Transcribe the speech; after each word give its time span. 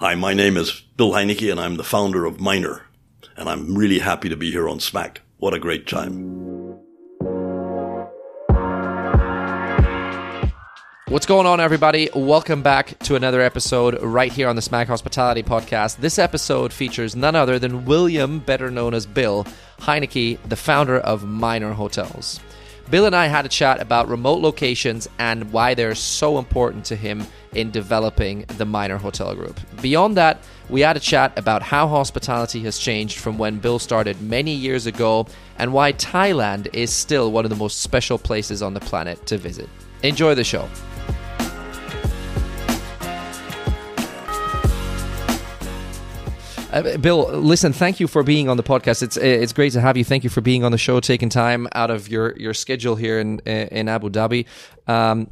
Hi, 0.00 0.14
my 0.14 0.32
name 0.32 0.56
is 0.56 0.80
Bill 0.96 1.10
Heinecke, 1.10 1.50
and 1.50 1.60
I'm 1.60 1.76
the 1.76 1.84
founder 1.84 2.24
of 2.24 2.40
Minor. 2.40 2.86
And 3.36 3.50
I'm 3.50 3.74
really 3.74 3.98
happy 3.98 4.30
to 4.30 4.36
be 4.36 4.50
here 4.50 4.66
on 4.66 4.80
Smack. 4.80 5.20
What 5.36 5.52
a 5.52 5.58
great 5.58 5.86
time. 5.86 6.78
What's 11.08 11.26
going 11.26 11.46
on, 11.46 11.60
everybody? 11.60 12.08
Welcome 12.14 12.62
back 12.62 12.98
to 13.00 13.14
another 13.14 13.42
episode 13.42 14.00
right 14.00 14.32
here 14.32 14.48
on 14.48 14.56
the 14.56 14.62
Smack 14.62 14.88
Hospitality 14.88 15.42
Podcast. 15.42 15.98
This 15.98 16.18
episode 16.18 16.72
features 16.72 17.14
none 17.14 17.36
other 17.36 17.58
than 17.58 17.84
William, 17.84 18.38
better 18.38 18.70
known 18.70 18.94
as 18.94 19.04
Bill 19.04 19.44
Heinecke, 19.80 20.38
the 20.48 20.56
founder 20.56 20.96
of 21.00 21.24
Minor 21.24 21.74
Hotels. 21.74 22.40
Bill 22.90 23.06
and 23.06 23.14
I 23.14 23.28
had 23.28 23.46
a 23.46 23.48
chat 23.48 23.80
about 23.80 24.08
remote 24.08 24.40
locations 24.40 25.08
and 25.20 25.52
why 25.52 25.74
they're 25.74 25.94
so 25.94 26.38
important 26.38 26.84
to 26.86 26.96
him 26.96 27.24
in 27.52 27.70
developing 27.70 28.44
the 28.58 28.64
Minor 28.64 28.96
Hotel 28.96 29.32
Group. 29.36 29.60
Beyond 29.80 30.16
that, 30.16 30.42
we 30.68 30.80
had 30.80 30.96
a 30.96 31.00
chat 31.00 31.32
about 31.38 31.62
how 31.62 31.86
hospitality 31.86 32.60
has 32.62 32.78
changed 32.78 33.18
from 33.18 33.38
when 33.38 33.60
Bill 33.60 33.78
started 33.78 34.20
many 34.20 34.52
years 34.52 34.86
ago 34.86 35.26
and 35.58 35.72
why 35.72 35.92
Thailand 35.92 36.68
is 36.74 36.92
still 36.92 37.30
one 37.30 37.44
of 37.44 37.50
the 37.50 37.56
most 37.56 37.80
special 37.80 38.18
places 38.18 38.60
on 38.60 38.74
the 38.74 38.80
planet 38.80 39.24
to 39.26 39.38
visit. 39.38 39.68
Enjoy 40.02 40.34
the 40.34 40.44
show. 40.44 40.68
Uh, 46.72 46.96
Bill, 46.98 47.28
listen, 47.32 47.72
thank 47.72 47.98
you 47.98 48.06
for 48.06 48.22
being 48.22 48.48
on 48.48 48.56
the 48.56 48.62
podcast. 48.62 49.02
It's 49.02 49.16
it's 49.16 49.52
great 49.52 49.72
to 49.72 49.80
have 49.80 49.96
you. 49.96 50.04
Thank 50.04 50.22
you 50.22 50.30
for 50.30 50.40
being 50.40 50.62
on 50.62 50.70
the 50.70 50.78
show, 50.78 51.00
taking 51.00 51.28
time 51.28 51.66
out 51.72 51.90
of 51.90 52.08
your, 52.08 52.36
your 52.38 52.54
schedule 52.54 52.94
here 52.94 53.18
in 53.18 53.40
in 53.40 53.88
Abu 53.88 54.08
Dhabi. 54.08 54.46
Um, 54.86 55.24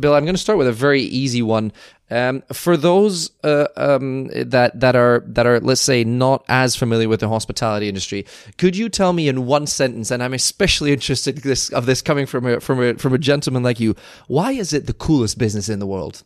Bill, 0.00 0.14
I'm 0.14 0.24
going 0.24 0.34
to 0.34 0.38
start 0.38 0.58
with 0.58 0.68
a 0.68 0.72
very 0.72 1.02
easy 1.02 1.40
one. 1.40 1.72
Um, 2.10 2.42
for 2.52 2.76
those 2.76 3.30
uh, 3.42 3.68
um, 3.76 4.26
that 4.34 4.78
that 4.78 4.96
are 4.96 5.24
that 5.28 5.46
are 5.46 5.60
let's 5.60 5.80
say 5.80 6.04
not 6.04 6.44
as 6.48 6.76
familiar 6.76 7.08
with 7.08 7.20
the 7.20 7.28
hospitality 7.28 7.88
industry, 7.88 8.26
could 8.58 8.76
you 8.76 8.90
tell 8.90 9.14
me 9.14 9.28
in 9.28 9.46
one 9.46 9.66
sentence? 9.66 10.10
And 10.10 10.22
I'm 10.22 10.34
especially 10.34 10.92
interested 10.98 11.38
this, 11.38 11.70
of 11.70 11.86
this 11.86 12.02
coming 12.02 12.26
from 12.26 12.44
a 12.44 12.60
from 12.60 12.82
a 12.82 12.94
from 12.94 13.14
a 13.14 13.18
gentleman 13.18 13.62
like 13.62 13.80
you. 13.80 13.96
Why 14.26 14.52
is 14.52 14.74
it 14.74 14.86
the 14.86 14.94
coolest 14.94 15.38
business 15.38 15.70
in 15.70 15.78
the 15.78 15.86
world? 15.86 16.22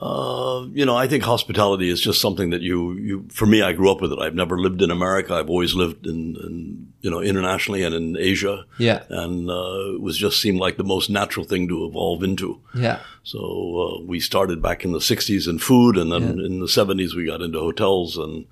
Uh, 0.00 0.66
you 0.72 0.86
know, 0.86 0.96
I 0.96 1.06
think 1.06 1.24
hospitality 1.24 1.90
is 1.90 2.00
just 2.00 2.22
something 2.22 2.50
that 2.50 2.62
you, 2.62 2.94
you, 2.94 3.28
for 3.30 3.44
me, 3.44 3.60
I 3.60 3.74
grew 3.74 3.90
up 3.90 4.00
with 4.00 4.12
it. 4.12 4.18
I've 4.18 4.34
never 4.34 4.58
lived 4.58 4.80
in 4.80 4.90
America. 4.90 5.34
I've 5.34 5.50
always 5.50 5.74
lived 5.74 6.06
in, 6.06 6.36
in 6.36 6.92
you 7.02 7.10
know, 7.10 7.20
internationally 7.20 7.82
and 7.82 7.94
in 7.94 8.16
Asia. 8.16 8.64
Yeah. 8.78 9.02
And, 9.10 9.50
uh, 9.50 9.94
it 9.94 10.00
was 10.00 10.16
just 10.16 10.40
seemed 10.40 10.58
like 10.58 10.78
the 10.78 10.84
most 10.84 11.10
natural 11.10 11.44
thing 11.44 11.68
to 11.68 11.84
evolve 11.84 12.22
into. 12.22 12.60
Yeah. 12.74 13.00
So, 13.24 13.98
uh, 14.00 14.04
we 14.06 14.20
started 14.20 14.62
back 14.62 14.86
in 14.86 14.92
the 14.92 15.00
60s 15.00 15.46
in 15.46 15.58
food 15.58 15.98
and 15.98 16.10
then 16.10 16.38
yeah. 16.38 16.46
in 16.46 16.60
the 16.60 16.66
70s 16.66 17.14
we 17.14 17.26
got 17.26 17.42
into 17.42 17.58
hotels 17.58 18.16
and 18.16 18.46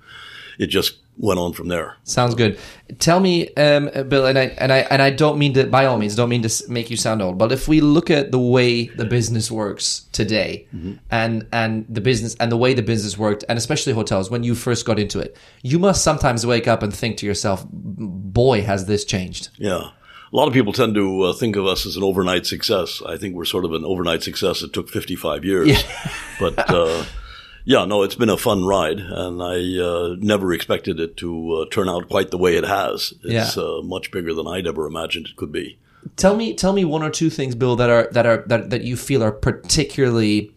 it 0.59 0.67
just 0.67 0.97
went 1.19 1.37
on 1.37 1.51
from 1.51 1.67
there. 1.67 1.97
Sounds 2.05 2.33
good. 2.33 2.57
Tell 2.97 3.19
me, 3.19 3.53
um, 3.55 3.89
Bill, 4.07 4.25
and 4.25 4.39
I 4.39 4.45
and 4.57 4.71
I 4.71 4.79
and 4.79 5.01
I 5.01 5.11
don't 5.11 5.37
mean 5.37 5.53
to, 5.53 5.67
by 5.67 5.85
all 5.85 5.97
means, 5.97 6.15
don't 6.15 6.29
mean 6.29 6.41
to 6.41 6.63
make 6.69 6.89
you 6.89 6.97
sound 6.97 7.21
old, 7.21 7.37
but 7.37 7.51
if 7.51 7.67
we 7.67 7.81
look 7.81 8.09
at 8.09 8.31
the 8.31 8.39
way 8.39 8.87
the 8.87 9.05
business 9.05 9.51
works 9.51 10.07
today, 10.13 10.65
mm-hmm. 10.73 10.93
and 11.11 11.45
and 11.51 11.85
the 11.89 12.01
business 12.01 12.35
and 12.39 12.51
the 12.51 12.57
way 12.57 12.73
the 12.73 12.81
business 12.81 13.17
worked, 13.17 13.43
and 13.49 13.57
especially 13.57 13.93
hotels, 13.93 14.31
when 14.31 14.43
you 14.43 14.55
first 14.55 14.85
got 14.85 14.97
into 14.97 15.19
it, 15.19 15.37
you 15.61 15.77
must 15.77 16.03
sometimes 16.03 16.45
wake 16.45 16.67
up 16.67 16.81
and 16.81 16.93
think 16.93 17.17
to 17.17 17.25
yourself, 17.25 17.65
"Boy, 17.69 18.61
has 18.63 18.85
this 18.85 19.05
changed." 19.05 19.49
Yeah. 19.57 19.91
A 20.31 20.35
lot 20.35 20.47
of 20.47 20.53
people 20.53 20.73
tend 20.73 20.93
to 20.93 21.23
uh, 21.23 21.33
think 21.33 21.55
of 21.55 21.65
us 21.65 21.87
as 21.87 21.97
an 21.97 22.03
overnight 22.03 22.45
success. 22.45 23.01
I 23.03 23.17
think 23.17 23.35
we're 23.35 23.45
sort 23.45 23.65
of 23.65 23.73
an 23.73 23.83
overnight 23.83 24.21
success 24.21 24.61
It 24.61 24.73
took 24.73 24.87
55 24.87 25.43
years. 25.43 25.69
Yeah. 25.69 26.11
but 26.39 26.69
uh, 26.69 27.03
yeah, 27.65 27.85
no, 27.85 28.03
it's 28.03 28.15
been 28.15 28.29
a 28.29 28.37
fun 28.37 28.65
ride, 28.65 28.99
and 28.99 29.41
I 29.41 29.79
uh, 29.79 30.15
never 30.19 30.53
expected 30.53 30.99
it 30.99 31.17
to 31.17 31.53
uh, 31.53 31.65
turn 31.69 31.89
out 31.89 32.09
quite 32.09 32.31
the 32.31 32.37
way 32.37 32.55
it 32.55 32.65
has. 32.65 33.13
It's 33.23 33.57
yeah. 33.57 33.63
uh, 33.63 33.81
much 33.81 34.11
bigger 34.11 34.33
than 34.33 34.47
I'd 34.47 34.67
ever 34.67 34.85
imagined 34.85 35.27
it 35.27 35.35
could 35.35 35.51
be. 35.51 35.77
Tell 36.15 36.35
me, 36.35 36.53
tell 36.53 36.73
me 36.73 36.85
one 36.85 37.03
or 37.03 37.09
two 37.09 37.29
things, 37.29 37.55
Bill, 37.55 37.75
that 37.75 37.89
are 37.89 38.09
that 38.11 38.25
are 38.25 38.43
that, 38.47 38.69
that 38.69 38.83
you 38.83 38.95
feel 38.95 39.23
are 39.23 39.31
particularly 39.31 40.51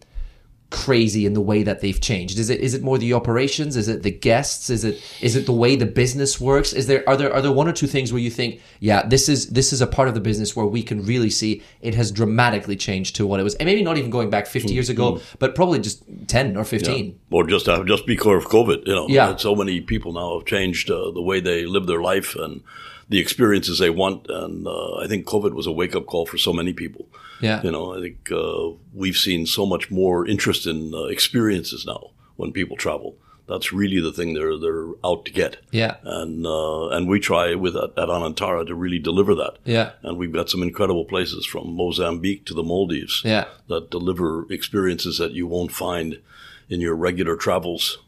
crazy 0.73 1.25
in 1.25 1.33
the 1.33 1.41
way 1.41 1.61
that 1.63 1.79
they've 1.81 2.01
changed? 2.01 2.39
Is 2.39 2.49
it 2.49 2.59
is 2.59 2.73
it 2.73 2.81
more 2.81 2.97
the 2.97 3.13
operations? 3.13 3.77
Is 3.77 3.87
it 3.87 4.01
the 4.01 4.11
guests? 4.11 4.69
Is 4.69 4.83
it 4.83 4.99
is 5.21 5.35
it 5.35 5.45
the 5.45 5.53
way 5.53 5.75
the 5.75 5.85
business 5.85 6.41
works? 6.41 6.73
Is 6.73 6.87
there 6.87 7.07
are 7.07 7.15
there 7.15 7.31
are 7.31 7.41
there 7.41 7.51
one 7.51 7.67
or 7.67 7.71
two 7.71 7.85
things 7.87 8.11
where 8.11 8.21
you 8.21 8.31
think, 8.31 8.59
yeah, 8.79 9.05
this 9.05 9.29
is 9.29 9.49
this 9.49 9.71
is 9.71 9.81
a 9.81 9.87
part 9.87 10.07
of 10.07 10.15
the 10.15 10.19
business 10.19 10.55
where 10.55 10.65
we 10.65 10.81
can 10.81 11.05
really 11.05 11.29
see 11.29 11.61
it 11.81 11.93
has 11.93 12.11
dramatically 12.11 12.75
changed 12.75 13.15
to 13.17 13.27
what 13.27 13.39
it 13.39 13.43
was, 13.43 13.55
and 13.55 13.67
maybe 13.67 13.83
not 13.83 13.97
even 13.97 14.09
going 14.09 14.29
back 14.31 14.47
50 14.47 14.73
years 14.73 14.89
ago, 14.89 15.13
mm-hmm. 15.13 15.35
but 15.39 15.53
probably 15.53 15.79
just 15.79 16.03
ten 16.27 16.57
or 16.57 16.63
fifteen, 16.63 17.05
yeah. 17.05 17.37
or 17.37 17.45
just 17.45 17.69
uh, 17.69 17.83
just 17.83 18.05
because 18.07 18.43
of 18.43 18.49
COVID. 18.49 18.87
You 18.87 18.95
know, 18.95 19.07
yeah. 19.07 19.35
so 19.35 19.55
many 19.55 19.79
people 19.79 20.11
now 20.11 20.39
have 20.39 20.47
changed 20.47 20.89
uh, 20.89 21.11
the 21.11 21.21
way 21.21 21.39
they 21.39 21.65
live 21.65 21.85
their 21.85 22.01
life 22.01 22.35
and 22.35 22.63
the 23.09 23.19
experiences 23.19 23.77
they 23.77 23.91
want. 23.91 24.27
And 24.27 24.67
uh, 24.67 24.95
I 24.95 25.07
think 25.07 25.25
COVID 25.27 25.53
was 25.53 25.67
a 25.67 25.71
wake 25.71 25.95
up 25.95 26.07
call 26.07 26.25
for 26.25 26.37
so 26.37 26.51
many 26.51 26.73
people. 26.73 27.07
Yeah. 27.43 27.61
You 27.61 27.71
know, 27.71 27.95
I 27.95 28.01
think 28.01 28.31
uh, 28.31 28.69
we've 28.93 29.17
seen 29.17 29.45
so 29.45 29.65
much 29.65 29.91
more 29.91 30.27
interest 30.27 30.65
in 30.65 30.93
uh, 30.93 31.03
experiences 31.05 31.85
now 31.85 32.11
when 32.35 32.51
people 32.51 32.77
travel. 32.77 33.17
That's 33.47 33.73
really 33.73 33.99
the 33.99 34.13
thing 34.13 34.33
they're 34.33 34.57
they're 34.57 34.87
out 35.03 35.25
to 35.25 35.31
get. 35.31 35.57
Yeah. 35.71 35.97
And 36.03 36.45
uh, 36.45 36.87
and 36.89 37.09
we 37.09 37.19
try 37.19 37.55
with 37.55 37.75
at, 37.75 37.91
at 37.97 38.09
Anantara 38.09 38.65
to 38.67 38.75
really 38.75 38.99
deliver 38.99 39.35
that. 39.35 39.57
Yeah. 39.65 39.91
And 40.01 40.17
we've 40.17 40.31
got 40.31 40.49
some 40.49 40.63
incredible 40.63 41.05
places 41.05 41.45
from 41.45 41.75
Mozambique 41.75 42.45
to 42.45 42.53
the 42.53 42.63
Maldives. 42.63 43.21
Yeah. 43.25 43.45
That 43.67 43.91
deliver 43.91 44.51
experiences 44.51 45.17
that 45.17 45.33
you 45.33 45.45
won't 45.45 45.73
find 45.73 46.21
in 46.69 46.79
your 46.79 46.95
regular 46.95 47.35
travels 47.35 47.99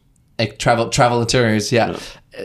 travel 0.58 0.88
travel 0.90 1.22
itineraries. 1.22 1.72
Yeah. 1.72 1.90
yeah. 1.90 1.98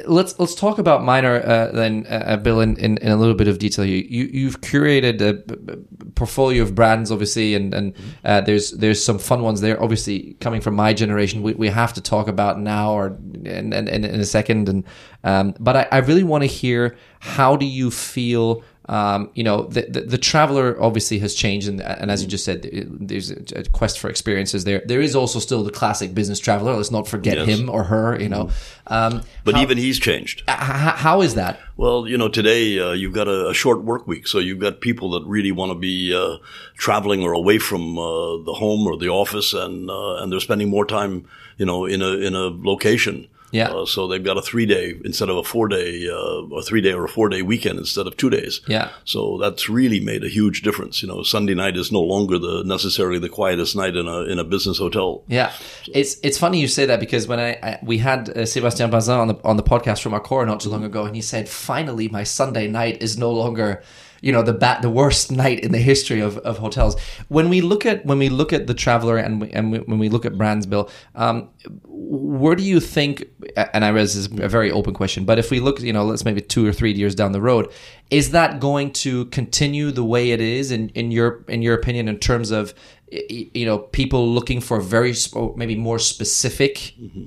Let's 0.06 0.40
let's 0.40 0.56
talk 0.56 0.78
about 0.78 1.04
minor 1.04 1.42
uh, 1.42 1.72
then, 1.74 2.06
uh, 2.10 2.24
uh, 2.26 2.38
Bill, 2.38 2.62
in, 2.62 2.78
in, 2.78 2.98
in, 3.00 3.12
a 3.12 3.18
little 3.18 3.34
bit 3.34 3.48
of 3.48 3.60
detail. 3.60 3.84
You, 3.84 3.98
you 3.98 4.30
you've 4.32 4.62
curated 4.62 5.22
a 5.22 5.78
portfolio 6.12 6.64
of 6.64 6.76
brands, 6.76 7.12
obviously, 7.12 7.56
and 7.56 7.74
and 7.74 7.94
uh, 8.24 8.42
there's 8.42 8.72
there's 8.72 9.04
some 9.04 9.20
fun 9.20 9.42
ones 9.42 9.60
there. 9.60 9.82
Obviously, 9.82 10.38
coming 10.40 10.62
from 10.62 10.76
my 10.76 10.94
generation, 10.94 11.42
we, 11.42 11.54
we 11.54 11.68
have 11.68 11.94
to 11.94 12.02
talk 12.02 12.28
about 12.28 12.60
now 12.60 12.94
or 12.94 13.08
in, 13.44 13.74
in, 13.74 13.88
in 13.88 14.20
a 14.20 14.26
second. 14.26 14.70
And 14.70 14.86
um, 15.24 15.56
but 15.60 15.76
I, 15.76 15.88
I 15.92 15.98
really 15.98 16.24
want 16.24 16.44
to 16.44 16.48
hear 16.48 16.96
how 17.20 17.56
do 17.56 17.66
you 17.66 17.92
feel 17.92 18.64
um, 18.90 19.30
you 19.36 19.44
know, 19.44 19.64
the, 19.64 19.84
the, 19.84 20.02
the, 20.02 20.18
traveler 20.18 20.76
obviously 20.82 21.20
has 21.20 21.36
changed, 21.36 21.68
and, 21.68 21.82
and 21.82 22.10
as 22.10 22.24
you 22.24 22.28
just 22.28 22.44
said, 22.44 22.68
there's 22.90 23.30
a 23.30 23.64
quest 23.72 24.00
for 24.00 24.10
experiences 24.10 24.64
there. 24.64 24.82
There 24.86 25.00
is 25.00 25.16
also 25.16 25.38
still 25.38 25.64
the 25.64 25.72
classic 25.72 26.16
business 26.16 26.40
traveler. 26.40 26.74
Let's 26.76 26.90
not 26.90 27.08
forget 27.08 27.38
yes. 27.38 27.48
him 27.48 27.70
or 27.70 27.84
her. 27.84 28.20
You 28.20 28.30
know, 28.30 28.50
um, 28.88 29.22
but 29.44 29.54
how, 29.54 29.62
even 29.62 29.78
he's 29.78 30.00
changed. 30.00 30.44
how 30.48 31.22
is 31.22 31.36
that? 31.36 31.60
Well, 31.78 32.08
you 32.08 32.18
know, 32.18 32.28
today 32.28 32.80
uh, 32.80 32.94
you've 32.94 33.14
got 33.14 33.28
a, 33.28 33.50
a, 33.50 33.54
short 33.54 33.84
work 33.84 34.08
week, 34.08 34.28
so 34.28 34.40
you've 34.40 34.60
got 34.60 34.82
people 34.82 35.12
that 35.12 35.26
really 35.28 35.52
want 35.52 35.72
to 35.72 35.78
be 35.78 36.14
uh, 36.16 36.38
traveling 36.76 37.22
or 37.22 37.34
away 37.34 37.60
from 37.60 38.00
uh, 38.00 38.38
the 38.44 38.54
home 38.54 38.88
or 38.88 38.98
the 38.98 39.10
office, 39.10 39.54
and 39.54 39.92
uh, 39.92 40.16
and 40.16 40.32
they're 40.32 40.40
spending 40.40 40.70
more 40.70 40.88
time, 40.88 41.28
you 41.58 41.68
know, 41.68 41.86
in 41.86 42.02
a 42.02 42.14
in 42.14 42.34
a 42.34 42.50
location. 42.50 43.28
Yeah. 43.52 43.70
Uh, 43.70 43.86
so 43.86 44.08
they've 44.08 44.24
got 44.24 44.38
a 44.38 44.42
three 44.42 44.66
day 44.66 44.96
instead 45.04 45.30
of 45.30 45.38
a 45.38 45.44
four 45.44 45.68
day, 45.68 46.08
uh, 46.08 46.56
a 46.56 46.64
three 46.64 46.82
day 46.82 46.94
or 46.94 47.06
a 47.06 47.10
four 47.10 47.30
day 47.30 47.42
weekend 47.42 47.80
instead 47.80 48.08
of 48.08 48.18
two 48.18 48.30
days. 48.30 48.62
Yeah. 48.68 48.90
So 49.06 49.38
that's 49.40 49.70
really 49.70 50.00
made 50.00 50.24
a 50.24 50.30
huge 50.30 50.62
difference. 50.62 51.02
You 51.02 51.08
know, 51.08 51.24
Sunday 51.24 51.54
night 51.54 51.78
is 51.78 51.92
no 51.92 52.02
longer 52.02 52.40
the 52.40 52.64
necessarily 52.66 53.20
the 53.20 53.30
quietest 53.30 53.76
night 53.76 53.96
in 53.96 54.08
a 54.08 54.22
in 54.24 54.40
a 54.40 54.44
business 54.44 54.78
hotel. 54.78 55.24
Yeah. 55.28 55.52
So. 55.84 55.92
It's 55.96 56.18
it's 56.24 56.38
funny 56.38 56.60
you 56.60 56.68
say 56.68 56.86
that 56.86 57.00
because 57.00 57.28
when 57.28 57.40
I, 57.40 57.52
I 57.62 57.80
we 57.84 57.98
had 57.98 58.30
uh, 58.30 58.46
Sebastien 58.46 58.90
Bazin 58.90 59.18
on 59.18 59.28
the 59.28 59.40
on 59.44 59.58
the 59.58 59.64
podcast 59.64 60.02
from 60.02 60.14
Accor 60.14 60.46
not 60.46 60.60
too 60.62 60.70
long 60.70 60.84
ago, 60.84 61.06
and 61.06 61.16
he 61.16 61.22
said, 61.22 61.50
finally, 61.50 62.08
my 62.08 62.24
Sunday 62.24 62.68
night 62.68 63.02
is 63.02 63.18
no 63.18 63.32
longer 63.32 63.84
you 64.22 64.32
know 64.32 64.42
the 64.42 64.54
bat 64.54 64.82
the 64.82 64.90
worst 64.90 65.32
night 65.32 65.60
in 65.60 65.72
the 65.72 65.80
history 65.80 66.20
of, 66.20 66.38
of 66.40 66.60
hotels. 66.60 67.00
When 67.28 67.50
we 67.50 67.62
look 67.62 67.86
at 67.86 68.06
when 68.06 68.20
we 68.20 68.30
look 68.30 68.54
at 68.54 68.68
the 68.68 68.74
traveler 68.74 69.18
and 69.18 69.42
we, 69.42 69.52
and 69.52 69.72
we, 69.72 69.80
when 69.80 70.00
we 70.00 70.10
look 70.10 70.26
at 70.26 70.38
brands 70.38 70.66
bill 70.66 70.90
um, 71.16 71.50
where 71.86 72.56
do 72.56 72.64
you 72.64 72.80
think 72.80 73.26
and 73.56 73.86
i 73.86 73.90
realize 73.90 74.16
this 74.16 74.26
is 74.28 74.40
a 74.40 74.48
very 74.48 74.72
open 74.72 74.94
question 74.94 75.26
but 75.26 75.40
if 75.40 75.52
we 75.52 75.60
look 75.60 75.80
you 75.82 75.94
know 75.94 76.04
let's 76.04 76.26
maybe 76.26 76.42
two 76.42 76.66
or 76.66 76.74
three 76.74 76.92
years 76.92 77.16
down 77.16 77.32
the 77.32 77.42
road 77.42 77.72
is 78.10 78.32
that 78.32 78.60
going 78.60 78.92
to 78.92 79.26
continue 79.26 79.92
the 79.92 80.04
way 80.04 80.32
it 80.32 80.42
is 80.42 80.72
in, 80.72 80.90
in 80.90 81.12
your 81.12 81.44
in 81.48 81.62
your 81.62 81.74
opinion 81.74 82.08
in 82.08 82.18
terms 82.18 82.52
of 82.52 82.74
you 83.12 83.66
know 83.66 83.78
people 83.78 84.28
looking 84.28 84.62
for 84.62 84.80
very 84.82 85.14
maybe 85.56 85.76
more 85.76 86.00
specific 86.00 86.94
mm-hmm 87.00 87.26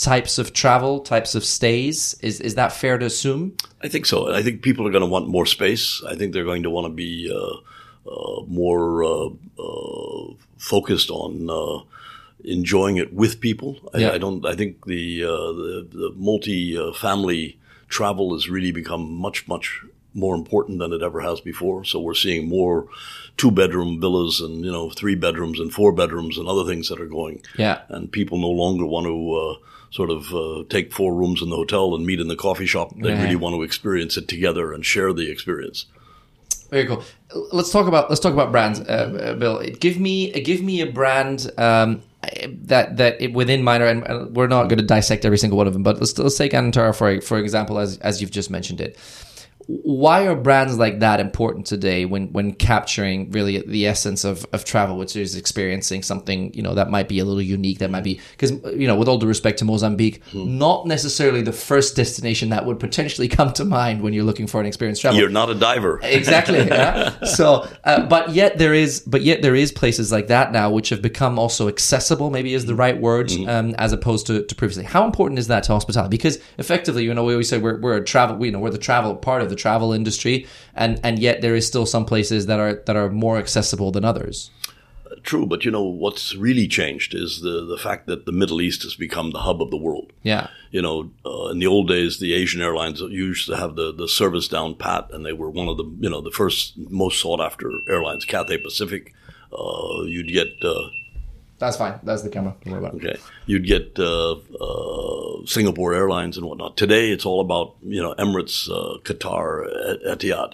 types 0.00 0.38
of 0.38 0.52
travel, 0.52 1.00
types 1.00 1.34
of 1.34 1.44
stays. 1.44 2.14
Is 2.22 2.40
is 2.40 2.54
that 2.54 2.72
fair 2.72 2.98
to 2.98 3.06
assume? 3.06 3.56
I 3.82 3.88
think 3.88 4.06
so. 4.06 4.32
I 4.32 4.42
think 4.42 4.62
people 4.62 4.86
are 4.86 4.90
going 4.90 5.02
to 5.02 5.10
want 5.10 5.28
more 5.28 5.46
space. 5.46 6.02
I 6.08 6.14
think 6.14 6.32
they're 6.32 6.44
going 6.44 6.62
to 6.64 6.70
want 6.70 6.86
to 6.86 6.92
be 6.92 7.32
uh, 7.32 8.10
uh, 8.10 8.42
more 8.46 9.04
uh, 9.04 9.28
uh 9.58 10.34
focused 10.58 11.10
on 11.10 11.50
uh, 11.50 11.84
enjoying 12.44 12.96
it 12.96 13.12
with 13.12 13.40
people. 13.40 13.78
I, 13.94 13.98
yeah. 13.98 14.12
I 14.12 14.18
don't. 14.18 14.44
I 14.46 14.54
think 14.54 14.86
the 14.86 15.24
uh, 15.24 15.28
the, 15.28 15.88
the 15.90 16.12
multi 16.16 16.76
family 16.94 17.58
travel 17.88 18.34
has 18.34 18.48
really 18.48 18.72
become 18.72 19.12
much 19.12 19.46
much 19.48 19.82
more 20.14 20.34
important 20.34 20.78
than 20.78 20.92
it 20.92 21.02
ever 21.02 21.20
has 21.20 21.40
before. 21.40 21.84
So 21.84 22.00
we're 22.00 22.14
seeing 22.14 22.48
more 22.48 22.88
two 23.36 23.50
bedroom 23.50 24.00
villas 24.00 24.40
and, 24.40 24.64
you 24.64 24.70
know, 24.70 24.90
three 24.90 25.14
bedrooms 25.14 25.58
and 25.58 25.72
four 25.72 25.92
bedrooms 25.92 26.38
and 26.38 26.48
other 26.48 26.64
things 26.64 26.88
that 26.88 27.00
are 27.00 27.06
going. 27.06 27.42
Yeah. 27.56 27.82
And 27.88 28.12
people 28.12 28.38
no 28.38 28.50
longer 28.50 28.86
want 28.86 29.06
to, 29.06 29.34
uh, 29.34 29.66
sort 29.92 30.10
of 30.10 30.34
uh, 30.34 30.64
take 30.68 30.92
four 30.92 31.14
rooms 31.14 31.42
in 31.42 31.50
the 31.50 31.56
hotel 31.56 31.94
and 31.94 32.04
meet 32.04 32.18
in 32.18 32.26
the 32.28 32.36
coffee 32.36 32.66
shop. 32.66 32.92
They 32.96 33.10
Yeah. 33.10 33.22
really 33.22 33.36
want 33.36 33.54
to 33.54 33.62
experience 33.62 34.16
it 34.16 34.26
together 34.26 34.72
and 34.72 34.84
share 34.84 35.12
the 35.12 35.30
experience. 35.30 35.84
Very 36.70 36.86
cool. 36.86 37.04
Let's 37.52 37.70
talk 37.70 37.86
about 37.86 38.08
let's 38.08 38.20
talk 38.20 38.32
about 38.32 38.50
brands, 38.50 38.80
uh, 38.80 38.84
uh, 38.84 39.34
Bill. 39.34 39.62
Give 39.78 40.00
me 40.00 40.32
give 40.32 40.62
me 40.62 40.80
a 40.80 40.86
brand 40.86 41.50
um, 41.58 42.00
that 42.64 42.96
that 42.96 43.20
it, 43.20 43.34
within 43.34 43.62
Minor, 43.62 43.84
and 43.86 44.34
we're 44.34 44.46
not 44.46 44.64
going 44.70 44.78
to 44.78 44.84
dissect 44.84 45.26
every 45.26 45.36
single 45.36 45.58
one 45.58 45.66
of 45.66 45.74
them, 45.74 45.82
but 45.82 45.98
let's 46.00 46.16
let's 46.18 46.38
take 46.38 46.52
Anantara 46.52 46.94
for 46.96 47.20
for 47.20 47.38
example, 47.38 47.78
as 47.78 47.98
as 47.98 48.20
you've 48.22 48.30
just 48.30 48.50
mentioned 48.50 48.80
it. 48.80 48.96
Why 49.66 50.26
are 50.26 50.34
brands 50.34 50.78
like 50.78 51.00
that 51.00 51.20
important 51.20 51.66
today 51.66 52.04
when 52.04 52.32
when 52.32 52.52
capturing 52.54 53.30
really 53.30 53.62
the 53.66 53.86
essence 53.86 54.24
of, 54.24 54.46
of 54.52 54.64
travel, 54.64 54.96
which 54.96 55.16
is 55.16 55.36
experiencing 55.36 56.02
something 56.02 56.52
you 56.54 56.62
know 56.62 56.74
that 56.74 56.90
might 56.90 57.08
be 57.08 57.18
a 57.18 57.24
little 57.24 57.42
unique, 57.42 57.78
that 57.78 57.90
might 57.90 58.04
be 58.04 58.20
because 58.32 58.50
you 58.50 58.86
know 58.86 58.96
with 58.96 59.08
all 59.08 59.18
due 59.18 59.26
respect 59.26 59.58
to 59.58 59.64
Mozambique, 59.64 60.22
not 60.34 60.86
necessarily 60.86 61.42
the 61.42 61.52
first 61.52 61.96
destination 61.96 62.50
that 62.50 62.66
would 62.66 62.80
potentially 62.80 63.28
come 63.28 63.52
to 63.52 63.64
mind 63.64 64.02
when 64.02 64.12
you're 64.12 64.24
looking 64.24 64.46
for 64.46 64.60
an 64.60 64.66
experience 64.66 64.98
travel. 64.98 65.18
You're 65.18 65.28
not 65.28 65.50
a 65.50 65.54
diver. 65.54 66.00
exactly 66.02 66.58
yeah. 66.66 67.24
so 67.24 67.68
uh, 67.84 68.06
but 68.06 68.30
yet 68.30 68.58
there 68.58 68.74
is 68.74 69.00
but 69.00 69.22
yet 69.22 69.42
there 69.42 69.54
is 69.54 69.72
places 69.72 70.10
like 70.10 70.28
that 70.28 70.52
now 70.52 70.70
which 70.70 70.88
have 70.88 71.02
become 71.02 71.38
also 71.38 71.68
accessible 71.68 72.30
maybe 72.30 72.54
is 72.54 72.66
the 72.66 72.74
right 72.74 73.00
word 73.00 73.30
um, 73.46 73.74
as 73.78 73.92
opposed 73.92 74.26
to, 74.26 74.44
to 74.44 74.54
previously. 74.54 74.84
How 74.84 75.04
important 75.04 75.38
is 75.38 75.48
that 75.48 75.62
to 75.64 75.72
hospitality? 75.72 76.10
Because 76.10 76.38
effectively 76.58 77.04
you 77.04 77.14
know 77.14 77.24
we 77.24 77.32
always 77.32 77.48
say 77.48 77.58
we're, 77.58 77.78
we're 77.80 77.96
a 77.96 78.04
travel 78.04 78.36
we, 78.36 78.48
you 78.48 78.52
know 78.52 78.58
we're 78.58 78.70
the 78.70 78.78
travel 78.78 79.14
part 79.14 79.42
of 79.42 79.51
the 79.52 79.60
travel 79.64 79.92
industry 79.92 80.36
and 80.74 81.00
and 81.06 81.18
yet 81.18 81.36
there 81.42 81.56
is 81.60 81.66
still 81.66 81.86
some 81.94 82.06
places 82.12 82.46
that 82.46 82.60
are 82.64 82.74
that 82.86 82.96
are 82.96 83.10
more 83.10 83.36
accessible 83.44 83.90
than 83.96 84.04
others 84.12 84.50
True, 85.22 85.46
but 85.46 85.64
you 85.64 85.70
know 85.70 85.82
what's 85.82 86.34
really 86.34 86.66
changed 86.66 87.14
is 87.14 87.42
the 87.42 87.64
the 87.64 87.76
fact 87.76 88.06
that 88.06 88.26
the 88.26 88.32
Middle 88.32 88.60
East 88.60 88.82
has 88.82 88.94
become 88.94 89.30
the 89.30 89.40
hub 89.40 89.62
of 89.62 89.70
the 89.70 89.76
world. 89.76 90.12
yeah 90.22 90.48
You 90.70 90.82
know, 90.82 91.10
uh, 91.24 91.48
in 91.52 91.58
the 91.58 91.66
old 91.66 91.88
days, 91.88 92.18
the 92.18 92.34
Asian 92.34 92.60
airlines 92.60 93.00
used 93.00 93.46
to 93.46 93.56
have 93.56 93.76
the, 93.76 93.92
the 93.92 94.08
service 94.08 94.48
down 94.48 94.74
pat, 94.74 95.08
and 95.12 95.24
they 95.24 95.32
were 95.32 95.50
one 95.50 95.68
of 95.68 95.76
the 95.76 95.84
you 96.00 96.10
know 96.10 96.20
the 96.20 96.30
first 96.30 96.76
most 96.76 97.20
sought 97.20 97.40
after 97.40 97.70
airlines. 97.88 98.24
Cathay 98.24 98.58
Pacific, 98.58 99.12
uh, 99.52 100.02
you'd 100.04 100.32
get 100.32 100.48
uh, 100.64 100.88
that's 101.62 101.76
fine 101.82 101.94
that's 102.08 102.22
the 102.26 102.32
camera 102.36 102.52
Don't 102.64 102.72
worry 102.74 102.80
about 102.84 102.94
it. 102.94 103.04
okay, 103.04 103.16
you'd 103.50 103.66
get 103.74 103.86
uh, 103.98 104.32
uh, 104.66 105.46
Singapore 105.46 105.90
Airlines 106.00 106.34
and 106.38 106.44
whatnot. 106.48 106.76
Today, 106.76 107.04
it's 107.14 107.26
all 107.30 107.40
about 107.48 107.66
you 107.94 108.02
know 108.04 108.12
Emirates, 108.24 108.56
uh, 108.78 108.98
Qatar, 109.08 109.46
Etihad. 110.14 110.52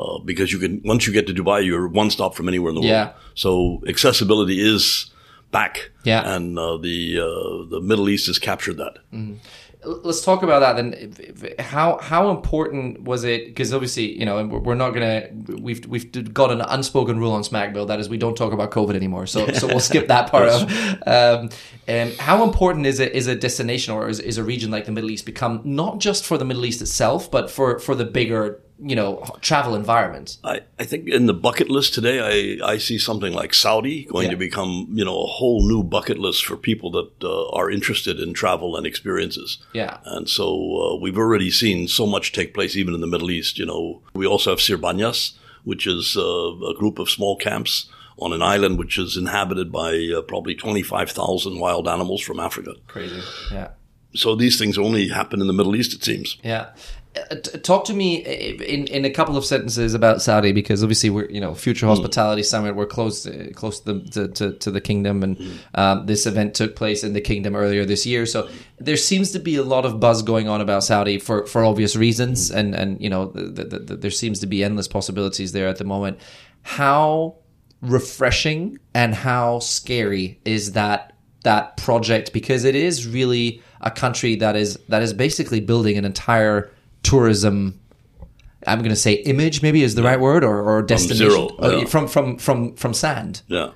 Uh, 0.00 0.18
because 0.30 0.48
you 0.52 0.58
can 0.64 0.80
once 0.84 1.06
you 1.06 1.12
get 1.18 1.26
to 1.26 1.34
Dubai, 1.34 1.58
you're 1.68 1.88
one 1.88 2.10
stop 2.16 2.32
from 2.36 2.46
anywhere 2.52 2.70
in 2.74 2.76
the 2.80 2.86
Yeah. 2.86 3.04
world. 3.04 3.14
So 3.44 3.50
accessibility 3.92 4.58
is 4.74 4.84
back, 5.50 5.90
Yeah. 6.04 6.22
and 6.34 6.46
uh, 6.58 6.76
the 6.86 6.98
uh, 7.28 7.68
the 7.74 7.80
Middle 7.90 8.08
East 8.08 8.26
has 8.30 8.38
captured 8.38 8.76
that. 8.84 8.94
Let's 9.88 10.22
talk 10.22 10.42
about 10.42 10.60
that 10.60 10.76
then. 10.76 11.54
How 11.58 11.98
how 11.98 12.30
important 12.30 13.02
was 13.02 13.24
it? 13.24 13.46
Because 13.46 13.72
obviously, 13.72 14.18
you 14.18 14.24
know, 14.24 14.44
we're 14.46 14.58
we're 14.58 14.74
not 14.74 14.90
gonna 14.90 15.28
we've 15.60 15.84
we've 15.86 16.34
got 16.34 16.50
an 16.50 16.60
unspoken 16.60 17.18
rule 17.18 17.32
on 17.32 17.42
Smackville 17.42 17.86
that 17.88 17.98
is 18.00 18.08
we 18.08 18.18
don't 18.18 18.36
talk 18.36 18.52
about 18.52 18.70
COVID 18.70 18.94
anymore. 18.94 19.26
So 19.26 19.50
so 19.52 19.66
we'll 19.66 19.80
skip 19.80 20.08
that 20.08 20.30
part 20.30 20.48
of. 20.48 20.72
Um, 21.08 21.48
um, 21.88 22.12
how 22.18 22.44
important 22.44 22.84
is 22.86 23.00
it 23.00 23.12
is 23.12 23.28
a 23.28 23.34
destination 23.34 23.94
or 23.94 24.08
is, 24.08 24.20
is 24.20 24.36
a 24.36 24.44
region 24.44 24.70
like 24.70 24.84
the 24.84 24.92
Middle 24.92 25.10
East 25.10 25.24
become 25.24 25.62
not 25.64 26.00
just 26.00 26.24
for 26.24 26.36
the 26.36 26.44
Middle 26.44 26.66
East 26.66 26.82
itself, 26.82 27.30
but 27.30 27.50
for 27.50 27.78
for 27.78 27.94
the 27.94 28.04
bigger 28.04 28.60
you 28.80 28.94
know 28.96 29.24
travel 29.40 29.74
environment? 29.74 30.38
I, 30.44 30.60
I 30.78 30.84
think 30.84 31.08
in 31.08 31.26
the 31.26 31.34
bucket 31.34 31.68
list 31.68 31.94
today, 31.94 32.58
I, 32.62 32.72
I 32.74 32.78
see 32.78 32.98
something 32.98 33.32
like 33.32 33.52
Saudi 33.54 34.04
going 34.04 34.26
Yeah. 34.26 34.30
to 34.32 34.36
become, 34.36 34.86
you 34.92 35.04
know, 35.04 35.20
a 35.22 35.26
whole 35.26 35.66
new 35.66 35.82
bucket 35.82 36.18
list 36.18 36.44
for 36.46 36.56
people 36.56 36.90
that 36.92 37.10
uh, 37.24 37.48
are 37.50 37.70
interested 37.70 38.20
in 38.20 38.34
travel 38.34 38.76
and 38.76 38.86
experiences. 38.86 39.58
Yeah. 39.72 39.98
And 40.04 40.28
so 40.28 40.46
uh, 40.46 40.96
we've 41.00 41.18
already 41.18 41.50
seen 41.50 41.88
so 41.88 42.06
much 42.06 42.32
take 42.32 42.54
place 42.54 42.76
even 42.76 42.94
in 42.94 43.00
the 43.00 43.06
Middle 43.06 43.30
East. 43.30 43.58
You 43.58 43.66
know, 43.66 44.02
we 44.14 44.26
also 44.26 44.50
have 44.50 44.60
Sir 44.60 44.76
Bani 44.76 45.00
Yas, 45.00 45.32
which 45.64 45.86
is 45.86 46.16
uh, 46.16 46.22
a 46.22 46.74
group 46.74 46.98
of 46.98 47.10
small 47.10 47.36
camps 47.36 47.90
on 48.20 48.32
an 48.32 48.42
island 48.42 48.78
which 48.78 48.98
is 48.98 49.16
inhabited 49.16 49.70
by 49.70 49.94
uh, 50.16 50.22
probably 50.22 50.54
25,000 50.54 51.58
wild 51.58 51.86
animals 51.88 52.20
from 52.22 52.40
Africa. 52.40 52.74
Crazy. 52.86 53.20
Yeah. 53.52 53.68
So 54.14 54.34
these 54.34 54.58
things 54.58 54.78
only 54.78 55.08
happen 55.08 55.40
in 55.40 55.46
the 55.46 55.52
Middle 55.52 55.76
East, 55.76 55.92
it 55.94 56.02
seems. 56.02 56.38
Yeah. 56.42 56.70
Uh, 57.30 57.34
Talk 57.62 57.84
to 57.86 57.94
me 57.94 58.24
uh, 58.24 58.62
in, 58.62 58.86
in 58.86 59.04
a 59.04 59.10
couple 59.10 59.36
of 59.36 59.44
sentences 59.44 59.94
about 59.94 60.22
Saudi 60.22 60.52
because 60.52 60.82
obviously 60.82 61.10
we're 61.10 61.30
you 61.30 61.40
know 61.40 61.54
future 61.54 61.86
hmm. 61.86 61.90
hospitality 61.90 62.42
summit 62.42 62.76
we're 62.76 62.86
close 62.86 63.22
to, 63.22 63.52
close 63.52 63.80
to 63.80 63.92
the 63.92 64.10
to, 64.10 64.28
to, 64.28 64.52
to 64.58 64.70
the 64.70 64.80
kingdom 64.80 65.22
and 65.22 65.36
hmm. 65.38 65.52
um, 65.74 66.06
this 66.06 66.26
event 66.26 66.54
took 66.54 66.76
place 66.76 67.04
in 67.04 67.12
the 67.12 67.20
kingdom 67.20 67.54
earlier 67.54 67.84
this 67.84 68.06
year. 68.06 68.26
So 68.26 68.48
there 68.78 68.96
seems 68.96 69.32
to 69.32 69.38
be 69.38 69.56
a 69.56 69.62
lot 69.62 69.84
of 69.84 70.00
buzz 70.00 70.22
going 70.22 70.48
on 70.48 70.60
about 70.60 70.84
Saudi 70.84 71.18
for, 71.18 71.46
for 71.46 71.64
obvious 71.64 71.96
reasons 71.96 72.50
hmm. 72.50 72.58
and 72.58 72.74
and 72.74 73.00
you 73.00 73.10
know 73.10 73.26
the, 73.26 73.64
the, 73.64 73.78
the, 73.78 73.96
there 73.96 74.10
seems 74.10 74.40
to 74.40 74.46
be 74.46 74.64
endless 74.64 74.88
possibilities 74.88 75.52
there 75.52 75.68
at 75.68 75.78
the 75.78 75.84
moment. 75.84 76.18
How 76.62 77.36
refreshing 77.80 78.78
and 78.94 79.14
how 79.14 79.60
scary 79.60 80.40
is 80.44 80.72
that 80.72 81.14
that 81.44 81.76
project? 81.76 82.32
Because 82.32 82.64
it 82.64 82.74
is 82.74 83.06
really 83.06 83.62
a 83.80 83.90
country 83.90 84.34
that 84.36 84.56
is 84.56 84.78
that 84.88 85.02
is 85.02 85.12
basically 85.12 85.60
building 85.60 85.96
an 85.96 86.04
entire 86.04 86.70
tourism 87.02 87.80
I'm 88.66 88.78
going 88.80 88.90
to 88.90 88.96
say 88.96 89.12
image 89.12 89.62
maybe 89.62 89.82
is 89.82 89.94
the 89.94 90.02
right 90.02 90.18
word 90.20 90.42
or, 90.44 90.60
or 90.60 90.82
destination 90.82 91.30
zero, 91.30 91.48
Uh, 91.62 91.78
yeah. 91.78 91.84
from 91.86 92.08
from 92.08 92.38
from 92.38 92.74
from 92.76 92.92
sand 92.94 93.42
Yeah. 93.46 93.70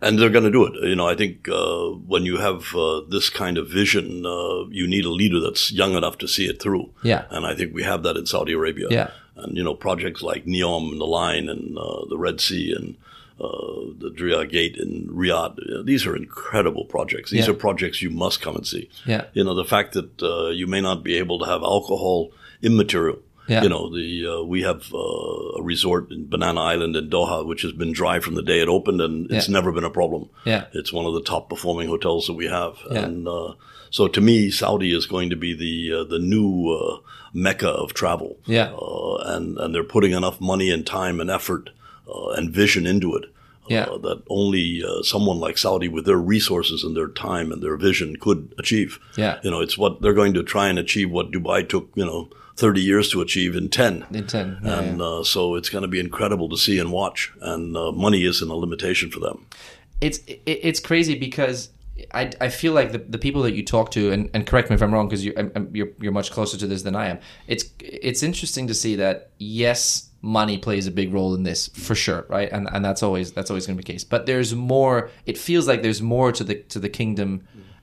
And 0.00 0.16
they're 0.18 0.30
going 0.30 0.44
to 0.44 0.50
do 0.50 0.64
it. 0.64 0.74
You 0.88 0.94
know, 0.94 1.08
I 1.08 1.16
think 1.16 1.48
uh, 1.48 1.86
when 2.06 2.24
you 2.24 2.36
have 2.38 2.72
uh, 2.76 3.00
this 3.08 3.30
kind 3.30 3.58
of 3.58 3.68
vision, 3.68 4.24
uh, 4.24 4.66
you 4.70 4.86
need 4.86 5.04
a 5.04 5.10
leader 5.10 5.40
that's 5.40 5.72
young 5.72 5.94
enough 5.96 6.18
to 6.18 6.28
see 6.28 6.46
it 6.46 6.62
through. 6.62 6.90
Yeah. 7.02 7.24
And 7.30 7.44
I 7.44 7.56
think 7.56 7.74
we 7.74 7.82
have 7.82 8.04
that 8.04 8.16
in 8.16 8.24
Saudi 8.24 8.52
Arabia. 8.52 8.86
Yeah. 8.90 9.10
And, 9.34 9.56
you 9.56 9.64
know, 9.64 9.74
projects 9.74 10.22
like 10.22 10.44
Neom 10.46 10.92
and 10.92 11.00
the 11.00 11.04
Line 11.04 11.48
and 11.48 11.76
uh, 11.76 12.04
the 12.08 12.16
Red 12.16 12.40
Sea 12.40 12.72
and 12.78 12.94
uh, 13.40 13.90
the 13.98 14.10
Diriyah 14.16 14.48
Gate 14.48 14.76
in 14.76 15.08
Riyadh. 15.10 15.84
These 15.84 16.06
are 16.06 16.14
incredible 16.14 16.84
projects. 16.84 17.32
These 17.32 17.46
Yeah. 17.46 17.50
are 17.54 17.58
projects 17.58 18.00
you 18.00 18.10
must 18.10 18.40
come 18.40 18.54
and 18.54 18.66
see. 18.66 18.88
Yeah. 19.04 19.24
You 19.32 19.42
know, 19.42 19.56
the 19.56 19.64
fact 19.64 19.94
that 19.94 20.22
uh, 20.22 20.50
you 20.50 20.68
may 20.68 20.80
not 20.80 21.02
be 21.02 21.16
able 21.18 21.40
to 21.40 21.44
have 21.46 21.62
alcohol 21.64 22.30
immaterial. 22.62 23.18
Yeah. 23.48 23.62
You 23.62 23.70
know, 23.70 23.88
the 23.88 24.26
uh, 24.40 24.42
we 24.42 24.60
have 24.62 24.92
uh, 24.92 24.98
a 25.58 25.62
resort 25.62 26.10
in 26.12 26.28
Banana 26.28 26.60
Island 26.60 26.96
in 26.96 27.08
Doha, 27.08 27.46
which 27.46 27.62
has 27.62 27.72
been 27.72 27.92
dry 27.92 28.20
from 28.20 28.34
the 28.34 28.42
day 28.42 28.60
it 28.60 28.68
opened, 28.68 29.00
and 29.00 29.30
it's 29.30 29.48
Yeah. 29.48 29.54
never 29.54 29.72
been 29.72 29.84
a 29.84 29.90
problem. 29.90 30.28
Yeah. 30.44 30.64
It's 30.74 30.92
one 30.92 31.06
of 31.06 31.14
the 31.14 31.22
top 31.22 31.48
performing 31.48 31.88
hotels 31.88 32.26
that 32.26 32.34
we 32.34 32.46
have, 32.46 32.76
Yeah. 32.90 33.04
and 33.06 33.26
uh, 33.26 33.54
so 33.90 34.06
to 34.06 34.20
me, 34.20 34.50
Saudi 34.50 34.92
is 34.94 35.06
going 35.06 35.30
to 35.30 35.36
be 35.36 35.54
the 35.54 36.00
uh, 36.00 36.04
the 36.04 36.18
new 36.18 36.70
uh, 36.78 36.98
mecca 37.32 37.70
of 37.70 37.94
travel. 37.94 38.36
Yeah. 38.44 38.70
uh, 38.74 39.16
and 39.34 39.56
and 39.58 39.74
they're 39.74 39.82
putting 39.94 40.12
enough 40.12 40.42
money 40.42 40.70
and 40.70 40.86
time 40.86 41.18
and 41.18 41.30
effort 41.30 41.70
uh, 42.06 42.28
and 42.36 42.50
vision 42.50 42.86
into 42.86 43.14
it. 43.16 43.24
Yeah. 43.66 43.86
That 44.02 44.22
only 44.28 44.82
uh, 44.84 45.02
someone 45.02 45.40
like 45.40 45.56
Saudi, 45.58 45.88
with 45.88 46.04
their 46.04 46.16
resources 46.18 46.84
and 46.84 46.94
their 46.96 47.08
time 47.08 47.50
and 47.52 47.62
their 47.62 47.76
vision, 47.78 48.16
could 48.16 48.54
achieve. 48.58 48.98
Yeah. 49.16 49.38
you 49.42 49.50
know, 49.50 49.60
it's 49.62 49.76
what 49.78 50.00
they're 50.02 50.12
going 50.22 50.34
to 50.34 50.42
try 50.42 50.68
and 50.68 50.78
achieve. 50.78 51.10
What 51.10 51.30
Dubai 51.32 51.66
took, 51.68 51.88
you 51.94 52.04
know, 52.04 52.28
thirty 52.58 52.80
years 52.80 53.08
to 53.12 53.20
achieve 53.20 53.54
in 53.56 53.68
ten. 53.68 54.04
in 54.12 54.26
10 54.26 54.60
yeah, 54.62 54.78
and 54.80 55.00
Uh, 55.00 55.22
so 55.22 55.54
it's 55.54 55.68
going 55.68 55.82
to 55.82 55.88
be 55.88 56.00
incredible 56.00 56.48
to 56.48 56.56
see 56.56 56.78
and 56.78 56.90
watch. 56.92 57.32
And 57.40 57.76
uh, 57.76 57.92
money 57.92 58.24
isn't 58.24 58.50
a 58.50 58.54
limitation 58.64 59.10
for 59.10 59.20
them. 59.20 59.46
it's 60.00 60.18
it's 60.46 60.80
crazy 60.80 61.14
because 61.28 61.70
I, 62.14 62.30
I 62.40 62.48
feel 62.48 62.72
like 62.74 62.92
the, 62.92 62.98
the 62.98 63.18
people 63.18 63.42
that 63.42 63.54
you 63.54 63.64
talk 63.64 63.90
to 63.92 64.12
and, 64.12 64.30
and 64.32 64.46
correct 64.46 64.70
me 64.70 64.74
if 64.76 64.82
I'm 64.82 64.92
wrong 64.94 65.08
because 65.08 65.24
you 65.24 65.32
I'm, 65.36 65.70
you're 65.72 65.88
you're 66.00 66.12
much 66.20 66.30
closer 66.30 66.56
to 66.58 66.66
this 66.66 66.82
than 66.82 66.94
I 66.94 67.08
am. 67.08 67.18
It's 67.46 67.64
it's 67.80 68.22
interesting 68.22 68.66
to 68.68 68.74
see 68.74 68.96
that 68.96 69.30
yes, 69.38 70.08
money 70.22 70.58
plays 70.58 70.86
a 70.86 70.90
big 70.92 71.12
role 71.12 71.34
in 71.34 71.42
this 71.42 71.68
for 71.68 71.94
sure, 71.96 72.24
right? 72.28 72.50
And 72.52 72.68
and 72.72 72.84
that's 72.84 73.02
always 73.02 73.32
that's 73.32 73.50
always 73.50 73.66
going 73.66 73.76
to 73.76 73.82
be 73.82 73.86
the 73.86 73.92
case. 73.92 74.04
But 74.04 74.26
there's 74.26 74.54
more. 74.54 75.10
It 75.26 75.36
feels 75.38 75.66
like 75.66 75.82
there's 75.82 76.02
more 76.02 76.30
to 76.32 76.44
the 76.44 76.56
to 76.72 76.78
the 76.78 76.88
kingdom 76.88 77.30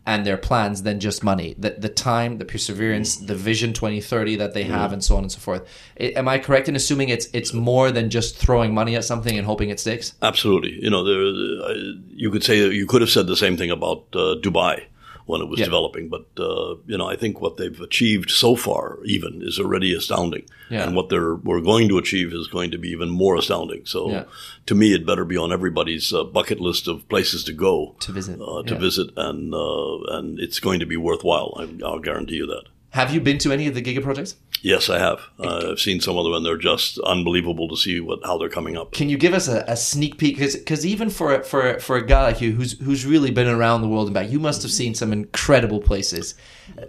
and 0.06 0.26
their 0.26 0.38
plans 0.38 0.84
than 0.84 1.00
just 1.00 1.24
money. 1.24 1.56
The 1.58 1.72
the 1.78 1.90
time, 1.90 2.38
the 2.38 2.46
perseverance, 2.46 3.18
the 3.18 3.36
vision 3.36 3.74
2030 3.74 4.36
that 4.38 4.54
they 4.54 4.64
have, 4.64 4.94
and 4.94 5.04
so 5.04 5.18
on 5.18 5.24
and 5.24 5.32
so 5.32 5.40
forth. 5.40 5.64
I- 6.00 6.14
am 6.16 6.28
I 6.28 6.38
correct 6.38 6.70
in 6.70 6.76
assuming 6.76 7.10
it's 7.10 7.28
it's 7.34 7.54
more 7.54 7.92
than 7.92 8.10
just 8.10 8.38
throwing 8.38 8.74
money 8.74 8.96
at 8.96 9.04
something 9.06 9.38
and 9.38 9.46
hoping 9.46 9.70
it 9.70 9.80
sticks? 9.80 10.14
Absolutely. 10.22 10.78
You 10.82 10.90
know, 10.90 11.04
there, 11.04 11.24
uh, 11.70 11.74
you 12.10 12.30
could 12.32 12.44
say 12.44 12.56
you 12.70 12.86
could 12.86 13.02
have 13.02 13.10
said 13.10 13.28
the 13.28 13.36
same 13.36 13.58
thing 13.58 13.72
about 13.72 14.06
uh, 14.14 14.36
Dubai 14.42 14.84
when 15.26 15.42
it 15.42 15.48
was 15.50 15.60
Yeah. 15.60 15.66
developing, 15.66 16.08
but 16.10 16.26
uh, 16.38 16.76
you 16.86 16.98
know, 16.98 17.08
I 17.08 17.16
think 17.16 17.42
what 17.42 17.58
they've 17.58 17.82
achieved 17.82 18.30
so 18.30 18.56
far, 18.56 19.00
even, 19.06 19.42
is 19.42 19.60
already 19.60 19.94
astounding, 19.96 20.44
Yeah. 20.70 20.84
and 20.84 20.96
what 20.96 21.10
they're 21.10 21.36
we're 21.36 21.62
going 21.62 21.88
to 21.90 21.98
achieve 21.98 22.32
is 22.34 22.48
going 22.48 22.72
to 22.72 22.78
be 22.78 22.90
even 22.90 23.10
more 23.10 23.36
astounding. 23.36 23.82
So, 23.86 24.10
Yeah. 24.12 24.24
to 24.68 24.76
me, 24.76 24.94
it 24.94 25.06
better 25.06 25.26
be 25.26 25.38
on 25.38 25.52
everybody's 25.52 26.14
uh, 26.14 26.24
bucket 26.24 26.60
list 26.60 26.88
of 26.88 27.08
places 27.10 27.44
to 27.46 27.54
go 27.54 27.96
To 28.02 28.12
visit, 28.12 28.40
uh, 28.40 28.64
to 28.64 28.76
visit, 28.76 29.10
and 29.18 29.54
uh, 29.54 29.98
and 30.18 30.40
it's 30.40 30.60
going 30.60 30.80
to 30.80 30.86
be 30.86 30.98
worthwhile. 30.98 31.52
I, 31.62 31.64
I'll 31.86 32.00
guarantee 32.00 32.36
you 32.36 32.48
that. 32.48 32.66
Have 32.96 33.14
you 33.14 33.20
been 33.20 33.38
to 33.40 33.52
any 33.52 33.68
of 33.68 33.74
the 33.76 33.82
Giga 33.82 34.02
projects? 34.02 34.38
Yes, 34.62 34.90
I 34.90 35.00
have. 35.00 35.20
Uh, 35.38 35.72
I've 35.72 35.80
seen 35.80 36.00
some 36.00 36.16
of 36.18 36.24
them, 36.24 36.34
and 36.34 36.46
they're 36.46 36.56
just 36.58 36.98
unbelievable 37.00 37.68
to 37.68 37.76
see 37.76 38.00
what 38.00 38.20
how 38.24 38.38
they're 38.38 38.48
coming 38.48 38.78
up. 38.78 38.94
Can 38.94 39.10
you 39.10 39.18
give 39.18 39.34
us 39.34 39.50
a, 39.50 39.66
a 39.68 39.76
sneak 39.76 40.18
peek? 40.18 40.40
Because 40.40 40.86
even 40.86 41.10
for 41.10 41.44
for 41.44 41.78
for 41.82 41.98
a 41.98 42.06
guy 42.06 42.24
like 42.24 42.40
you, 42.40 42.54
who's 42.54 42.80
who's 42.80 43.06
really 43.06 43.32
been 43.32 43.50
around 43.50 43.82
the 43.82 43.90
world 43.90 44.08
and 44.08 44.14
back, 44.14 44.30
you 44.32 44.40
must 44.40 44.62
have 44.62 44.72
seen 44.72 44.96
some 44.96 45.12
incredible 45.12 45.82
places. 45.82 46.36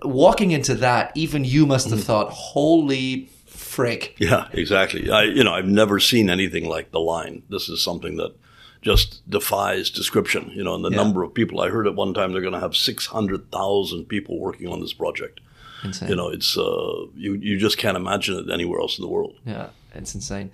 Walking 0.03 0.53
into 0.53 0.77
that, 0.77 1.11
even 1.17 1.45
you 1.45 1.67
must 1.67 1.91
have 1.91 2.05
thought, 2.05 2.31
"Holy 2.31 3.29
frick!" 3.45 4.15
Yeah, 4.19 4.47
exactly. 4.53 5.11
I 5.11 5.25
you 5.25 5.43
know 5.43 5.55
I've 5.55 5.67
never 5.67 5.99
seen 5.99 6.31
anything 6.31 6.69
like 6.69 6.93
the 6.93 7.01
line. 7.01 7.43
This 7.51 7.69
is 7.69 7.83
something 7.83 8.17
that 8.19 8.33
just 8.81 9.29
defies 9.29 9.91
description. 9.91 10.53
You 10.55 10.63
know, 10.63 10.77
and 10.77 10.85
the 10.85 10.91
Yeah. 10.91 10.99
number 10.99 11.25
of 11.25 11.35
people 11.35 11.61
I 11.61 11.69
heard 11.71 11.89
at 11.89 11.97
one 11.97 12.15
time 12.15 12.31
they're 12.31 12.41
going 12.43 12.55
to 12.55 12.61
have 12.61 12.77
six 12.77 13.07
hundred 13.07 13.51
thousand 13.51 14.05
people 14.05 14.39
working 14.39 14.69
on 14.69 14.81
this 14.81 14.93
project. 14.93 15.41
Insane. 15.85 16.09
You 16.09 16.17
know, 16.17 16.29
it's 16.29 16.57
uh, 16.57 17.07
you 17.15 17.35
you 17.35 17.59
just 17.59 17.79
can't 17.79 17.97
imagine 17.97 18.39
it 18.39 18.53
anywhere 18.53 18.81
else 18.81 18.99
in 18.99 19.03
the 19.03 19.09
world. 19.09 19.35
Yeah, 19.45 19.69
it's 19.95 20.15
insane. 20.15 20.51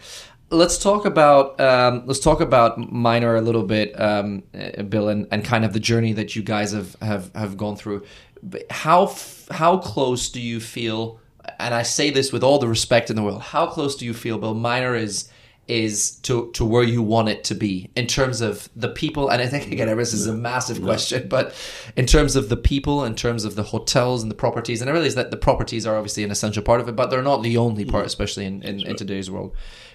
Let's 0.50 0.76
talk 0.76 1.07
about 1.07 1.59
um, 1.61 2.02
let's 2.07 2.21
talk 2.21 2.41
about 2.41 2.79
minor 2.93 3.37
a 3.37 3.41
little 3.41 3.62
bit, 3.62 3.99
um, 3.99 4.43
uh, 4.55 4.83
Bill, 4.83 5.09
and, 5.09 5.26
and 5.31 5.45
kind 5.45 5.64
of 5.64 5.73
the 5.73 5.81
journey 5.81 6.12
that 6.12 6.37
you 6.37 6.43
guys 6.43 6.73
have 6.73 6.95
have, 7.00 7.35
have 7.35 7.57
gone 7.57 7.76
through. 7.76 8.05
But 8.43 8.71
How 8.71 9.05
f- 9.05 9.47
how 9.50 9.79
close 9.79 10.29
do 10.29 10.41
you 10.41 10.61
feel? 10.61 11.21
And 11.59 11.75
I 11.75 11.83
say 11.83 12.11
this 12.11 12.33
with 12.33 12.43
all 12.45 12.59
the 12.59 12.69
respect 12.69 13.09
in 13.11 13.17
the 13.17 13.23
world. 13.23 13.43
How 13.43 13.67
close 13.67 13.97
do 13.97 14.05
you 14.05 14.14
feel, 14.14 14.38
Bill? 14.38 14.55
Minor 14.55 14.95
is 14.95 15.29
is 15.69 16.16
to 16.16 16.50
to 16.52 16.64
where 16.64 16.83
you 16.83 17.02
want 17.02 17.28
it 17.28 17.45
to 17.45 17.54
be 17.54 17.88
in 17.95 18.07
terms 18.07 18.40
of 18.40 18.69
the 18.75 18.88
people. 18.88 19.28
And 19.28 19.40
I 19.40 19.47
think 19.47 19.71
again, 19.71 19.97
this 19.97 20.12
is 20.12 20.26
a 20.26 20.33
massive 20.33 20.83
question, 20.83 21.28
but 21.28 21.54
in 21.97 22.07
terms 22.07 22.37
of 22.37 22.49
the 22.49 22.57
people, 22.57 23.04
in 23.04 23.14
terms 23.14 23.45
of 23.45 23.54
the 23.54 23.62
hotels 23.62 24.23
and 24.23 24.31
the 24.31 24.35
properties, 24.35 24.81
and 24.81 24.90
I 24.90 24.92
realize 24.92 25.14
that 25.14 25.31
the 25.31 25.37
properties 25.37 25.87
are 25.87 25.97
obviously 25.97 26.25
an 26.25 26.31
essential 26.31 26.62
part 26.62 26.81
of 26.81 26.88
it, 26.88 26.97
but 26.97 27.11
they're 27.11 27.23
not 27.23 27.42
the 27.42 27.57
only 27.57 27.85
part, 27.85 28.07
especially 28.07 28.45
in, 28.45 28.62
in, 28.62 28.81
in 28.81 28.97
today's 28.97 29.31
world. 29.31 29.54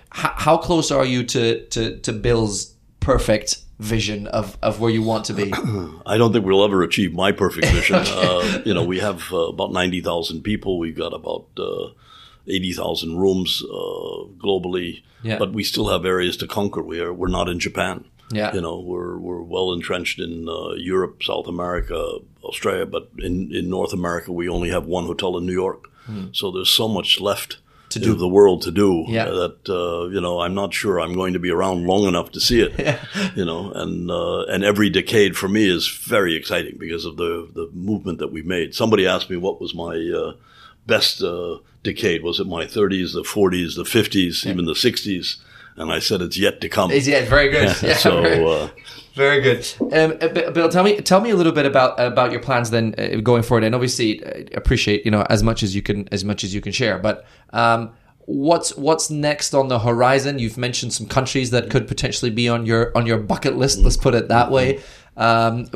How, 0.09 0.33
how 0.35 0.57
close 0.57 0.89
are 0.89 1.05
you 1.05 1.23
to, 1.25 1.65
to, 1.67 1.97
to 1.99 2.13
Bill's 2.13 2.73
perfect 3.01 3.59
vision 3.79 4.27
of, 4.27 4.57
of 4.61 4.79
where 4.79 4.89
you 4.89 5.03
want 5.03 5.25
to 5.25 5.33
be? 5.33 5.51
I 6.05 6.17
don't 6.17 6.31
think 6.31 6.45
we'll 6.45 6.63
ever 6.63 6.81
achieve 6.83 7.13
my 7.13 7.31
perfect 7.31 7.67
vision. 7.67 7.95
uh, 8.07 8.61
you 8.65 8.73
know, 8.73 8.83
we 8.83 8.99
have 8.99 9.31
uh, 9.33 9.47
about 9.47 9.73
90,000 9.73 10.41
people. 10.43 10.79
We've 10.79 10.97
got 10.97 11.13
about 11.13 11.47
uh, 11.57 11.89
80,000 12.49 13.17
rooms 13.17 13.63
uh, 13.63 14.25
globally, 14.43 15.03
Yeah. 15.23 15.37
but 15.37 15.53
we 15.53 15.63
still 15.63 15.87
have 15.89 16.05
areas 16.05 16.37
to 16.37 16.47
conquer. 16.47 16.81
We 16.81 16.99
are, 16.99 17.13
we're 17.13 17.27
not 17.27 17.49
in 17.49 17.59
Japan. 17.59 18.05
Yeah. 18.31 18.53
You 18.53 18.61
know, 18.61 18.79
we're, 18.79 19.17
we're 19.17 19.41
well 19.41 19.71
entrenched 19.71 20.19
in 20.19 20.47
uh, 20.49 20.71
Europe, 20.75 21.23
South 21.23 21.47
America, 21.47 21.97
Australia, 22.43 22.85
but 22.85 23.09
in, 23.19 23.53
in 23.55 23.69
North 23.69 23.93
America, 23.93 24.31
we 24.33 24.49
only 24.49 24.69
have 24.69 24.85
one 24.85 25.05
hotel 25.05 25.37
in 25.37 25.45
New 25.45 25.53
York. 25.53 25.89
So 26.31 26.51
there's 26.51 26.69
so 26.69 26.87
much 26.87 27.19
left 27.19 27.57
to 27.89 27.99
do. 27.99 28.15
the 28.15 28.27
world 28.29 28.61
to 28.61 28.71
do 28.71 29.03
Yeah. 29.09 29.25
that, 29.25 29.57
uh, 29.69 30.07
you 30.07 30.21
know, 30.21 30.39
I'm 30.39 30.53
not 30.53 30.73
sure 30.73 30.99
I'm 31.01 31.13
going 31.13 31.33
to 31.33 31.39
be 31.39 31.49
around 31.51 31.85
long 31.85 32.03
enough 32.07 32.31
to 32.31 32.39
see 32.39 32.61
it 32.61 32.73
you 33.35 33.43
know, 33.43 33.71
and 33.73 34.09
uh, 34.11 34.43
and 34.45 34.63
every 34.63 34.89
decade 34.89 35.35
for 35.35 35.49
me 35.49 35.67
is 35.69 35.87
very 35.89 36.33
exciting 36.35 36.75
because 36.77 37.03
of 37.05 37.15
the 37.17 37.49
the 37.53 37.69
movement 37.73 38.19
that 38.19 38.31
we've 38.31 38.45
made. 38.45 38.73
Somebody 38.73 39.05
asked 39.07 39.29
me 39.29 39.35
what 39.37 39.59
was 39.59 39.73
my 39.73 39.95
uh, 40.21 40.33
best 40.87 41.21
uh, 41.21 41.57
decade. 41.83 42.23
Was 42.23 42.39
it 42.39 42.47
my 42.47 42.65
30s, 42.65 43.13
the 43.13 43.23
40s, 43.23 43.75
the 43.75 43.83
50s, 43.83 44.45
even 44.45 44.65
the 44.65 44.73
60s? 44.73 45.37
And 45.75 45.91
I 45.91 45.99
said 45.99 46.21
it's 46.21 46.37
yet 46.37 46.59
to 46.61 46.69
come. 46.69 46.89
It's 46.89 47.07
yet 47.07 47.27
very 47.27 47.49
good. 47.49 47.75
Yeah, 47.83 47.93
so 47.95 48.21
very, 48.21 48.43
uh, 48.43 48.69
very 49.13 49.41
good. 49.41 49.67
Um, 49.79 50.17
uh, 50.19 50.51
Bill, 50.51 50.69
tell 50.69 50.83
me 50.83 50.99
tell 51.01 51.21
me 51.21 51.29
a 51.29 51.35
little 51.35 51.51
bit 51.51 51.67
about 51.67 51.99
about 51.99 52.31
your 52.31 52.41
plans 52.41 52.71
then 52.71 52.95
uh, 52.97 53.19
going 53.21 53.43
forward. 53.43 53.63
And 53.63 53.75
obviously, 53.75 54.23
uh, 54.25 54.45
appreciate 54.55 55.05
you 55.05 55.11
know 55.11 55.21
as 55.29 55.43
much 55.43 55.61
as 55.61 55.75
you 55.75 55.83
can 55.83 56.09
as 56.11 56.25
much 56.25 56.43
as 56.43 56.51
you 56.51 56.61
can 56.61 56.71
share. 56.71 56.97
But 56.97 57.25
um, 57.53 57.91
what's 58.27 58.75
what's 58.75 59.09
next 59.09 59.55
on 59.55 59.69
the 59.69 59.79
horizon? 59.79 60.37
You've 60.37 60.57
mentioned 60.57 60.93
some 60.93 61.07
countries 61.07 61.51
that 61.51 61.69
could 61.71 61.87
potentially 61.87 62.29
be 62.29 62.47
on 62.47 62.65
your 62.65 62.95
on 62.95 63.07
your 63.07 63.17
bucket 63.17 63.55
list. 63.55 63.79
Let's 63.79 63.97
put 63.97 64.13
it 64.13 64.27
that 64.27 64.51
way. 64.51 64.81
Um, 65.15 65.67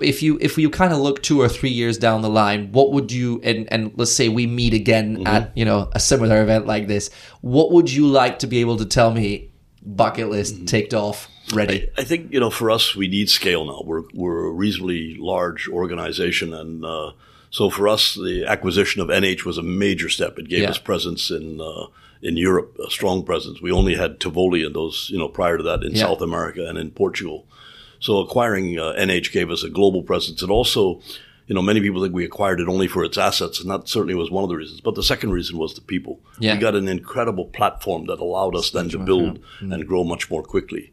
if 0.00 0.22
you 0.22 0.38
if 0.40 0.56
you 0.56 0.70
kind 0.70 0.94
of 0.94 1.00
look 1.00 1.22
two 1.22 1.42
or 1.42 1.48
three 1.48 1.70
years 1.70 1.98
down 1.98 2.22
the 2.22 2.30
line, 2.30 2.72
what 2.72 2.92
would 2.92 3.12
you 3.12 3.40
and 3.42 3.70
and 3.70 3.92
let's 3.96 4.12
say 4.12 4.30
we 4.30 4.46
meet 4.46 4.72
again 4.72 5.26
at 5.26 5.54
you 5.56 5.64
know 5.64 5.90
a 5.92 6.00
similar 6.00 6.40
event 6.40 6.66
like 6.66 6.86
this, 6.86 7.10
what 7.42 7.72
would 7.72 7.92
you 7.92 8.06
like 8.06 8.38
to 8.38 8.46
be 8.46 8.60
able 8.60 8.78
to 8.78 8.86
tell 8.86 9.10
me? 9.10 9.52
Bucket 9.80 10.28
list 10.28 10.66
ticked 10.66 10.92
off, 10.92 11.28
ready. 11.54 11.88
I 11.96 12.04
think 12.04 12.32
you 12.32 12.40
know 12.40 12.50
for 12.50 12.70
us 12.70 12.94
we 12.94 13.08
need 13.08 13.30
scale 13.30 13.64
now. 13.64 13.82
We're 13.84 14.02
we're 14.12 14.46
a 14.46 14.52
reasonably 14.52 15.16
large 15.18 15.68
organization, 15.68 16.52
and 16.52 16.84
uh, 16.84 17.12
so 17.50 17.70
for 17.70 17.88
us 17.88 18.14
the 18.14 18.44
acquisition 18.46 19.00
of 19.02 19.08
NH 19.08 19.44
was 19.44 19.58
a 19.58 19.62
major 19.62 20.08
step. 20.08 20.38
It 20.38 20.48
gave 20.48 20.62
Yeah. 20.62 20.70
us 20.70 20.78
presence 20.78 21.30
in 21.30 21.60
uh, 21.60 21.86
in 22.20 22.36
Europe, 22.36 22.76
a 22.84 22.90
strong 22.90 23.22
presence. 23.22 23.60
We 23.62 23.70
only 23.70 23.94
had 23.94 24.18
Tivoli 24.20 24.64
and 24.64 24.74
those 24.74 25.08
you 25.12 25.18
know 25.18 25.28
prior 25.28 25.56
to 25.56 25.62
that 25.64 25.82
in 25.84 25.92
Yeah. 25.94 26.02
South 26.06 26.20
America 26.22 26.66
and 26.68 26.76
in 26.78 26.90
Portugal. 26.90 27.46
So 28.00 28.18
acquiring 28.18 28.78
uh, 28.78 28.94
NH 28.98 29.32
gave 29.32 29.50
us 29.50 29.62
a 29.64 29.70
global 29.70 30.02
presence. 30.02 30.42
It 30.42 30.50
also, 30.50 31.00
you 31.48 31.54
know, 31.54 31.62
many 31.62 31.80
people 31.80 32.00
think 32.02 32.14
we 32.14 32.24
acquired 32.24 32.60
it 32.60 32.68
only 32.68 32.86
for 32.86 33.02
its 33.04 33.18
assets, 33.18 33.60
and 33.60 33.68
that 33.70 33.88
certainly 33.88 34.14
was 34.14 34.30
one 34.30 34.44
of 34.44 34.50
the 34.50 34.56
reasons. 34.56 34.80
But 34.80 34.94
the 34.94 35.02
second 35.02 35.30
reason 35.32 35.58
was 35.58 35.74
the 35.74 35.80
people. 35.80 36.20
Yeah. 36.38 36.54
We 36.54 36.60
got 36.60 36.76
an 36.76 36.86
incredible 36.88 37.46
platform 37.46 38.06
that 38.06 38.20
allowed 38.20 38.54
us 38.54 38.70
then 38.70 38.88
to 38.90 38.98
build 38.98 39.40
and 39.60 39.86
grow 39.86 40.04
much 40.04 40.30
more 40.30 40.42
quickly. 40.44 40.92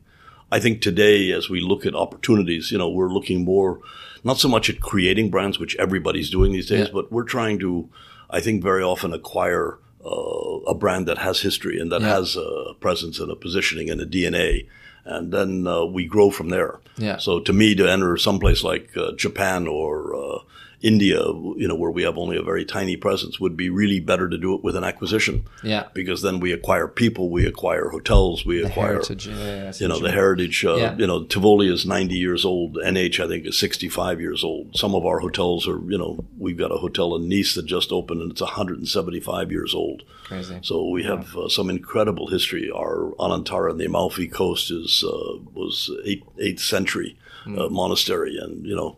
I 0.51 0.59
think 0.59 0.81
today, 0.81 1.31
as 1.31 1.50
we 1.50 1.59
look 1.59 1.85
at 1.85 1.93
opportunities, 1.95 2.71
you 2.71 2.77
know, 2.79 2.89
we're 2.89 3.13
looking 3.13 3.43
more, 3.43 3.81
not 4.25 4.38
so 4.39 4.50
much 4.50 4.70
at 4.70 4.82
creating 4.82 5.29
brands, 5.29 5.58
which 5.60 5.75
everybody's 5.77 6.29
doing 6.29 6.51
these 6.51 6.67
days, 6.67 6.88
Yeah. 6.88 6.94
but 6.94 7.12
we're 7.12 7.24
trying 7.38 7.60
to, 7.60 7.88
I 8.29 8.41
think, 8.41 8.62
very 8.63 8.84
often 8.84 9.13
acquire 9.13 9.77
uh, 10.03 10.60
a 10.67 10.75
brand 10.75 11.08
that 11.08 11.17
has 11.20 11.39
history 11.41 11.79
and 11.79 11.91
that 11.91 12.01
Yeah. 12.01 12.15
has 12.17 12.36
a 12.36 12.74
presence 12.79 13.20
and 13.20 13.32
a 13.32 13.36
positioning 13.36 13.89
and 13.89 14.01
a 14.01 14.05
DNA. 14.05 14.67
And 15.05 15.32
then 15.32 15.65
uh, 15.67 15.86
we 15.86 16.05
grow 16.05 16.29
from 16.32 16.50
there. 16.50 16.79
Yeah. 16.98 17.17
So 17.17 17.39
to 17.39 17.53
me, 17.53 17.75
to 17.75 17.88
enter 17.89 18.17
someplace 18.17 18.63
like 18.63 18.89
uh, 18.98 19.12
Japan 19.15 19.67
or 19.67 20.15
uh, 20.15 20.39
India, 20.85 21.17
you 21.57 21.67
know, 21.67 21.73
where 21.73 21.89
we 21.89 22.03
have 22.03 22.15
only 22.15 22.37
a 22.37 22.43
very 22.43 22.63
tiny 22.63 22.95
presence, 22.95 23.39
would 23.39 23.57
be 23.57 23.69
really 23.71 23.99
better 23.99 24.29
to 24.29 24.37
do 24.37 24.53
it 24.53 24.63
with 24.63 24.75
an 24.75 24.83
acquisition. 24.83 25.43
Yeah. 25.63 25.85
Because 25.95 26.21
then 26.21 26.39
we 26.39 26.51
acquire 26.51 26.87
people, 26.87 27.31
we 27.31 27.47
acquire 27.47 27.89
hotels, 27.89 28.45
we 28.45 28.63
acquire 28.63 28.93
heritage, 28.93 29.27
yeah, 29.27 29.35
yeah, 29.35 29.73
you 29.79 29.87
know 29.87 29.99
the 29.99 30.11
heritage. 30.11 30.63
Uh, 30.63 30.75
Yeah. 30.75 30.95
You 30.95 31.07
know, 31.07 31.23
Tivoli 31.23 31.67
is 31.73 31.87
ninety 31.87 32.17
years 32.17 32.45
old. 32.45 32.75
NH 32.75 33.19
I 33.19 33.27
think 33.27 33.47
is 33.47 33.57
sixty 33.57 33.89
five 33.89 34.21
years 34.21 34.43
old. 34.43 34.77
Some 34.77 34.93
of 34.93 35.03
our 35.07 35.19
hotels 35.19 35.67
are 35.67 35.79
you 35.91 35.97
know 35.97 36.23
we've 36.37 36.57
got 36.63 36.71
a 36.71 36.77
hotel 36.77 37.15
in 37.15 37.27
Nice 37.27 37.55
that 37.55 37.65
just 37.65 37.91
opened 37.91 38.21
and 38.21 38.31
it's 38.31 38.41
one 38.41 38.51
hundred 38.51 38.77
and 38.77 38.87
seventy 38.87 39.19
five 39.19 39.51
years 39.51 39.73
old. 39.73 40.03
Crazy. 40.25 40.59
So 40.61 40.87
we 40.95 41.01
have 41.03 41.35
uh, 41.35 41.49
some 41.49 41.71
incredible 41.71 42.27
history. 42.27 42.69
Our 42.69 43.13
Anantara 43.19 43.71
on 43.71 43.77
the 43.79 43.85
Amalfi 43.85 44.27
Coast 44.27 44.69
is 44.69 45.03
uh, 45.03 45.39
was 45.55 45.89
eighth 46.05 46.27
eighth 46.37 46.61
century 46.61 47.17
uh, 47.47 47.69
monastery, 47.69 48.37
and 48.37 48.65
you 48.65 48.75
know 48.75 48.97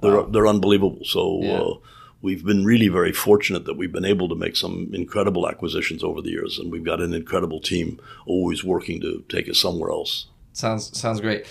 they're 0.00 0.22
they're 0.24 0.46
unbelievable. 0.46 1.00
So. 1.04 1.40
Yeah. 1.42 1.58
Uh, 1.58 1.74
We've 2.22 2.44
been 2.44 2.64
really 2.64 2.88
very 2.88 3.12
fortunate 3.12 3.66
that 3.66 3.76
we've 3.76 3.92
been 3.92 4.04
able 4.04 4.28
to 4.30 4.34
make 4.34 4.56
some 4.56 4.90
incredible 4.92 5.48
acquisitions 5.48 6.02
over 6.02 6.22
the 6.22 6.30
years, 6.30 6.58
and 6.58 6.72
we've 6.72 6.82
got 6.82 7.00
an 7.00 7.12
incredible 7.12 7.60
team 7.60 8.00
always 8.24 8.64
working 8.64 9.00
to 9.02 9.22
take 9.28 9.48
us 9.48 9.60
somewhere 9.60 9.90
else. 9.90 10.26
Sounds 10.52 10.98
sounds 10.98 11.20
great. 11.20 11.46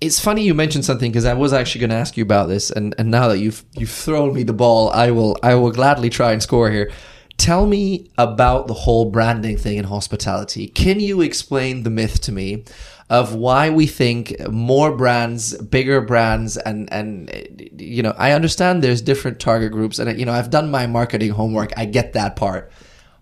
It's 0.00 0.18
funny 0.18 0.44
you 0.44 0.54
mentioned 0.54 0.84
something 0.84 1.12
because 1.12 1.24
I 1.24 1.34
was 1.34 1.52
actually 1.52 1.80
going 1.80 1.90
to 1.90 1.96
ask 1.96 2.16
you 2.16 2.22
about 2.22 2.48
this, 2.48 2.70
and, 2.70 2.94
and 2.98 3.10
now 3.10 3.28
that 3.28 3.38
you've 3.38 3.64
you've 3.74 3.90
thrown 3.90 4.34
me 4.34 4.44
the 4.44 4.54
ball, 4.54 4.90
I 4.90 5.10
will 5.10 5.36
I 5.42 5.54
will 5.54 5.72
gladly 5.72 6.08
try 6.08 6.32
and 6.32 6.42
score 6.42 6.70
here. 6.70 6.90
Tell 7.36 7.66
me 7.66 8.10
about 8.18 8.66
the 8.66 8.74
whole 8.74 9.04
branding 9.04 9.56
thing 9.56 9.76
in 9.76 9.84
hospitality. 9.84 10.66
Can 10.66 10.98
you 10.98 11.20
explain 11.20 11.84
the 11.84 11.90
myth 11.90 12.20
to 12.22 12.32
me 12.32 12.64
of 13.10 13.34
why 13.34 13.70
we 13.70 13.86
think 13.86 14.34
more 14.50 14.94
brands, 14.94 15.56
bigger 15.56 16.00
brands, 16.00 16.56
and 16.56 16.92
and 16.92 17.70
you 17.78 18.02
know 18.02 18.14
I 18.18 18.32
understand 18.32 18.82
there's 18.82 19.02
different 19.02 19.40
target 19.40 19.72
groups, 19.72 19.98
and 19.98 20.18
you 20.18 20.26
know 20.26 20.32
I've 20.32 20.50
done 20.50 20.70
my 20.70 20.86
marketing 20.86 21.30
homework. 21.30 21.72
I 21.76 21.84
get 21.86 22.12
that 22.12 22.36
part 22.36 22.70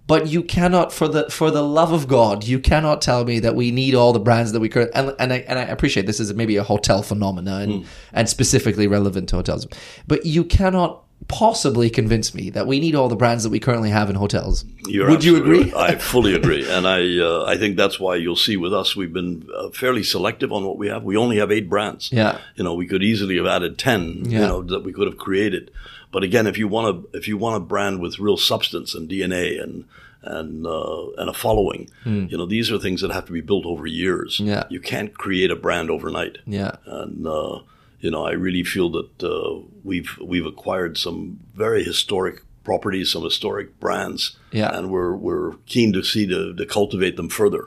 but 0.08 0.28
you 0.28 0.42
cannot 0.42 0.92
for 0.92 1.08
the 1.08 1.28
for 1.30 1.50
the 1.50 1.62
love 1.62 1.92
of 1.92 2.06
god 2.06 2.44
you 2.44 2.60
cannot 2.60 3.02
tell 3.02 3.24
me 3.24 3.40
that 3.40 3.56
we 3.56 3.70
need 3.72 3.94
all 3.94 4.12
the 4.12 4.20
brands 4.20 4.52
that 4.52 4.60
we 4.60 4.68
current 4.68 4.90
and, 4.94 5.12
and 5.18 5.32
I 5.32 5.38
and 5.48 5.58
I 5.58 5.62
appreciate 5.62 6.06
this 6.06 6.20
is 6.20 6.32
maybe 6.32 6.56
a 6.56 6.62
hotel 6.62 7.02
phenomena 7.02 7.56
and 7.56 7.72
Hmm. 7.82 7.88
and 8.12 8.28
specifically 8.28 8.86
relevant 8.86 9.28
to 9.30 9.36
hotels 9.36 9.66
but 10.06 10.24
you 10.24 10.44
cannot 10.44 11.02
possibly 11.28 11.90
convince 11.90 12.34
me 12.34 12.50
that 12.50 12.66
we 12.68 12.78
need 12.78 12.94
all 12.94 13.08
the 13.08 13.16
brands 13.16 13.42
that 13.42 13.50
we 13.50 13.58
currently 13.58 13.90
have 13.90 14.08
in 14.08 14.14
hotels 14.16 14.64
You're 14.86 15.10
would 15.10 15.24
you 15.24 15.36
agree 15.36 15.72
right. 15.72 15.74
I 15.74 15.96
fully 15.96 16.34
agree, 16.40 16.68
and 16.70 16.86
I 16.86 17.18
uh, 17.18 17.44
I 17.44 17.56
think 17.56 17.76
that's 17.76 17.98
why 17.98 18.14
you'll 18.16 18.36
see 18.36 18.56
with 18.56 18.72
us 18.72 18.94
we've 18.94 19.12
been 19.12 19.48
uh, 19.56 19.70
fairly 19.70 20.04
selective 20.04 20.52
on 20.52 20.64
what 20.64 20.78
we 20.78 20.88
have. 20.88 21.02
We 21.02 21.16
only 21.16 21.38
have 21.38 21.50
eight 21.50 21.68
brands. 21.68 22.12
Yeah. 22.12 22.38
you 22.54 22.62
know 22.64 22.74
we 22.74 22.86
could 22.86 23.02
easily 23.02 23.36
have 23.36 23.46
added 23.46 23.76
ten. 23.78 24.30
You 24.30 24.38
know 24.38 24.62
that 24.62 24.84
we 24.84 24.92
could 24.92 25.08
have 25.08 25.18
created, 25.18 25.70
but 26.12 26.22
again, 26.22 26.46
if 26.46 26.56
you 26.58 26.68
want 26.68 27.10
to 27.12 27.18
if 27.18 27.26
you 27.26 27.36
want 27.36 27.56
a 27.56 27.60
brand 27.60 28.00
with 28.00 28.18
real 28.20 28.36
substance 28.36 28.94
and 28.94 29.08
DNA 29.10 29.60
and 29.60 29.84
and 30.22 30.66
uh, 30.66 31.10
and 31.18 31.28
a 31.28 31.34
following, 31.34 31.90
you 32.04 32.36
know 32.38 32.46
these 32.46 32.70
are 32.70 32.78
things 32.78 33.00
that 33.00 33.10
have 33.10 33.26
to 33.26 33.32
be 33.32 33.40
built 33.40 33.66
over 33.66 33.86
years. 33.86 34.38
Yeah. 34.38 34.64
you 34.70 34.80
can't 34.80 35.12
create 35.14 35.50
a 35.50 35.56
brand 35.56 35.90
overnight 35.90 36.38
yeah 36.46 36.76
and 36.86 37.26
uh, 37.26 37.60
you 38.06 38.10
know 38.14 38.24
I 38.32 38.34
really 38.46 38.64
feel 38.74 38.88
that 38.98 39.12
uh, 39.34 39.52
we've 39.90 40.10
we've 40.30 40.48
acquired 40.54 40.94
some 41.06 41.18
very 41.64 41.82
historic 41.90 42.36
properties, 42.64 43.12
some 43.12 43.24
historic 43.30 43.68
brands, 43.84 44.22
Yeah. 44.60 44.70
and 44.76 44.84
we're 44.94 45.14
we're 45.26 45.52
keen 45.74 45.92
to 45.92 46.02
see 46.02 46.24
to, 46.34 46.40
to 46.60 46.64
cultivate 46.78 47.14
them 47.16 47.28
further, 47.28 47.64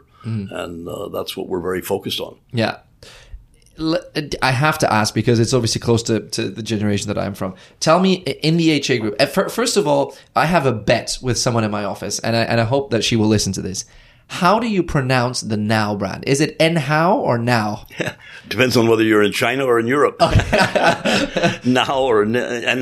and 0.61 0.87
uh, 0.87 1.07
that's 1.15 1.33
what 1.37 1.45
we're 1.49 1.65
very 1.69 1.81
focused 1.93 2.19
on. 2.27 2.33
Yeah. 2.63 2.75
I 4.41 4.51
have 4.51 4.77
to 4.79 4.91
ask 4.93 5.13
because 5.13 5.39
it's 5.39 5.53
obviously 5.53 5.79
close 5.79 6.03
to, 6.03 6.19
to 6.35 6.49
the 6.49 6.61
generation 6.61 7.07
that 7.07 7.17
I'm 7.17 7.33
from. 7.33 7.55
Tell 7.79 7.99
me, 8.01 8.15
in 8.43 8.57
the 8.57 8.71
HA 8.71 8.97
group, 8.99 9.15
first 9.31 9.77
of 9.77 9.87
all, 9.87 10.15
I 10.35 10.45
have 10.47 10.65
a 10.65 10.73
bet 10.73 11.17
with 11.21 11.37
someone 11.37 11.63
in 11.63 11.71
my 11.71 11.85
office, 11.85 12.19
and 12.19 12.35
I, 12.35 12.41
and 12.41 12.59
I 12.59 12.65
hope 12.65 12.91
that 12.91 13.03
she 13.05 13.15
will 13.15 13.27
listen 13.29 13.53
to 13.53 13.61
this. 13.61 13.85
How 14.29 14.59
do 14.59 14.67
you 14.67 14.83
pronounce 14.83 15.41
the 15.41 15.57
nhow 15.57 15.97
brand? 15.97 16.23
Is 16.27 16.39
it 16.39 16.57
Nhao 16.59 17.15
or 17.15 17.39
Now? 17.39 17.87
Depends 18.47 18.77
on 18.77 18.87
whether 18.87 19.03
you're 19.03 19.23
in 19.23 19.31
China 19.31 19.65
or 19.65 19.79
in 19.79 19.87
Europe. 19.87 20.17
now 21.65 22.01
or 22.03 22.25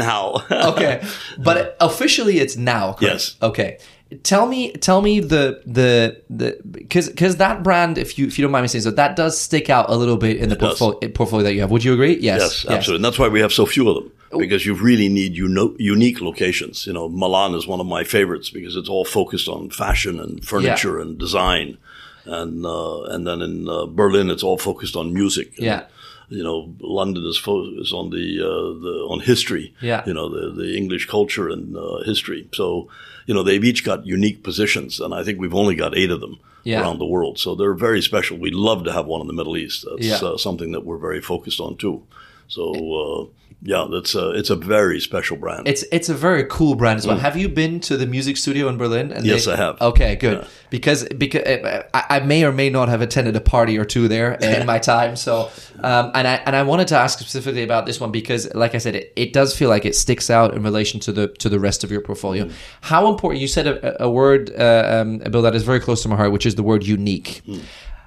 how. 0.01 0.43
Okay, 0.51 1.01
but 1.37 1.77
officially 1.79 2.39
it's 2.39 2.57
Now. 2.57 2.93
correct? 2.93 3.01
Yes. 3.01 3.35
Okay. 3.41 3.79
Tell 4.23 4.47
me, 4.47 4.71
tell 4.71 5.01
me 5.01 5.19
the 5.19 5.61
the 5.65 6.21
the 6.29 6.57
because 6.69 7.09
because 7.09 7.35
that 7.37 7.61
brand, 7.61 7.97
if 7.97 8.17
you 8.17 8.25
if 8.27 8.39
you 8.39 8.43
don't 8.43 8.51
mind 8.51 8.63
me 8.63 8.67
saying 8.69 8.83
so, 8.83 8.91
that 8.91 9.15
does 9.17 9.37
stick 9.39 9.69
out 9.69 9.89
a 9.89 9.95
little 9.95 10.15
bit 10.15 10.37
in 10.37 10.47
the 10.49 10.55
portfolio, 10.55 11.09
portfolio 11.09 11.43
that 11.43 11.53
you 11.53 11.59
have. 11.61 11.71
Would 11.71 11.83
you 11.83 11.93
agree? 11.93 12.17
Yes. 12.17 12.63
Yes, 12.63 12.65
absolutely. 12.69 12.95
And 12.97 13.05
that's 13.05 13.19
why 13.19 13.27
we 13.27 13.41
have 13.41 13.51
so 13.51 13.65
few 13.65 13.89
of 13.89 13.95
them 13.95 14.11
because 14.39 14.65
you 14.65 14.75
really 14.75 15.09
need 15.09 15.35
uni- 15.35 15.75
unique 15.77 16.21
locations. 16.21 16.87
You 16.87 16.93
know, 16.93 17.09
Milan 17.09 17.53
is 17.53 17.67
one 17.67 17.79
of 17.81 17.85
my 17.85 18.03
favorites 18.05 18.49
because 18.49 18.75
it's 18.77 18.89
all 18.89 19.03
focused 19.05 19.47
on 19.49 19.69
fashion 19.71 20.19
and 20.19 20.43
furniture 20.45 20.99
and 20.99 21.17
design. 21.17 21.77
And, 22.25 22.65
uh, 22.65 23.03
and 23.03 23.25
then 23.25 23.41
in 23.41 23.69
uh, 23.69 23.85
Berlin, 23.85 24.29
it's 24.29 24.43
all 24.43 24.57
focused 24.57 24.95
on 24.97 25.13
music. 25.13 25.53
And, 25.57 25.65
Yeah. 25.65 25.83
You 26.29 26.43
know, 26.43 26.75
London 26.81 27.25
is, 27.25 27.37
focused 27.37 27.93
on 27.93 28.09
the, 28.09 28.41
uh, 28.41 28.79
the, 28.83 29.07
on 29.09 29.19
history. 29.21 29.73
Yeah. 29.81 30.03
You 30.05 30.13
know, 30.13 30.27
the, 30.29 30.51
the 30.51 30.75
English 30.75 31.07
culture 31.07 31.47
and 31.49 31.75
uh, 31.77 31.99
history. 32.05 32.49
So, 32.53 32.89
you 33.25 33.33
know, 33.33 33.43
they've 33.43 33.63
each 33.63 33.85
got 33.85 34.05
unique 34.05 34.43
positions. 34.43 34.99
And 34.99 35.13
I 35.13 35.23
think 35.23 35.39
we've 35.39 35.53
only 35.55 35.75
got 35.75 35.95
eight 35.97 36.11
of 36.11 36.19
them 36.19 36.39
Yeah. 36.63 36.81
around 36.81 36.99
the 36.99 37.05
world. 37.05 37.39
So 37.39 37.55
they're 37.55 37.73
very 37.73 38.01
special. 38.01 38.37
We'd 38.37 38.53
love 38.55 38.83
to 38.85 38.91
have 38.93 39.05
one 39.05 39.21
in 39.21 39.27
the 39.27 39.33
Middle 39.33 39.55
East. 39.55 39.85
That's 39.89 40.21
Yeah. 40.21 40.27
uh, 40.29 40.37
something 40.37 40.73
that 40.73 40.85
we're 40.85 40.97
very 40.97 41.21
focused 41.21 41.59
on 41.61 41.77
too. 41.77 42.03
So 42.47 42.73
uh, 42.73 43.37
yeah, 43.61 43.87
that's 43.91 44.13
a, 44.13 44.31
it's 44.31 44.51
a 44.51 44.55
very 44.55 44.99
special 44.99 45.35
brand. 45.35 45.67
It's 45.67 45.83
it's 45.91 46.09
a 46.09 46.13
very 46.13 46.43
cool 46.45 46.75
brand 46.75 46.99
as 46.99 47.07
well. 47.07 47.17
Have 47.17 47.35
you 47.35 47.49
been 47.49 47.79
to 47.81 47.97
the 47.97 48.05
music 48.05 48.37
studio 48.37 48.69
in 48.69 48.77
Berlin? 48.77 49.11
And 49.11 49.25
Mm. 49.25 49.29
Yes, 49.29 49.47
I 49.47 49.55
have. 49.55 49.81
Okay, 49.81 50.15
good. 50.15 50.47
Because 50.69 51.05
because 51.09 51.41
uh, 51.41 51.83
I, 51.93 52.05
I 52.09 52.19
may 52.19 52.45
or 52.45 52.51
may 52.51 52.69
not 52.69 52.87
have 52.87 53.01
attended 53.01 53.35
a 53.35 53.41
party 53.41 53.77
or 53.77 53.83
two 53.83 54.07
there 54.07 54.33
in 54.41 54.65
my 54.67 54.77
time. 54.77 55.15
So 55.15 55.49
um, 55.83 56.11
and 56.13 56.27
I 56.27 56.35
and 56.45 56.55
I 56.55 56.63
wanted 56.63 56.87
to 56.89 56.97
ask 56.97 57.17
specifically 57.17 57.63
about 57.63 57.87
this 57.87 57.99
one 57.99 58.11
because, 58.11 58.53
like 58.53 58.75
I 58.75 58.77
said, 58.77 58.95
it, 58.95 59.11
it 59.15 59.33
does 59.33 59.57
feel 59.57 59.69
like 59.69 59.85
it 59.85 59.95
sticks 59.95 60.29
out 60.29 60.53
in 60.53 60.61
relation 60.61 60.99
to 61.01 61.11
the 61.11 61.27
to 61.39 61.49
the 61.49 61.59
rest 61.59 61.83
of 61.83 61.91
your 61.91 62.01
portfolio. 62.01 62.45
Mm. 62.45 62.53
How 62.81 63.09
important? 63.09 63.41
You 63.41 63.47
said 63.47 63.65
a, 63.65 64.03
a 64.03 64.09
word, 64.09 64.51
uh, 64.55 65.01
um, 65.01 65.17
Bill, 65.17 65.41
that 65.41 65.55
is 65.55 65.63
very 65.63 65.79
close 65.79 66.03
to 66.03 66.09
my 66.09 66.15
heart, 66.15 66.31
which 66.31 66.45
is 66.45 66.55
the 66.55 66.63
word 66.63 66.85
unique. 66.85 67.41
Mm. 67.47 67.61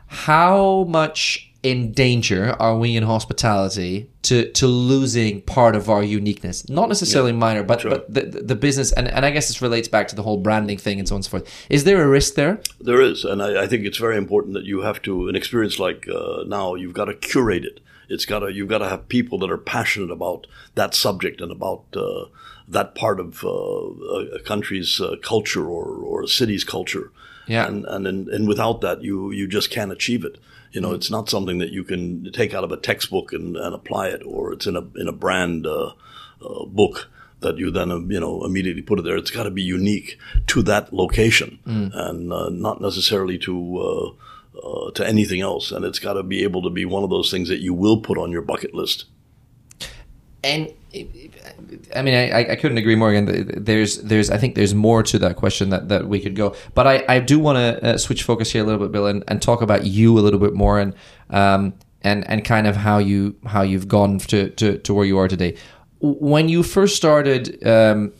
How 0.07 0.85
much 0.89 1.50
in 1.63 1.93
danger 1.93 2.57
are 2.59 2.77
we 2.77 2.97
in 2.97 3.03
hospitality 3.03 4.09
to 4.23 4.51
to 4.53 4.67
losing 4.67 5.43
part 5.43 5.77
of 5.77 5.91
our 5.91 6.03
uniqueness? 6.03 6.69
Not 6.69 6.89
necessarily 6.89 7.33
minor, 7.33 7.63
but 7.63 7.83
but 7.83 8.13
the, 8.13 8.23
the 8.23 8.55
business 8.55 8.93
and, 8.93 9.09
and 9.09 9.27
I 9.27 9.31
guess 9.31 9.49
this 9.49 9.61
relates 9.61 9.89
back 9.89 10.09
to 10.09 10.17
the 10.17 10.23
whole 10.23 10.39
branding 10.39 10.79
thing 10.79 10.99
and 10.99 11.07
so 11.07 11.15
on 11.15 11.19
and 11.19 11.25
so 11.25 11.31
forth. 11.31 11.67
Is 11.69 11.85
there 11.85 12.03
a 12.03 12.09
risk 12.09 12.35
there? 12.35 12.61
there 12.81 13.03
is, 13.03 13.25
and 13.25 13.43
I, 13.43 13.65
I 13.65 13.67
think 13.67 13.85
it's 13.85 13.99
very 13.99 14.17
important 14.17 14.55
that 14.55 14.65
you 14.65 14.81
have 14.81 15.03
to 15.03 15.29
an 15.29 15.37
experience 15.37 15.79
like 15.79 16.09
uh, 16.09 16.45
nhow. 16.47 16.75
You've 16.75 16.95
got 16.95 17.07
to 17.07 17.15
curate 17.15 17.65
it. 17.65 17.81
It's 18.09 18.25
got 18.25 18.41
to 18.41 18.53
you've 18.53 18.69
got 18.69 18.79
to 18.79 18.89
have 18.89 19.09
people 19.09 19.39
that 19.39 19.51
are 19.51 19.59
passionate 19.59 20.11
about 20.11 20.47
that 20.75 20.95
subject 20.95 21.41
and 21.41 21.53
about 21.53 21.85
uh, 21.95 22.25
that 22.67 22.95
part 22.95 23.21
of 23.21 23.45
uh, 23.45 23.49
a, 23.49 24.37
a 24.37 24.41
country's 24.41 25.01
uh, 25.01 25.17
culture 25.23 25.67
or 25.69 25.85
or 25.85 26.23
a 26.23 26.29
city's 26.29 26.65
culture. 26.65 27.13
Yeah. 27.47 27.67
and 27.67 27.85
and 27.87 28.07
and, 28.07 28.29
and 28.29 28.49
without 28.49 28.81
that, 28.81 29.03
you 29.03 29.31
you 29.31 29.47
just 29.47 29.71
can't 29.71 29.93
achieve 29.93 30.25
it. 30.25 30.39
You 30.73 30.81
know, 30.81 30.93
it's 30.93 31.11
not 31.11 31.29
something 31.29 31.59
that 31.59 31.71
you 31.71 31.83
can 31.83 32.31
take 32.33 32.55
out 32.55 32.65
of 32.65 32.71
a 32.71 32.77
textbook 32.77 33.33
and, 33.33 33.57
and 33.57 33.75
apply 33.75 34.09
it, 34.09 34.23
or 34.25 34.53
it's 34.53 34.67
in 34.67 34.77
a 34.77 34.83
in 34.97 35.09
a 35.09 35.13
brand 35.13 35.67
uh, 35.67 35.93
uh, 36.45 36.65
book 36.67 37.11
that 37.41 37.59
you 37.59 37.71
then 37.71 37.91
uh, 37.91 37.99
you 37.99 38.21
know 38.21 38.45
immediately 38.45 38.83
put 38.83 38.99
it 38.99 39.03
there. 39.03 39.17
It's 39.17 39.31
got 39.31 39.45
to 39.45 39.51
be 39.51 39.63
unique 39.63 40.19
to 40.49 40.63
that 40.63 40.93
location, 40.93 41.59
and 41.95 42.33
uh, 42.33 42.49
not 42.51 42.81
necessarily 42.81 43.39
to. 43.39 43.79
Uh, 43.79 44.25
uh, 44.63 44.91
to 44.91 45.07
anything 45.07 45.41
else, 45.41 45.71
and 45.71 45.85
it's 45.85 46.01
got 46.01 46.15
to 46.15 46.23
be 46.25 46.43
able 46.43 46.61
to 46.61 46.71
be 46.71 46.85
one 46.85 47.05
of 47.05 47.09
those 47.09 47.31
things 47.31 47.49
that 47.49 47.61
you 47.61 47.73
will 47.73 48.01
put 48.01 48.19
on 48.19 48.33
your 48.33 48.43
bucket 48.43 48.75
list. 48.75 49.05
And 50.43 50.75
I 51.95 52.03
mean, 52.03 52.15
I, 52.15 52.53
I 52.53 52.57
couldn't 52.57 52.79
agree 52.79 52.97
more. 52.97 53.11
Again, 53.11 53.51
there's, 53.57 53.99
there's, 53.99 54.31
I 54.31 54.39
think 54.39 54.55
there's 54.55 54.75
more 54.75 55.03
to 55.05 55.19
that 55.21 55.37
question 55.37 55.71
that, 55.71 55.89
that 55.89 56.09
we 56.09 56.21
could 56.21 56.35
go. 56.35 56.55
But 56.75 56.87
I, 56.87 57.05
I 57.09 57.21
do 57.21 57.39
want 57.39 57.57
to 57.59 57.95
uh, 57.95 57.99
switch 57.99 58.25
focus 58.25 58.51
here 58.51 58.63
a 58.63 58.67
little 58.67 58.81
bit, 58.81 58.91
Bill, 58.91 59.07
and, 59.07 59.23
and 59.29 59.41
talk 59.41 59.63
about 59.63 59.87
you 59.87 60.19
a 60.19 60.21
little 60.21 60.41
bit 60.41 60.55
more, 60.55 60.81
and 60.81 60.95
um, 61.31 61.75
and 62.03 62.29
and 62.29 62.45
kind 62.45 62.67
of 62.67 62.77
how 62.77 62.99
you 62.99 63.37
how 63.47 63.63
you've 63.63 63.89
gone 63.89 64.19
to 64.19 64.51
to, 64.51 64.79
to 64.79 64.95
where 64.95 65.05
you 65.05 65.19
are 65.19 65.29
today. 65.29 65.57
When 66.03 66.49
you 66.49 66.63
first 66.63 66.97
started, 66.97 67.67
um, 67.67 68.13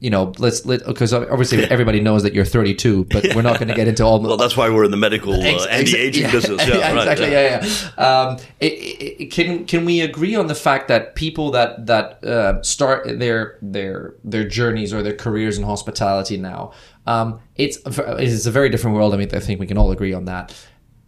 you 0.00 0.10
know, 0.10 0.32
let's 0.38 0.66
let 0.66 0.84
because 0.84 1.12
obviously 1.12 1.62
everybody 1.64 2.00
knows 2.00 2.24
that 2.24 2.34
you're 2.34 2.44
32, 2.44 3.04
but 3.04 3.24
we're 3.36 3.42
not 3.42 3.58
going 3.58 3.68
to 3.68 3.74
get 3.74 3.86
into 3.86 4.02
all. 4.04 4.20
Well, 4.20 4.36
that's 4.36 4.56
why 4.56 4.68
we're 4.68 4.84
in 4.84 4.90
the 4.90 4.96
medical 4.96 5.32
uh, 5.32 5.38
Ex- 5.38 5.66
anti-aging 5.66 6.30
business. 6.30 6.66
Yeah, 6.74 6.92
right, 6.92 7.08
exactly. 7.08 7.30
yeah. 7.30 7.64
Yeah, 7.64 7.66
yeah. 7.96 8.04
Um, 8.04 8.38
it, 8.58 8.72
it, 8.72 9.30
can 9.30 9.64
can 9.66 9.84
we 9.84 10.00
agree 10.00 10.34
on 10.34 10.48
the 10.48 10.54
fact 10.54 10.88
that 10.88 11.14
people 11.14 11.50
that 11.52 11.86
that 11.86 12.24
uh, 12.24 12.62
start 12.62 13.18
their 13.20 13.58
their 13.62 14.14
their 14.24 14.46
journeys 14.48 14.92
or 14.92 15.02
their 15.02 15.14
careers 15.14 15.56
in 15.56 15.64
hospitality 15.64 16.36
now, 16.36 16.72
um, 17.06 17.40
it's 17.54 17.78
it's 17.86 18.46
a 18.46 18.50
very 18.50 18.70
different 18.70 18.96
world. 18.96 19.14
I 19.14 19.18
mean, 19.18 19.28
I 19.32 19.40
think 19.40 19.60
we 19.60 19.66
can 19.66 19.78
all 19.78 19.90
agree 19.90 20.12
on 20.14 20.24
that. 20.24 20.52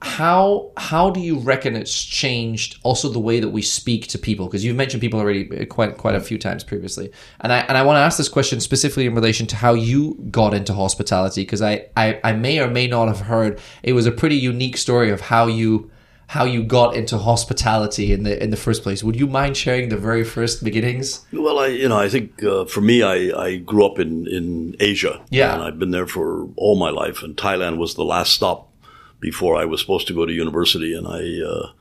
How 0.02 0.72
how 0.76 1.08
do 1.08 1.20
you 1.20 1.38
reckon 1.38 1.74
it's 1.74 2.04
changed 2.04 2.78
also 2.82 3.08
the 3.08 3.18
way 3.18 3.40
that 3.40 3.48
we 3.48 3.62
speak 3.62 4.08
to 4.08 4.18
people? 4.18 4.46
Because 4.46 4.62
you've 4.64 4.76
mentioned 4.76 5.00
people 5.00 5.18
already 5.18 5.62
uh, 5.62 5.64
quite 5.64 5.96
quite 5.96 6.14
a 6.14 6.20
few 6.20 6.38
times 6.38 6.64
previously, 6.64 7.10
and 7.40 7.50
I 7.50 7.60
and 7.60 7.78
I 7.78 7.82
want 7.82 7.96
to 7.96 8.00
ask 8.00 8.18
this 8.18 8.28
question 8.28 8.60
specifically 8.60 9.06
in 9.06 9.14
relation 9.14 9.46
to 9.48 9.56
how 9.56 9.72
you 9.72 10.14
got 10.30 10.52
into 10.52 10.74
hospitality. 10.74 11.42
Because 11.42 11.62
I, 11.62 11.86
I 11.96 12.20
I 12.22 12.32
may 12.34 12.60
or 12.60 12.68
may 12.68 12.86
not 12.86 13.08
have 13.08 13.20
heard 13.20 13.58
it 13.82 13.94
was 13.94 14.04
a 14.06 14.12
pretty 14.12 14.36
unique 14.36 14.76
story 14.76 15.10
of 15.10 15.22
how 15.22 15.46
you 15.46 15.90
how 16.28 16.44
you 16.44 16.62
got 16.62 16.96
into 16.96 17.18
hospitality 17.18 18.12
in 18.12 18.24
the 18.24 18.42
in 18.42 18.50
the 18.50 18.56
first 18.56 18.82
place. 18.82 19.02
Would 19.02 19.16
you 19.16 19.26
mind 19.26 19.56
sharing 19.56 19.88
the 19.88 19.96
very 19.96 20.24
first 20.24 20.62
beginnings? 20.64 21.24
Well, 21.32 21.58
I 21.58 21.68
you 21.68 21.88
know 21.88 21.98
I 21.98 22.08
think 22.08 22.42
uh, 22.42 22.64
for 22.64 22.80
me 22.80 23.02
I, 23.02 23.44
I 23.44 23.56
grew 23.56 23.86
up 23.86 23.98
in 23.98 24.26
in 24.26 24.76
Asia. 24.80 25.24
Yeah. 25.30 25.54
and 25.54 25.62
I've 25.62 25.78
been 25.78 25.92
there 25.92 26.06
for 26.06 26.48
all 26.56 26.76
my 26.76 26.90
life, 26.90 27.22
and 27.22 27.36
Thailand 27.36 27.78
was 27.78 27.94
the 27.94 28.04
last 28.04 28.34
stop 28.34 28.72
before 29.20 29.56
I 29.56 29.64
was 29.64 29.80
supposed 29.80 30.06
to 30.08 30.14
go 30.14 30.26
to 30.26 30.32
university. 30.32 30.94
And 30.94 31.06
I, 31.06 31.40
uh, 31.44 31.72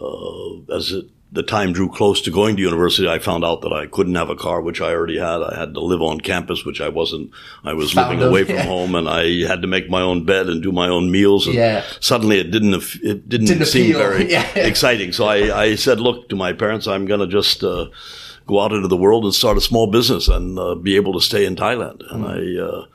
uh, 0.00 0.74
as 0.76 0.92
it, 0.92 1.06
the 1.32 1.42
time 1.42 1.72
drew 1.72 1.88
close 1.90 2.20
to 2.22 2.30
going 2.30 2.56
to 2.56 2.62
university, 2.62 3.08
I 3.08 3.18
found 3.18 3.44
out 3.44 3.60
that 3.62 3.72
I 3.72 3.86
couldn't 3.86 4.14
have 4.14 4.30
a 4.30 4.36
car, 4.36 4.60
which 4.62 4.80
I 4.80 4.92
already 4.92 5.18
had. 5.18 5.42
I 5.42 5.58
had 5.58 5.74
to 5.74 5.80
live 5.80 6.00
on 6.00 6.20
campus, 6.20 6.64
which 6.64 6.80
I 6.80 6.88
wasn't. 6.88 7.30
I 7.64 7.72
was 7.74 7.92
Found 7.92 8.10
living 8.20 8.28
away 8.28 8.44
from 8.44 8.54
yeah. 8.54 8.62
home, 8.64 8.94
and 8.94 9.08
I 9.08 9.44
had 9.46 9.60
to 9.62 9.68
make 9.68 9.90
my 9.90 10.00
own 10.02 10.24
bed 10.24 10.48
and 10.48 10.62
do 10.62 10.70
my 10.70 10.88
own 10.88 11.10
meals. 11.10 11.46
And 11.46 11.56
Yeah. 11.56 11.84
suddenly, 12.00 12.38
it 12.38 12.50
didn't. 12.52 12.74
It 13.02 13.28
didn't, 13.28 13.48
Didn't 13.48 13.66
seem 13.66 13.86
appeal. 13.86 13.98
very 13.98 14.30
Yeah. 14.30 14.46
exciting. 14.56 15.12
So 15.12 15.26
I, 15.26 15.62
I 15.64 15.74
said, 15.74 16.00
"Look 16.00 16.28
to 16.28 16.36
my 16.36 16.52
parents. 16.52 16.86
I'm 16.86 17.06
going 17.06 17.20
to 17.20 17.26
just." 17.26 17.62
Uh, 17.64 17.86
go 18.48 18.60
out 18.60 18.70
into 18.72 18.86
the 18.86 18.96
world 18.96 19.24
and 19.24 19.34
start 19.34 19.56
a 19.56 19.60
small 19.60 19.88
business 19.88 20.28
and 20.28 20.56
uh, 20.56 20.76
be 20.76 20.94
able 20.94 21.12
to 21.12 21.20
stay 21.20 21.44
in 21.44 21.56
Thailand. 21.56 22.00
And 22.14 22.24
I, 22.24 22.62
uh, 22.64 22.86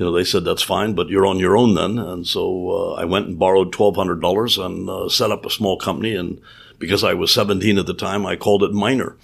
you 0.00 0.06
know, 0.06 0.12
they 0.12 0.24
said 0.24 0.46
that's 0.46 0.62
fine, 0.62 0.94
but 0.94 1.10
you're 1.10 1.26
on 1.26 1.38
your 1.38 1.58
own 1.58 1.74
then. 1.74 1.98
And 1.98 2.26
so 2.26 2.70
uh, 2.70 2.92
I 2.94 3.04
went 3.04 3.26
and 3.26 3.38
borrowed 3.38 3.70
twelve 3.70 3.96
hundred 3.96 4.22
dollars 4.22 4.56
and 4.56 4.88
uh, 4.88 5.10
set 5.10 5.30
up 5.30 5.44
a 5.44 5.50
small 5.50 5.76
company. 5.76 6.16
And 6.16 6.40
because 6.78 7.04
I 7.04 7.12
was 7.12 7.30
seventeen 7.30 7.76
at 7.76 7.84
the 7.84 7.92
time, 7.92 8.24
I 8.24 8.36
called 8.36 8.62
it 8.62 8.72
Minor. 8.72 9.18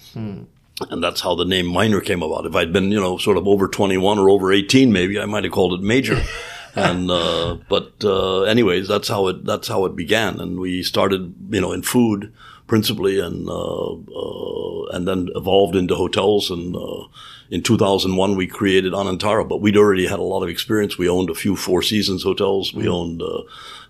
And 0.91 1.03
that's 1.03 1.21
how 1.21 1.33
the 1.33 1.45
name 1.45 1.65
Minor 1.65 1.99
came 1.99 2.21
about. 2.21 2.45
If 2.45 2.55
I'd 2.55 2.71
been, 2.71 2.91
you 2.91 2.99
know, 3.01 3.17
sort 3.17 3.37
of 3.37 3.47
over 3.47 3.67
21 3.67 4.19
or 4.19 4.29
over 4.29 4.53
18, 4.53 4.93
maybe 4.93 5.19
I 5.19 5.25
might 5.25 5.45
have 5.45 5.51
called 5.51 5.73
it 5.73 5.81
Major. 5.81 6.21
and, 6.75 7.09
uh, 7.09 7.57
but, 7.67 7.93
uh, 8.03 8.43
anyways, 8.43 8.87
that's 8.87 9.07
how 9.07 9.25
it, 9.29 9.43
that's 9.43 9.67
how 9.67 9.85
it 9.85 9.95
began. 9.95 10.39
And 10.39 10.59
we 10.59 10.83
started, 10.83 11.33
you 11.49 11.61
know, 11.61 11.71
in 11.71 11.81
food 11.81 12.31
principally 12.67 13.19
and, 13.19 13.49
uh, 13.49 13.93
uh, 13.93 14.83
and 14.93 15.07
then 15.07 15.29
evolved 15.33 15.75
into 15.75 15.95
hotels. 15.95 16.51
And, 16.51 16.75
uh, 16.75 17.05
in 17.49 17.63
2001, 17.63 18.35
we 18.35 18.47
created 18.47 18.93
Anantara, 18.93 19.47
but 19.47 19.61
we'd 19.61 19.77
already 19.77 20.07
had 20.07 20.19
a 20.19 20.23
lot 20.23 20.43
of 20.43 20.49
experience. 20.49 20.97
We 20.97 21.09
owned 21.09 21.29
a 21.29 21.35
few 21.35 21.55
Four 21.55 21.81
Seasons 21.81 22.23
hotels. 22.23 22.73
We 22.73 22.87
owned, 22.87 23.21
uh, 23.21 23.43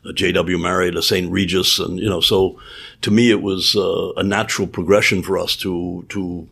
a 0.06 0.13
JW 0.13 0.62
Marriott, 0.62 0.96
a 0.96 1.02
St. 1.02 1.32
Regis. 1.32 1.80
And, 1.80 2.00
you 2.00 2.10
know, 2.10 2.22
so 2.22 2.60
to 3.02 3.12
me, 3.12 3.32
it 3.32 3.41
was, 3.41 3.76
uh, 3.76 4.13
a 4.15 4.24
natural 4.24 4.67
progression 4.67 5.24
for 5.24 5.38
us 5.38 5.56
to, 5.58 6.06
to, 6.10 6.48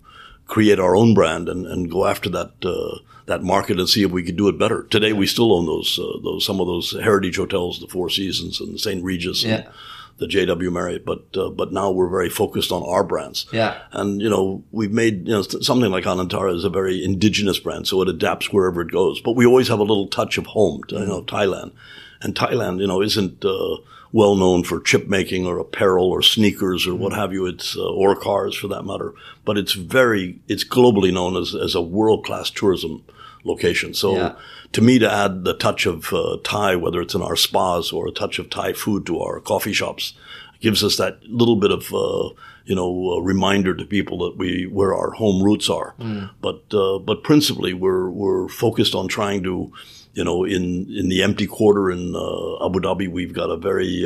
create 0.47 0.79
our 0.79 0.95
own 0.95 1.13
brand 1.13 1.49
and, 1.49 1.65
and 1.65 1.89
go 1.89 2.05
after 2.05 2.29
that 2.29 2.51
uh, 2.63 2.99
that 3.25 3.41
market 3.41 3.79
and 3.79 3.89
see 3.89 4.03
if 4.03 4.11
we 4.11 4.23
could 4.23 4.37
do 4.37 4.47
it 4.47 4.59
better. 4.59 4.83
Today 4.83 5.13
we 5.13 5.25
still 5.25 5.53
own 5.53 5.65
those 5.65 5.99
uh, 5.99 6.19
those 6.23 6.45
some 6.45 6.59
of 6.59 6.67
those 6.67 6.91
heritage 6.91 7.37
hotels, 7.37 7.79
the 7.79 7.87
Four 7.87 8.09
Seasons 8.09 8.61
and 8.61 8.73
the 8.73 8.79
St. 8.79 9.03
Regis, 9.03 9.43
and 9.43 9.63
Yeah. 9.63 9.71
The 10.17 10.27
JW 10.27 10.71
Marriott, 10.71 11.05
but 11.05 11.25
uh, 11.35 11.49
but 11.49 11.73
now 11.73 11.91
we're 11.91 12.09
very 12.09 12.29
focused 12.29 12.71
on 12.71 12.83
our 12.83 13.03
brands. 13.03 13.45
Yeah. 13.51 13.77
And 13.91 14.21
you 14.21 14.29
know 14.29 14.63
we've 14.71 14.91
made 14.91 15.27
you 15.27 15.33
know 15.33 15.41
something 15.41 15.91
like 15.91 16.05
Anantara 16.05 16.55
is 16.55 16.63
a 16.63 16.69
very 16.69 17.03
indigenous 17.03 17.59
brand, 17.59 17.87
so 17.87 18.01
it 18.01 18.09
adapts 18.09 18.51
wherever 18.51 18.81
it 18.81 18.91
goes. 18.91 19.19
But 19.19 19.35
we 19.35 19.45
always 19.45 19.67
have 19.67 19.79
a 19.79 19.83
little 19.83 20.07
touch 20.07 20.37
of 20.37 20.47
home, 20.47 20.83
to, 20.85 20.99
you 20.99 21.05
know, 21.05 21.23
Thailand, 21.23 21.71
and 22.21 22.35
Thailand, 22.35 22.79
you 22.79 22.87
know, 22.87 23.01
isn't. 23.01 23.43
Uh, 23.43 23.77
well 24.11 24.35
known 24.35 24.63
for 24.63 24.79
chip 24.79 25.09
making 25.09 25.45
or 25.45 25.59
apparel 25.59 26.05
or 26.09 26.21
sneakers 26.21 26.87
or 26.87 26.95
what 26.95 27.11
have 27.11 27.33
you. 27.33 27.45
It's 27.47 27.75
uh, 27.75 27.83
or 27.85 28.15
cars 28.15 28.55
for 28.55 28.69
that 28.69 28.83
matter. 28.83 29.13
But 29.43 29.57
it's 29.57 29.73
very 29.73 30.39
it's 30.47 30.63
globally 30.63 31.11
known 31.11 31.35
as 31.35 31.53
as 31.53 31.75
a 31.75 31.81
world 31.81 32.23
class 32.23 32.49
tourism 32.49 33.03
location. 33.43 33.93
So 33.93 34.15
Yeah. 34.15 34.35
To 34.75 34.81
me, 34.81 34.99
to 34.99 35.09
add 35.09 35.45
the 35.45 35.53
touch 35.53 35.85
of 35.85 36.11
uh, 36.11 36.35
Thai, 36.43 36.75
whether 36.75 36.99
it's 36.99 37.15
in 37.15 37.21
our 37.21 37.37
spas 37.37 37.93
or 37.93 38.09
a 38.09 38.11
touch 38.11 38.39
of 38.39 38.49
Thai 38.49 38.73
food 38.73 39.05
to 39.05 39.21
our 39.21 39.39
coffee 39.39 39.71
shops, 39.71 40.13
gives 40.59 40.83
us 40.83 40.97
that 40.97 41.23
little 41.23 41.55
bit 41.55 41.71
of 41.71 41.93
uh, 41.93 42.29
you 42.65 42.75
know 42.75 43.11
a 43.11 43.21
reminder 43.21 43.73
to 43.73 43.85
people 43.85 44.17
that 44.25 44.37
we 44.37 44.65
where 44.65 44.93
our 44.93 45.11
home 45.11 45.41
roots 45.41 45.69
are. 45.69 45.95
But 46.41 46.73
uh, 46.73 46.99
but 46.99 47.23
principally, 47.23 47.73
we're 47.73 48.09
we're 48.09 48.49
focused 48.49 48.95
on 48.95 49.07
trying 49.07 49.43
to 49.43 49.71
you 50.13 50.25
know 50.25 50.43
in 50.43 50.91
in 50.93 51.07
the 51.07 51.23
empty 51.23 51.47
quarter 51.47 51.89
in 51.89 52.13
uh, 52.13 52.65
Abu 52.65 52.81
Dhabi, 52.81 53.07
we've 53.07 53.33
got 53.33 53.49
a 53.49 53.55
very 53.55 54.05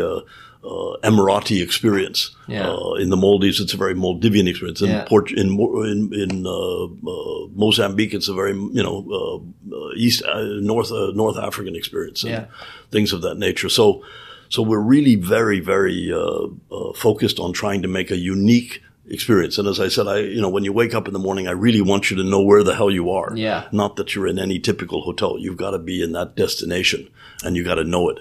uh, 0.63 0.97
Emirati 1.03 1.61
experience. 1.63 2.35
Yeah. 2.47 2.67
Uh, 2.69 2.93
in 2.95 3.09
the 3.09 3.17
Maldives, 3.17 3.59
it's 3.61 3.73
a 3.73 3.77
very 3.77 3.93
Maldivian 3.95 4.47
experience. 4.49 4.81
In 4.81 4.89
Yeah. 4.89 5.05
Port- 5.05 5.31
in 5.31 5.57
in, 5.59 6.13
in 6.13 6.45
uh, 6.45 6.83
uh, 6.85 7.47
Mozambique, 7.55 8.13
it's 8.13 8.27
a 8.27 8.33
very 8.33 8.53
you 8.53 8.83
know 8.83 8.97
uh, 9.09 9.75
uh, 9.75 9.89
East 9.95 10.23
uh, 10.23 10.43
North 10.61 10.91
uh, 10.91 11.11
North 11.15 11.37
African 11.37 11.75
experience 11.75 12.23
and 12.23 12.31
Yeah. 12.31 12.45
things 12.91 13.13
of 13.13 13.21
that 13.21 13.37
nature. 13.37 13.69
So 13.69 14.03
so 14.49 14.61
we're 14.61 14.79
really 14.95 15.15
very 15.15 15.59
very 15.61 16.11
uh, 16.11 16.47
uh, 16.75 16.93
focused 16.93 17.39
on 17.39 17.53
trying 17.53 17.81
to 17.83 17.87
make 17.87 18.11
a 18.11 18.17
unique 18.17 18.81
experience. 19.11 19.57
And 19.57 19.67
as 19.67 19.79
I 19.79 19.87
said, 19.89 20.07
I 20.07 20.19
you 20.19 20.41
know 20.41 20.49
when 20.49 20.63
you 20.65 20.73
wake 20.73 20.93
up 20.93 21.07
in 21.07 21.13
the 21.13 21.19
morning, 21.27 21.47
I 21.47 21.51
really 21.51 21.81
want 21.81 22.11
you 22.11 22.17
to 22.17 22.23
know 22.23 22.41
where 22.41 22.63
the 22.63 22.75
hell 22.75 22.91
you 22.91 23.09
are. 23.11 23.31
Yeah. 23.35 23.67
Not 23.71 23.95
that 23.95 24.13
you're 24.13 24.27
in 24.27 24.37
any 24.39 24.59
typical 24.59 25.01
hotel. 25.03 25.37
You've 25.39 25.57
got 25.57 25.71
to 25.71 25.79
be 25.79 26.03
in 26.03 26.11
that 26.13 26.35
destination, 26.35 27.07
and 27.43 27.55
you 27.55 27.63
got 27.63 27.75
to 27.75 27.83
know 27.85 28.09
it. 28.09 28.19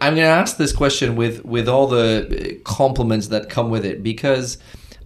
I'm 0.00 0.14
going 0.14 0.24
to 0.26 0.32
ask 0.32 0.56
this 0.56 0.72
question 0.72 1.16
with 1.16 1.44
with 1.44 1.68
all 1.68 1.86
the 1.86 2.26
uh, 2.56 2.62
compliments 2.64 3.28
that 3.28 3.50
come 3.50 3.70
with 3.70 3.84
it 3.84 4.02
because 4.02 4.58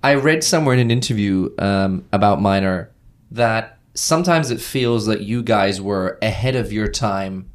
I 0.02 0.14
read 0.14 0.44
somewhere 0.44 0.74
in 0.74 0.80
an 0.80 0.90
interview 0.90 1.50
um, 1.58 2.04
about 2.12 2.40
Minor 2.40 2.90
that 3.32 3.78
sometimes 3.94 4.50
it 4.50 4.60
feels 4.60 5.06
that 5.06 5.22
you 5.22 5.42
guys 5.42 5.80
were 5.80 6.18
ahead 6.22 6.54
of 6.54 6.72
your 6.72 6.88
time 6.88 7.50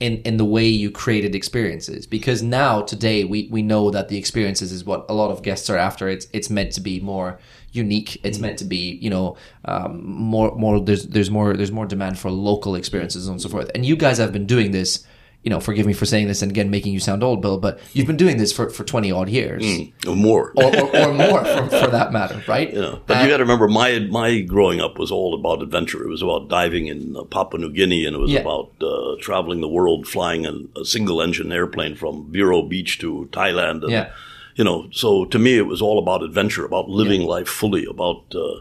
in 0.00 0.18
in 0.22 0.36
the 0.36 0.44
way 0.44 0.66
you 0.66 0.90
created 0.90 1.34
experiences 1.34 2.06
because 2.06 2.42
now 2.42 2.82
today 2.82 3.24
we 3.24 3.48
we 3.50 3.62
know 3.62 3.90
that 3.90 4.08
the 4.08 4.16
experiences 4.16 4.72
is 4.72 4.84
what 4.84 5.06
a 5.08 5.14
lot 5.14 5.30
of 5.30 5.42
guests 5.42 5.70
are 5.70 5.76
after. 5.78 6.08
It's 6.08 6.26
it's 6.32 6.50
meant 6.50 6.72
to 6.72 6.80
be 6.80 6.98
more 6.98 7.38
unique. 7.70 8.20
It's 8.24 8.40
meant 8.40 8.58
to 8.58 8.64
be 8.64 8.98
you 9.00 9.10
know 9.10 9.36
um, 9.64 10.04
more 10.04 10.54
more 10.56 10.80
there's 10.80 11.04
there's 11.06 11.30
more 11.30 11.56
there's 11.56 11.72
more 11.72 11.86
demand 11.86 12.18
for 12.18 12.32
local 12.32 12.74
experiences 12.74 13.28
and 13.28 13.40
so 13.40 13.48
forth. 13.48 13.70
And 13.76 13.86
you 13.86 13.96
guys 13.96 14.18
have 14.18 14.32
been 14.32 14.46
doing 14.46 14.72
this 14.72 15.04
you 15.48 15.54
know 15.54 15.60
forgive 15.60 15.86
me 15.86 15.94
for 15.94 16.04
saying 16.04 16.28
this 16.28 16.42
and 16.42 16.50
again 16.52 16.68
making 16.70 16.92
you 16.92 17.00
sound 17.00 17.22
old 17.24 17.40
bill 17.40 17.56
but 17.56 17.80
you've 17.94 18.06
been 18.06 18.18
doing 18.18 18.36
this 18.36 18.52
for 18.52 18.68
for 18.68 18.84
20 18.84 19.10
odd 19.10 19.30
years 19.30 19.64
Or 20.06 20.14
more. 20.14 20.52
or, 20.56 20.64
or, 20.76 20.96
or 21.08 21.12
more 21.14 21.42
for, 21.42 21.62
for 21.70 21.86
that 21.96 22.12
matter 22.12 22.42
right 22.46 22.70
Yeah, 22.74 22.96
but 23.06 23.22
you 23.22 23.30
got 23.30 23.38
to 23.38 23.44
remember, 23.44 23.66
my 23.66 24.00
my 24.10 24.40
growing 24.40 24.78
up 24.82 24.98
was 24.98 25.10
all 25.10 25.32
about 25.40 25.62
adventure. 25.62 26.04
It 26.04 26.10
was 26.10 26.20
about 26.20 26.48
diving 26.50 26.88
in 26.88 27.16
uh, 27.16 27.22
Papua 27.24 27.58
New 27.62 27.72
Guinea, 27.72 28.04
and 28.06 28.14
it 28.14 28.18
was 28.18 28.30
Yeah. 28.30 28.40
about 28.40 28.68
uh, 28.82 29.16
traveling 29.26 29.60
the 29.62 29.68
world, 29.78 30.06
flying 30.06 30.44
in 30.44 30.68
a 30.76 30.84
single 30.84 31.22
engine 31.22 31.50
airplane 31.50 31.94
from 31.96 32.30
Vero 32.30 32.60
Beach 32.62 32.98
to 32.98 33.26
Thailand. 33.32 33.78
And, 33.84 33.90
Yeah. 33.96 34.10
You 34.58 34.64
know, 34.64 34.88
so 34.90 35.24
to 35.26 35.38
me, 35.38 35.56
it 35.56 35.68
was 35.68 35.80
all 35.80 36.00
about 36.00 36.24
adventure, 36.24 36.64
about 36.64 36.88
living 36.88 37.22
life 37.22 37.48
fully, 37.48 37.84
about 37.86 38.24
uh, 38.34 38.56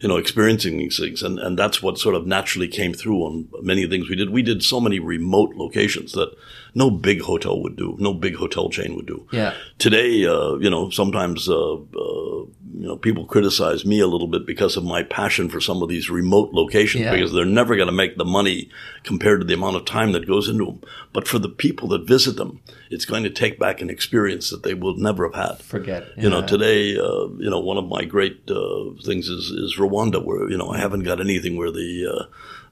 you 0.00 0.08
know 0.08 0.18
experiencing 0.18 0.76
these 0.76 0.98
things, 0.98 1.22
and 1.22 1.38
and 1.38 1.58
that's 1.58 1.82
what 1.82 1.98
sort 1.98 2.14
of 2.14 2.26
naturally 2.26 2.68
came 2.68 2.92
through 2.92 3.22
on 3.22 3.48
many 3.62 3.88
things 3.88 4.10
we 4.10 4.16
did. 4.16 4.28
We 4.28 4.42
did 4.42 4.62
so 4.62 4.78
many 4.78 4.98
remote 4.98 5.54
locations 5.54 6.12
that 6.12 6.36
no 6.74 6.90
big 6.90 7.22
hotel 7.22 7.62
would 7.62 7.76
do, 7.76 7.96
no 7.98 8.12
big 8.12 8.36
hotel 8.36 8.68
chain 8.68 8.94
would 8.94 9.06
do. 9.06 9.26
Yeah. 9.32 9.54
Today, 9.78 10.26
uh, 10.26 10.56
you 10.56 10.68
know, 10.68 10.90
sometimes, 10.90 11.48
uh, 11.48 11.76
uh, 11.76 12.44
you 12.74 12.86
know, 12.86 12.96
people 12.96 13.24
criticize 13.24 13.84
me 13.84 14.00
a 14.00 14.06
little 14.06 14.26
bit 14.26 14.46
because 14.46 14.76
of 14.76 14.84
my 14.84 15.02
passion 15.02 15.48
for 15.48 15.60
some 15.60 15.82
of 15.82 15.88
these 15.88 16.10
remote 16.10 16.52
locations 16.52 17.04
Yeah. 17.04 17.12
because 17.14 17.32
they're 17.32 17.44
never 17.44 17.76
going 17.76 17.88
to 17.88 17.92
make 17.92 18.16
the 18.16 18.24
money 18.24 18.68
compared 19.04 19.40
to 19.40 19.46
the 19.46 19.54
amount 19.54 19.76
of 19.76 19.84
time 19.84 20.12
that 20.12 20.26
goes 20.26 20.48
into 20.48 20.64
them. 20.66 20.80
But 21.12 21.26
for 21.28 21.38
the 21.38 21.48
people 21.48 21.88
that 21.88 22.06
visit 22.06 22.36
them, 22.36 22.60
it's 22.90 23.04
going 23.04 23.22
to 23.24 23.30
take 23.30 23.58
back 23.58 23.80
an 23.80 23.90
experience 23.90 24.50
that 24.50 24.62
they 24.62 24.74
will 24.74 24.96
never 24.96 25.24
have 25.30 25.34
had. 25.34 25.62
forget 25.62 26.08
You 26.16 26.28
know, 26.30 26.46
today, 26.46 26.96
uh, 26.98 27.28
you 27.38 27.50
know, 27.50 27.60
one 27.60 27.78
of 27.78 27.86
my 27.88 28.04
great 28.04 28.42
uh, 28.50 28.90
things 29.04 29.28
is, 29.28 29.50
is 29.50 29.76
Rwanda, 29.78 30.22
where 30.24 30.48
you 30.50 30.56
know 30.58 30.70
I 30.70 30.78
haven't 30.78 31.04
got 31.04 31.20
anything 31.20 31.56
where 31.56 31.70
the 31.70 32.06
uh, 32.06 32.24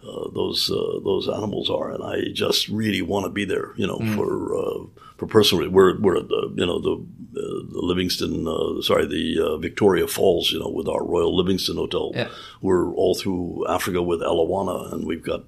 uh, 0.09 0.31
those 0.33 0.71
uh, 0.71 1.01
those 1.05 1.29
animals 1.29 1.69
are, 1.71 1.91
and 1.91 2.03
I 2.03 2.17
just 2.33 2.69
really 2.69 3.03
want 3.03 3.25
to 3.27 3.31
be 3.31 3.45
there. 3.45 3.73
You 3.77 3.87
know, 3.87 3.99
Mm. 3.99 4.15
for 4.17 4.57
uh, 4.57 4.85
for 5.19 5.27
personally, 5.27 5.69
we're 5.69 5.99
we're 5.99 6.19
at 6.19 6.29
the 6.29 6.53
you 6.57 6.67
know 6.67 6.79
the 6.81 6.95
uh, 6.95 7.63
the 7.75 7.81
Livingstone, 7.91 8.47
uh, 8.49 8.81
sorry, 8.83 9.07
the 9.07 9.41
uh, 9.47 9.57
Victoria 9.59 10.07
Falls. 10.07 10.53
You 10.53 10.61
know, 10.61 10.69
with 10.69 10.89
our 10.89 11.05
Royal 11.05 11.35
Livingstone 11.37 11.77
Hotel, 11.77 12.13
Yeah. 12.15 12.29
we're 12.63 12.93
all 12.95 13.15
through 13.15 13.67
Africa 13.69 14.01
with 14.03 14.21
Elewana, 14.21 14.93
and 14.93 15.07
we've 15.07 15.23
got 15.25 15.45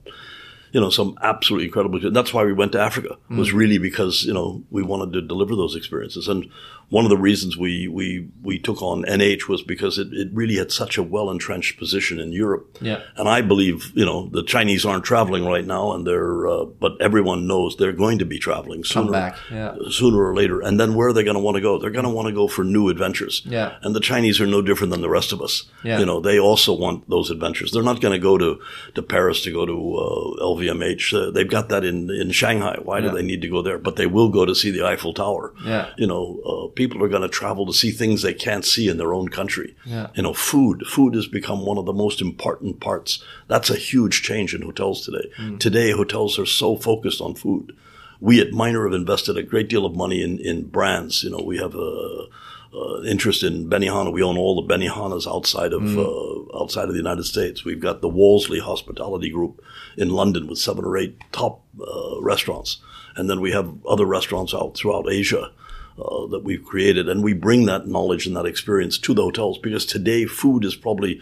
you 0.71 0.81
know, 0.83 0.91
some 0.91 1.17
absolutely 1.23 1.65
incredible. 1.65 1.99
That's 2.13 2.35
why 2.35 2.45
we 2.45 2.53
went 2.53 2.73
to 2.73 2.79
Africa. 2.81 3.17
Was 3.31 3.53
really 3.55 3.79
because 3.79 4.25
you 4.25 4.35
know 4.35 4.63
we 4.71 4.83
wanted 4.83 5.15
to 5.15 5.23
deliver 5.23 5.57
those 5.57 5.75
experiences, 5.75 6.29
and 6.29 6.45
one 6.91 7.05
of 7.05 7.11
the 7.11 7.19
reasons 7.19 7.57
we 7.57 7.87
we 7.89 8.29
we 8.43 8.59
took 8.59 8.81
on 8.83 9.05
NH 9.05 9.47
was 9.49 9.63
because 9.63 9.99
it, 9.99 10.09
it 10.13 10.29
really 10.33 10.57
had 10.57 10.73
such 10.73 10.97
a 10.97 11.03
well 11.03 11.31
entrenched 11.31 11.79
position 11.79 12.19
in 12.19 12.33
Europe. 12.33 12.79
Yeah. 12.81 13.01
and 13.17 13.29
I 13.29 13.43
believe 13.43 13.93
you 13.95 14.05
know 14.07 14.29
the 14.33 14.43
Chinese 14.43 14.87
aren't 14.87 15.05
traveling 15.05 15.45
right 15.45 15.67
now, 15.67 15.93
and 15.93 16.07
they're 16.07 16.47
uh, 16.49 16.65
but 16.65 16.93
everyone 17.01 17.47
knows 17.47 17.77
they're 17.77 17.93
going 17.93 18.19
to 18.21 18.25
be 18.25 18.39
traveling 18.39 18.85
sooner, 18.85 19.13
back, 19.13 19.37
yeah. 19.51 19.75
sooner 19.91 20.19
or 20.29 20.35
later. 20.35 20.61
And 20.61 20.81
then 20.81 20.95
where 20.95 21.09
are 21.09 21.13
they 21.13 21.25
going 21.25 21.37
to 21.37 21.43
want 21.43 21.57
to 21.57 21.61
go? 21.61 21.79
They're 21.79 21.91
going 21.91 22.05
to 22.07 22.11
want 22.11 22.29
to 22.29 22.35
go 22.35 22.49
for 22.49 22.65
new 22.65 22.89
adventures. 22.89 23.43
Yeah. 23.45 23.77
and 23.83 23.95
the 23.95 24.01
Chinese 24.01 24.41
are 24.41 24.47
no 24.47 24.63
different 24.63 24.91
than 24.93 25.03
the 25.03 25.11
rest 25.11 25.33
of 25.33 25.41
us. 25.43 25.65
Yeah. 25.85 25.99
you 26.01 26.07
know 26.07 26.21
they 26.21 26.39
also 26.39 26.73
want 26.73 27.09
those 27.11 27.31
adventures. 27.31 27.71
They're 27.73 27.83
not 27.83 28.01
going 28.01 28.13
to 28.19 28.19
go 28.31 28.39
to 28.39 28.59
to 28.95 29.03
Paris 29.03 29.43
to 29.43 29.53
go 29.53 29.67
to 29.67 29.77
uh, 30.05 30.45
LVMH. 30.45 31.03
Uh, 31.15 31.31
they've 31.31 31.49
got 31.51 31.69
that 31.69 31.85
in 31.85 32.11
in 32.11 32.31
Shanghai. 32.31 32.79
Why 32.83 32.99
Yeah. 32.99 33.09
do 33.11 33.17
they 33.17 33.23
need 33.23 33.43
to 33.43 33.49
go 33.49 33.63
there? 33.63 33.79
But 33.79 33.97
they 33.97 34.07
will 34.07 34.31
go 34.31 34.45
to 34.47 34.55
see 34.55 34.71
the 34.71 34.85
Eiffel 34.87 35.13
Tower. 35.13 35.53
Yeah. 35.65 35.91
you 35.99 36.07
know, 36.07 36.41
uh, 36.51 36.67
people 36.79 37.03
are 37.05 37.09
going 37.09 37.23
to 37.23 37.29
travel 37.29 37.67
to 37.67 37.73
see 37.73 37.91
things 37.91 38.23
they 38.23 38.33
can't 38.33 38.65
see 38.65 38.89
in 38.89 38.97
their 38.97 39.13
own 39.13 39.29
country. 39.29 39.77
Yeah. 39.85 40.07
you 40.15 40.23
know, 40.23 40.33
food. 40.33 40.87
Food 40.87 41.15
has 41.15 41.27
become 41.27 41.67
one 41.67 41.77
of 41.77 41.85
the 41.85 41.93
most 41.93 42.23
important 42.23 42.81
parts. 42.81 43.23
That's 43.49 43.69
a 43.69 43.77
huge 43.77 44.23
change 44.23 44.55
in 44.55 44.63
hotels 44.63 45.05
today. 45.05 45.29
Mm. 45.39 45.59
Today, 45.59 45.91
hotels 45.91 46.39
are 46.39 46.47
so 46.47 46.77
focused 46.77 47.21
on 47.21 47.35
food. 47.35 47.77
We 48.21 48.41
at 48.41 48.53
Minor 48.53 48.85
have 48.85 48.95
invested 48.95 49.37
a 49.37 49.43
great 49.43 49.69
deal 49.69 49.85
of 49.85 49.95
money 49.95 50.23
in 50.23 50.39
in 50.39 50.69
brands. 50.69 51.23
You 51.23 51.31
know, 51.31 51.43
we 51.45 51.59
have 51.59 51.75
a 51.75 52.27
uh, 52.75 53.03
interest 53.03 53.43
in 53.43 53.69
Benihana. 53.69 54.13
We 54.13 54.23
own 54.23 54.39
all 54.39 54.61
the 54.61 54.75
Benihanas 54.75 55.27
outside 55.27 55.73
of 55.73 55.85
uh, 55.99 56.61
outside 56.61 56.89
of 56.89 56.95
the 56.95 57.05
United 57.07 57.25
States. 57.25 57.65
We've 57.65 57.81
got 57.89 58.01
the 58.01 58.09
Wolseley 58.09 58.61
Hospitality 58.61 59.31
Group 59.31 59.65
in 59.97 60.11
London 60.11 60.47
with 60.47 60.59
seven 60.59 60.85
or 60.85 60.97
eight 60.97 61.17
top 61.33 61.63
uh, 61.81 62.21
restaurants, 62.21 62.79
and 63.17 63.29
then 63.29 63.41
we 63.41 63.53
have 63.53 63.69
other 63.87 64.07
restaurants 64.07 64.55
out 64.55 64.77
throughout 64.77 65.11
Asia. 65.11 65.51
Uh, 65.99 66.27
that 66.29 66.45
we've 66.45 66.65
created, 66.65 67.09
and 67.09 67.25
we 67.25 67.33
bring 67.33 67.67
that 67.67 67.89
knowledge 67.89 68.25
and 68.27 68.37
that 68.37 68.47
experience 68.47 68.99
to 68.99 69.15
the 69.15 69.23
hotels 69.23 69.59
because 69.59 69.85
today 69.85 70.27
food 70.27 70.65
is 70.65 70.77
probably 70.77 71.21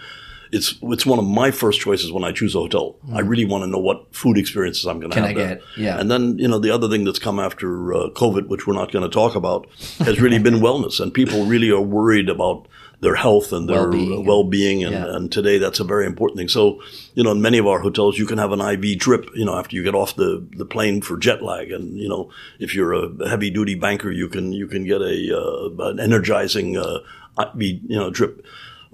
it's 0.52 0.74
it's 0.82 1.06
one 1.06 1.18
of 1.18 1.24
my 1.24 1.50
first 1.50 1.80
choices 1.80 2.12
when 2.12 2.24
I 2.24 2.32
choose 2.32 2.54
a 2.54 2.58
hotel. 2.58 2.96
I 3.14 3.20
really 3.20 3.44
want 3.44 3.64
to 3.64 3.68
know 3.68 3.78
what 3.78 4.14
food 4.14 4.38
experiences 4.38 4.84
I'm 4.84 5.00
going 5.00 5.10
to 5.12 5.20
have. 5.20 5.28
Can 5.28 5.36
I 5.36 5.38
there. 5.38 5.54
get? 5.56 5.64
Yeah. 5.76 5.98
And 5.98 6.10
then 6.10 6.38
you 6.38 6.48
know 6.48 6.58
the 6.58 6.70
other 6.70 6.88
thing 6.88 7.04
that's 7.04 7.18
come 7.18 7.38
after 7.38 7.94
uh, 7.94 8.10
COVID, 8.10 8.48
which 8.48 8.66
we're 8.66 8.74
not 8.74 8.92
going 8.92 9.02
to 9.02 9.12
talk 9.12 9.34
about, 9.34 9.66
has 9.98 10.20
really 10.20 10.38
been 10.46 10.56
wellness, 10.56 11.00
and 11.00 11.12
people 11.12 11.46
really 11.46 11.70
are 11.70 11.80
worried 11.80 12.28
about 12.28 12.68
their 13.00 13.14
health 13.14 13.52
and 13.52 13.68
their 13.68 13.82
Well-being. 13.82 14.24
well 14.24 14.44
being, 14.44 14.82
and, 14.84 14.92
Yeah. 14.94 15.14
and 15.16 15.30
today 15.30 15.58
that's 15.58 15.80
a 15.80 15.84
very 15.84 16.06
important 16.06 16.38
thing. 16.38 16.48
So 16.48 16.80
you 17.14 17.22
know, 17.22 17.32
in 17.32 17.42
many 17.42 17.58
of 17.58 17.66
our 17.66 17.80
hotels, 17.80 18.18
you 18.18 18.26
can 18.26 18.38
have 18.38 18.52
an 18.52 18.60
IV 18.60 18.98
drip, 18.98 19.28
you 19.34 19.44
know, 19.44 19.56
after 19.58 19.76
you 19.76 19.82
get 19.82 19.94
off 19.94 20.16
the, 20.16 20.46
the 20.56 20.64
plane 20.64 21.02
for 21.02 21.16
jet 21.16 21.42
lag, 21.42 21.70
and 21.70 21.98
you 21.98 22.08
know, 22.08 22.30
if 22.58 22.74
you're 22.74 22.92
a 22.94 23.28
heavy 23.28 23.50
duty 23.50 23.74
banker, 23.74 24.10
you 24.10 24.28
can 24.28 24.52
you 24.52 24.66
can 24.66 24.84
get 24.84 25.00
a 25.02 25.38
uh, 25.38 25.88
an 25.90 26.00
energizing 26.00 26.76
uh, 26.76 26.98
IV, 27.38 27.60
you 27.62 27.96
know, 27.96 28.10
drip. 28.10 28.44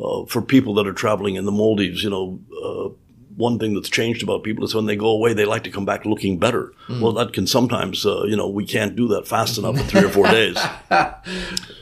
Uh, 0.03 0.25
for 0.27 0.41
people 0.43 0.75
that 0.75 0.87
are 0.87 0.93
traveling 0.95 1.37
in 1.37 1.45
the 1.45 1.53
Maldives, 1.53 2.03
you 2.03 2.11
know, 2.11 2.41
uh, 2.65 2.89
one 3.37 3.59
thing 3.59 3.75
that's 3.75 3.89
changed 3.89 4.23
about 4.23 4.43
people 4.45 4.65
is 4.65 4.75
when 4.75 4.87
they 4.87 4.97
go 4.97 5.09
away, 5.09 5.33
they 5.33 5.45
like 5.45 5.65
to 5.65 5.71
come 5.71 5.85
back 5.85 6.05
looking 6.05 6.39
better. 6.39 6.73
Well, 6.89 7.13
that 7.13 7.33
can 7.33 7.47
sometimes, 7.47 8.05
uh, 8.05 8.25
you 8.25 8.37
know, 8.37 8.49
we 8.49 8.67
can't 8.67 8.95
do 8.95 9.09
that 9.09 9.27
fast 9.27 9.59
enough 9.59 9.77
in 9.79 9.85
three 9.85 10.05
or 10.05 10.11
four 10.11 10.27
days. 10.39 10.59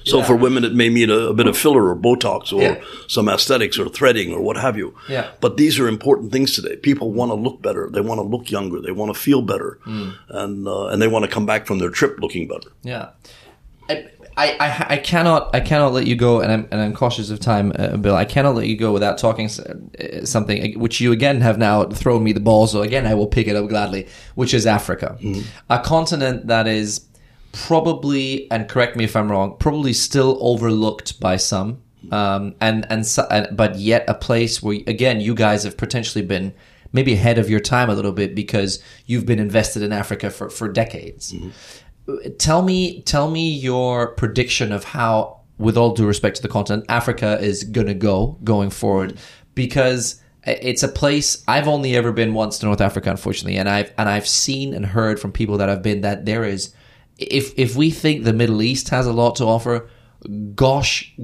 So 0.05 0.23
for 0.23 0.35
women, 0.37 0.65
it 0.65 0.75
may 0.75 0.89
mean 0.89 1.11
a, 1.11 1.15
a 1.29 1.35
bit 1.35 1.47
of 1.47 1.57
filler 1.57 1.89
or 1.89 1.97
Botox 1.97 2.53
or 2.53 2.63
Yeah. 2.63 2.81
some 3.09 3.29
aesthetics 3.29 3.79
or 3.79 3.89
threading 3.89 4.33
or 4.33 4.41
what 4.41 4.57
have 4.57 4.77
you. 4.77 4.95
Yeah. 5.09 5.31
But 5.41 5.57
these 5.57 5.79
are 5.79 5.89
important 5.89 6.33
things 6.33 6.55
today. 6.55 6.77
People 6.77 7.13
want 7.13 7.31
to 7.31 7.35
look 7.35 7.61
better. 7.63 7.89
They 7.93 8.01
want 8.01 8.19
to 8.19 8.23
look 8.27 8.51
younger. 8.51 8.81
They 8.81 8.93
want 8.93 9.13
to 9.15 9.21
feel 9.21 9.43
better, 9.43 9.79
Hmm. 9.85 10.11
and 10.29 10.67
uh, 10.69 10.87
and 10.89 11.01
they 11.03 11.09
want 11.09 11.25
to 11.25 11.31
come 11.31 11.47
back 11.47 11.67
from 11.67 11.79
their 11.79 11.91
trip 11.91 12.19
looking 12.21 12.49
better. 12.49 12.71
Yeah. 12.83 13.11
I, 13.89 14.07
I, 14.37 14.87
I 14.91 14.97
cannot 14.97 15.55
I 15.55 15.61
cannot 15.61 15.93
let 15.93 16.07
you 16.07 16.17
go, 16.17 16.41
and 16.41 16.51
I'm 16.51 16.69
and 16.71 16.81
I'm 16.81 16.95
cautious 16.95 17.31
of 17.31 17.41
time, 17.41 17.73
uh, 17.79 17.97
Bill. 17.97 18.15
I 18.15 18.25
cannot 18.25 18.55
let 18.55 18.67
you 18.67 18.77
go 18.77 18.93
without 18.93 19.19
talking 19.19 19.47
uh, 19.47 20.25
something 20.25 20.79
which 20.79 21.01
you 21.01 21.13
again 21.13 21.41
have 21.41 21.59
now 21.59 21.85
thrown 21.85 22.25
me 22.25 22.33
the 22.33 22.41
ball. 22.41 22.67
So 22.67 22.83
again, 22.83 23.07
I 23.07 23.15
will 23.15 23.27
pick 23.27 23.49
it 23.49 23.57
up 23.57 23.69
gladly, 23.69 24.07
which 24.35 24.55
is 24.55 24.67
Africa, 24.67 25.19
a 25.69 25.79
continent 25.81 26.47
that 26.47 26.67
is 26.67 27.07
probably, 27.53 28.51
and 28.51 28.69
correct 28.69 28.97
me 28.97 29.05
if 29.05 29.17
I'm 29.17 29.31
wrong, 29.31 29.57
probably 29.59 29.93
still 29.93 30.39
overlooked 30.41 31.21
by 31.21 31.37
some, 31.37 31.83
um, 32.13 32.55
and 32.61 32.87
and, 32.91 33.07
so, 33.07 33.27
but 33.53 33.77
yet 33.77 34.05
a 34.09 34.15
place 34.15 34.63
where 34.63 34.79
again 34.87 35.21
you 35.21 35.35
guys 35.35 35.65
have 35.65 35.77
potentially 35.77 36.25
been 36.25 36.55
maybe 36.93 37.13
ahead 37.13 37.39
of 37.39 37.49
your 37.49 37.61
time 37.61 37.89
a 37.89 37.95
little 37.95 38.13
bit 38.13 38.35
because 38.35 38.83
you've 39.07 39.27
been 39.27 39.39
invested 39.39 39.83
in 39.83 39.93
Africa 39.93 40.31
for 40.31 40.51
for 40.51 40.69
decades 40.69 41.35
tell 42.39 42.63
me 42.63 43.03
tell 43.03 43.31
me 43.31 43.51
your 43.51 44.09
prediction 44.15 44.73
of 44.73 44.85
how 44.85 45.41
with 45.59 45.77
all 45.77 45.95
due 45.95 46.07
respect 46.07 46.37
to 46.37 46.43
the 46.43 46.49
continent 46.49 46.85
africa 46.89 47.39
is 47.41 47.65
going 47.65 47.87
to 47.87 47.95
go 47.95 48.39
going 48.45 48.71
forward. 48.71 49.19
Because 49.55 50.23
it's 50.47 50.83
a 50.83 50.89
place 50.89 51.45
i've 51.49 51.69
only 51.69 51.95
ever 51.95 52.13
been 52.13 52.33
once 52.33 52.59
to 52.59 52.65
north 52.65 52.81
africa 52.81 53.11
unfortunately 53.11 53.59
and 53.59 53.69
i've 53.69 53.93
and 53.99 54.09
i've 54.09 54.27
seen 54.27 54.73
and 54.73 54.87
heard 54.87 55.21
from 55.21 55.31
people 55.31 55.59
that 55.59 55.69
have 55.69 55.83
been 55.83 56.01
that 56.01 56.25
there 56.25 56.45
is 56.45 56.75
if 57.19 57.53
if 57.59 57.77
we 57.77 57.91
think 57.91 58.25
the 58.25 58.33
middle 58.33 58.63
east 58.63 58.89
has 58.89 59.07
a 59.07 59.13
lot 59.13 59.37
to 59.37 59.45
offer 59.45 59.87
gosh 60.55 61.15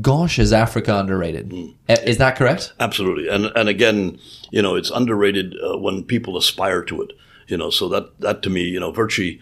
gosh 0.00 0.38
is 0.38 0.52
africa 0.52 0.96
underrated. 0.96 1.52
Is 1.88 2.18
that 2.18 2.36
correct? 2.36 2.72
Absolutely, 2.80 3.28
and 3.28 3.46
and 3.56 3.68
again, 3.68 4.18
you 4.50 4.62
know, 4.62 4.74
it's 4.76 4.90
underrated 4.90 5.54
uh, 5.62 5.78
when 5.78 6.04
people 6.04 6.36
aspire 6.36 6.82
to 6.84 7.02
it. 7.02 7.12
You 7.48 7.56
know, 7.56 7.70
so 7.70 7.88
that 7.88 8.20
that 8.20 8.42
to 8.42 8.50
me, 8.50 8.62
you 8.62 8.80
know, 8.80 8.92
virtually, 8.92 9.40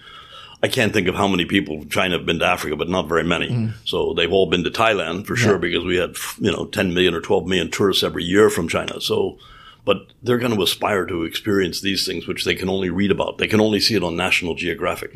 I 0.64 0.68
can't 0.77 0.92
think 0.94 1.09
of 1.09 1.14
how 1.14 1.29
many 1.29 1.44
people 1.44 1.74
from 1.81 1.90
China 1.90 2.16
have 2.16 2.27
been 2.27 2.38
to 2.40 2.46
Africa, 2.55 2.77
but 2.77 2.88
not 2.88 3.09
very 3.14 3.24
many. 3.35 3.48
So 3.85 4.14
they've 4.16 4.33
all 4.37 4.48
been 4.55 4.64
to 4.64 4.70
Thailand 4.70 5.27
for 5.27 5.37
sure 5.37 5.59
because 5.59 5.85
we 5.85 5.96
had 6.03 6.12
you 6.46 6.53
know 6.53 6.64
10 6.66 6.94
million 6.94 7.14
or 7.14 7.20
12 7.20 7.46
million 7.46 7.70
tourists 7.70 8.03
every 8.03 8.24
year 8.24 8.50
from 8.50 8.68
China. 8.68 9.00
So. 9.00 9.38
But 9.87 9.98
they're 10.22 10.38
going 10.44 10.57
to 10.57 10.62
aspire 10.62 11.05
to 11.07 11.24
experience 11.24 11.83
these 11.83 12.07
things, 12.07 12.27
which 12.27 12.44
they 12.46 12.55
can 12.55 12.70
only 12.70 12.88
read 12.88 13.11
about. 13.11 13.37
They 13.37 13.46
can 13.46 13.61
only 13.61 13.81
see 13.81 13.94
it 13.94 14.03
on 14.03 14.16
National 14.16 14.55
Geographic. 14.55 15.11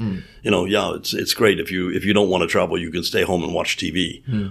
You 0.45 0.51
know, 0.51 0.67
yeah, 0.67 0.93
it's 0.99 1.15
it's 1.15 1.33
great 1.33 1.59
if 1.59 1.71
you 1.75 1.89
if 1.99 2.05
you 2.05 2.13
don't 2.13 2.29
want 2.33 2.43
to 2.43 2.47
travel, 2.57 2.77
you 2.79 2.91
can 2.97 3.03
stay 3.03 3.23
home 3.25 3.43
and 3.45 3.55
watch 3.55 3.79
TV. 3.79 4.01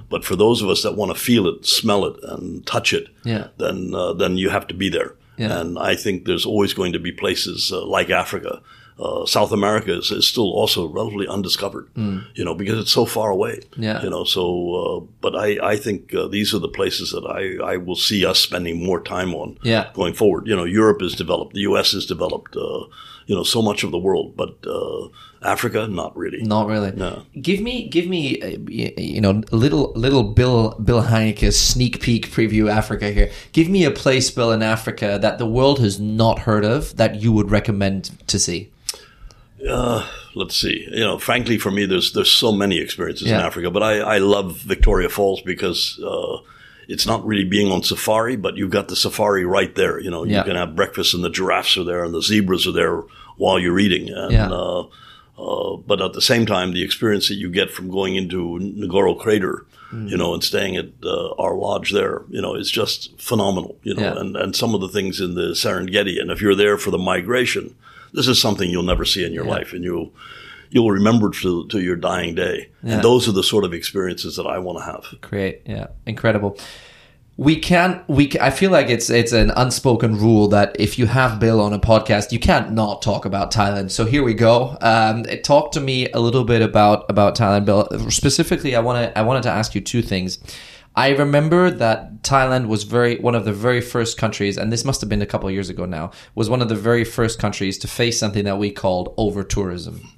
But 0.09 0.25
for 0.25 0.35
those 0.35 0.63
of 0.63 0.69
us 0.73 0.81
that 0.81 0.95
want 0.95 1.11
to 1.13 1.23
feel 1.29 1.45
it, 1.51 1.67
smell 1.67 2.03
it, 2.09 2.15
and 2.31 2.65
touch 2.65 2.93
it, 2.93 3.05
Yeah. 3.33 3.45
then 3.63 3.93
uh, 3.93 4.13
then 4.21 4.37
you 4.41 4.49
have 4.49 4.65
to 4.69 4.73
be 4.83 4.89
there. 4.89 5.11
Yeah. 5.37 5.59
And 5.59 5.77
I 5.91 5.93
think 6.03 6.25
there's 6.25 6.47
always 6.47 6.73
going 6.73 6.93
to 6.93 6.99
be 7.07 7.11
places 7.11 7.71
uh, 7.71 7.85
like 7.85 8.09
Africa. 8.09 8.53
Uh, 8.99 9.25
South 9.27 9.51
America 9.51 9.95
is, 9.99 10.09
is 10.09 10.25
still 10.27 10.51
also 10.51 10.87
relatively 10.87 11.27
undiscovered, 11.27 11.87
you 11.95 12.43
know, 12.43 12.55
because 12.55 12.79
it's 12.79 12.91
so 12.91 13.05
far 13.05 13.29
away. 13.29 13.57
Mm. 13.73 13.83
Yeah. 13.83 14.01
You 14.03 14.09
know, 14.09 14.23
so, 14.23 14.43
uh, 14.75 14.99
but 15.21 15.35
I, 15.35 15.59
I 15.73 15.75
think 15.77 16.15
uh, 16.15 16.27
these 16.27 16.51
are 16.55 16.59
the 16.59 16.67
places 16.79 17.11
that 17.11 17.23
I, 17.25 17.73
I 17.73 17.77
will 17.77 17.95
see 17.95 18.25
us 18.25 18.39
spending 18.39 18.83
more 18.83 18.99
time 18.99 19.35
on 19.35 19.57
Yeah. 19.61 19.91
going 19.93 20.15
forward. 20.15 20.47
You 20.47 20.55
know, 20.55 20.63
Europe 20.65 21.03
is 21.03 21.13
developed, 21.13 21.53
the 21.53 21.61
U.S. 21.61 21.93
is 21.93 22.07
developed, 22.07 22.55
uh, 22.55 22.85
you 23.27 23.35
know, 23.35 23.43
so 23.43 23.61
much 23.61 23.83
of 23.83 23.91
the 23.91 23.99
world, 23.99 24.35
but 24.35 24.55
uh, 24.65 25.09
Africa, 25.43 25.85
not 25.87 26.17
really. 26.17 26.41
Not 26.41 26.65
really. 26.67 26.91
No. 26.93 27.21
Give 27.39 27.61
me, 27.61 27.87
give 27.89 28.07
me, 28.07 28.39
you 28.67 29.21
know, 29.21 29.43
a 29.51 29.55
little, 29.55 29.91
little 29.93 30.23
Bill, 30.23 30.71
Bill 30.83 31.03
Heinecke's 31.03 31.57
sneak 31.59 32.01
peek 32.01 32.31
preview 32.31 32.67
Africa 32.71 33.11
here. 33.11 33.29
Give 33.51 33.69
me 33.69 33.83
a 33.85 33.91
place, 33.91 34.31
Bill, 34.31 34.51
in 34.51 34.63
Africa 34.63 35.19
that 35.21 35.37
the 35.37 35.45
world 35.45 35.79
has 35.79 35.99
not 35.99 36.39
heard 36.39 36.65
of 36.65 36.95
that 36.97 37.21
you 37.21 37.31
would 37.31 37.51
recommend 37.51 38.11
to 38.27 38.39
see. 38.39 38.71
Let's 39.59 40.55
see. 40.55 40.87
You 40.91 40.99
know, 40.99 41.19
frankly, 41.19 41.57
for 41.57 41.71
me, 41.71 41.85
there's 41.85 42.13
there's 42.13 42.31
so 42.31 42.51
many 42.51 42.79
experiences 42.79 43.29
in 43.29 43.35
Africa, 43.35 43.71
but 43.71 43.83
I, 43.83 43.99
I 43.99 44.17
love 44.19 44.57
Victoria 44.57 45.09
Falls 45.09 45.41
because 45.41 45.99
uh, 46.03 46.37
it's 46.87 47.05
not 47.05 47.25
really 47.25 47.43
being 47.43 47.71
on 47.71 47.83
safari, 47.83 48.35
but 48.35 48.55
you've 48.55 48.69
got 48.71 48.87
the 48.87 48.95
safari 48.95 49.45
right 49.45 49.73
there. 49.75 49.99
You 49.99 50.11
know, 50.11 50.23
Yeah. 50.23 50.39
you 50.39 50.43
can 50.43 50.55
have 50.55 50.75
breakfast, 50.75 51.13
and 51.13 51.23
the 51.23 51.29
giraffes 51.29 51.77
are 51.77 51.83
there, 51.83 52.03
and 52.03 52.13
the 52.13 52.21
zebras 52.21 52.67
are 52.67 52.71
there 52.71 53.03
while 53.37 53.59
you're 53.59 53.79
eating. 53.79 54.09
And, 54.09 54.31
Yeah. 54.31 54.49
uh, 54.51 54.85
uh, 55.37 55.77
but 55.77 56.01
at 56.01 56.13
the 56.13 56.21
same 56.21 56.45
time, 56.45 56.73
the 56.73 56.83
experience 56.83 57.27
that 57.27 57.35
you 57.35 57.49
get 57.51 57.69
from 57.71 57.89
going 57.91 58.15
into 58.15 58.59
Ngoro 58.59 59.17
Crater, 59.19 59.65
Mm. 59.93 60.09
you 60.09 60.17
know, 60.17 60.33
and 60.33 60.43
staying 60.43 60.75
at 60.75 60.87
uh, 61.03 61.29
our 61.39 61.55
lodge 61.55 61.91
there, 61.93 62.23
you 62.29 62.41
know, 62.41 62.55
is 62.55 62.69
just 62.69 63.09
phenomenal. 63.21 63.77
You 63.83 63.93
know, 63.93 64.01
Yeah. 64.01 64.19
and 64.19 64.35
and 64.35 64.53
some 64.55 64.75
of 64.75 64.81
the 64.81 64.89
things 64.89 65.21
in 65.21 65.35
the 65.35 65.53
Serengeti, 65.55 66.19
and 66.21 66.29
if 66.29 66.41
you're 66.41 66.55
there 66.55 66.77
for 66.77 66.91
the 66.91 66.97
migration, 66.97 67.75
this 68.13 68.27
is 68.27 68.41
something 68.41 68.69
you'll 68.69 68.83
never 68.83 69.05
see 69.05 69.25
in 69.25 69.33
your 69.33 69.45
life, 69.45 69.73
and 69.73 69.83
you'll 69.83 70.13
you'll 70.69 70.91
remember 70.91 71.29
to 71.29 71.67
to 71.67 71.79
your 71.79 71.95
dying 71.95 72.35
day. 72.35 72.69
Yeah. 72.83 72.95
And 72.95 73.03
those 73.03 73.27
are 73.27 73.31
the 73.31 73.43
sort 73.43 73.63
of 73.63 73.73
experiences 73.73 74.35
that 74.35 74.45
I 74.45 74.59
want 74.59 74.79
to 74.79 74.83
have. 74.83 75.21
Create, 75.21 75.61
yeah, 75.65 75.87
incredible. 76.05 76.57
We 77.37 77.59
can't. 77.59 78.07
We. 78.09 78.31
I 78.41 78.49
feel 78.49 78.71
like 78.71 78.89
it's 78.89 79.11
it's 79.11 79.31
an 79.31 79.51
unspoken 79.55 80.17
rule 80.17 80.47
that 80.47 80.75
if 80.79 80.97
you 80.97 81.05
have 81.05 81.39
Bill 81.39 81.61
on 81.61 81.71
a 81.71 81.79
podcast, 81.79 82.31
you 82.31 82.39
can't 82.39 82.71
not 82.71 83.03
talk 83.03 83.25
about 83.25 83.53
Thailand. 83.53 83.91
So 83.91 84.05
here 84.05 84.23
we 84.23 84.33
go. 84.33 84.75
Um, 84.81 85.23
talk 85.43 85.71
to 85.73 85.79
me 85.79 86.09
a 86.11 86.19
little 86.19 86.43
bit 86.43 86.63
about 86.63 87.05
about 87.11 87.37
Thailand, 87.37 87.65
Bill. 87.65 87.87
Specifically, 88.09 88.75
I 88.75 88.79
want 88.79 89.13
to. 89.13 89.17
I 89.17 89.21
wanted 89.21 89.43
to 89.43 89.51
ask 89.51 89.75
you 89.75 89.81
two 89.81 90.01
things. 90.01 90.39
I 90.97 91.09
remember 91.09 91.69
that 91.69 92.23
Thailand 92.23 92.67
was 92.67 92.81
very 92.81 93.17
one 93.19 93.35
of 93.35 93.45
the 93.45 93.53
very 93.53 93.81
first 93.81 94.17
countries, 94.17 94.57
and 94.57 94.73
this 94.73 94.83
must 94.83 94.99
have 94.99 95.09
been 95.09 95.21
a 95.21 95.27
couple 95.27 95.47
of 95.47 95.53
years 95.53 95.69
ago 95.69 95.85
now. 95.85 96.09
Was 96.33 96.49
one 96.49 96.59
of 96.59 96.69
the 96.69 96.75
very 96.75 97.03
first 97.03 97.37
countries 97.37 97.77
to 97.79 97.87
face 97.87 98.19
something 98.19 98.45
that 98.45 98.57
we 98.57 98.71
called 98.71 99.13
over 99.15 99.43
tourism. 99.43 100.09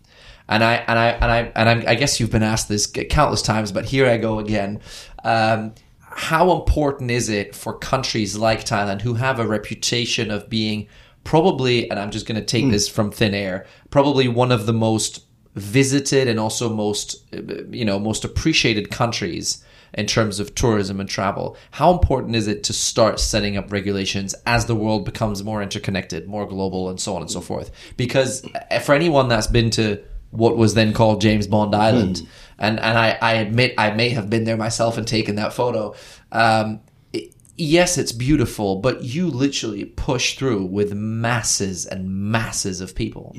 And 0.48 0.64
I 0.64 0.76
and 0.88 0.98
I 0.98 1.08
and 1.10 1.32
I 1.32 1.52
and 1.54 1.70
I'm, 1.70 1.84
I 1.86 1.96
guess 1.96 2.22
you've 2.22 2.32
been 2.32 2.44
asked 2.44 2.70
this 2.70 2.88
countless 2.88 3.42
times, 3.42 3.74
but 3.74 3.86
here 3.86 4.08
I 4.08 4.16
go 4.16 4.40
again. 4.40 4.80
Um, 5.26 5.76
how 6.00 6.54
important 6.54 7.12
is 7.12 7.28
it 7.28 7.56
for 7.56 7.78
countries 7.78 8.38
like 8.38 8.64
Thailand 8.64 9.02
who 9.02 9.16
have 9.16 9.38
a 9.38 9.46
reputation 9.46 10.32
of 10.32 10.50
being 10.50 10.88
probably, 11.26 11.92
and 11.92 12.00
I'm 12.00 12.10
just 12.10 12.26
going 12.26 12.40
to 12.40 12.46
take 12.46 12.72
this 12.72 12.88
from 12.88 13.12
thin 13.12 13.34
air, 13.34 13.66
probably 13.90 14.30
one 14.30 14.54
of 14.54 14.66
the 14.66 14.74
most 14.74 15.26
visited 15.60 16.28
and 16.28 16.40
also 16.40 16.70
most, 16.70 17.24
you 17.72 17.86
know, 17.86 18.00
most 18.00 18.26
appreciated 18.26 18.90
countries 18.90 19.64
in 19.94 20.06
terms 20.06 20.40
of 20.40 20.54
tourism 20.54 21.00
and 21.00 21.10
travel. 21.10 21.58
How 21.72 21.92
important 21.92 22.36
is 22.36 22.48
it 22.48 22.64
to 22.66 22.74
start 22.74 23.20
setting 23.20 23.58
up 23.58 23.72
regulations 23.72 24.36
as 24.46 24.66
the 24.68 24.76
world 24.76 25.04
becomes 25.06 25.44
more 25.44 25.62
interconnected, 25.64 26.28
more 26.28 26.46
global, 26.48 26.90
and 26.90 27.00
so 27.00 27.16
on 27.16 27.22
and 27.24 27.32
so 27.32 27.42
forth? 27.42 27.72
Because 27.98 28.46
for 28.84 28.94
anyone 28.94 29.28
that's 29.28 29.48
been 29.48 29.70
to 29.72 30.00
what 30.32 30.56
was 30.58 30.76
then 30.76 30.94
called 30.94 31.22
James 31.22 31.48
Bond 31.48 31.74
Island, 31.76 32.22
and 32.60 32.80
and 32.80 32.98
I, 32.98 33.18
I 33.22 33.34
admit 33.36 33.74
I 33.80 33.90
may 33.92 34.10
have 34.10 34.30
been 34.30 34.44
there 34.44 34.58
myself 34.58 34.98
and 35.00 35.08
taken 35.08 35.36
that 35.38 35.54
photo. 35.54 35.96
Um, 36.32 36.82
it- 37.12 37.34
yes, 37.58 37.98
it's 37.98 38.12
beautiful, 38.12 38.76
but 38.76 39.04
you 39.04 39.28
literally 39.28 39.86
push 39.86 40.36
through 40.38 40.66
with 40.66 40.94
masses 40.94 41.88
and 41.88 42.08
masses 42.32 42.80
of 42.80 42.94
people. 42.94 43.34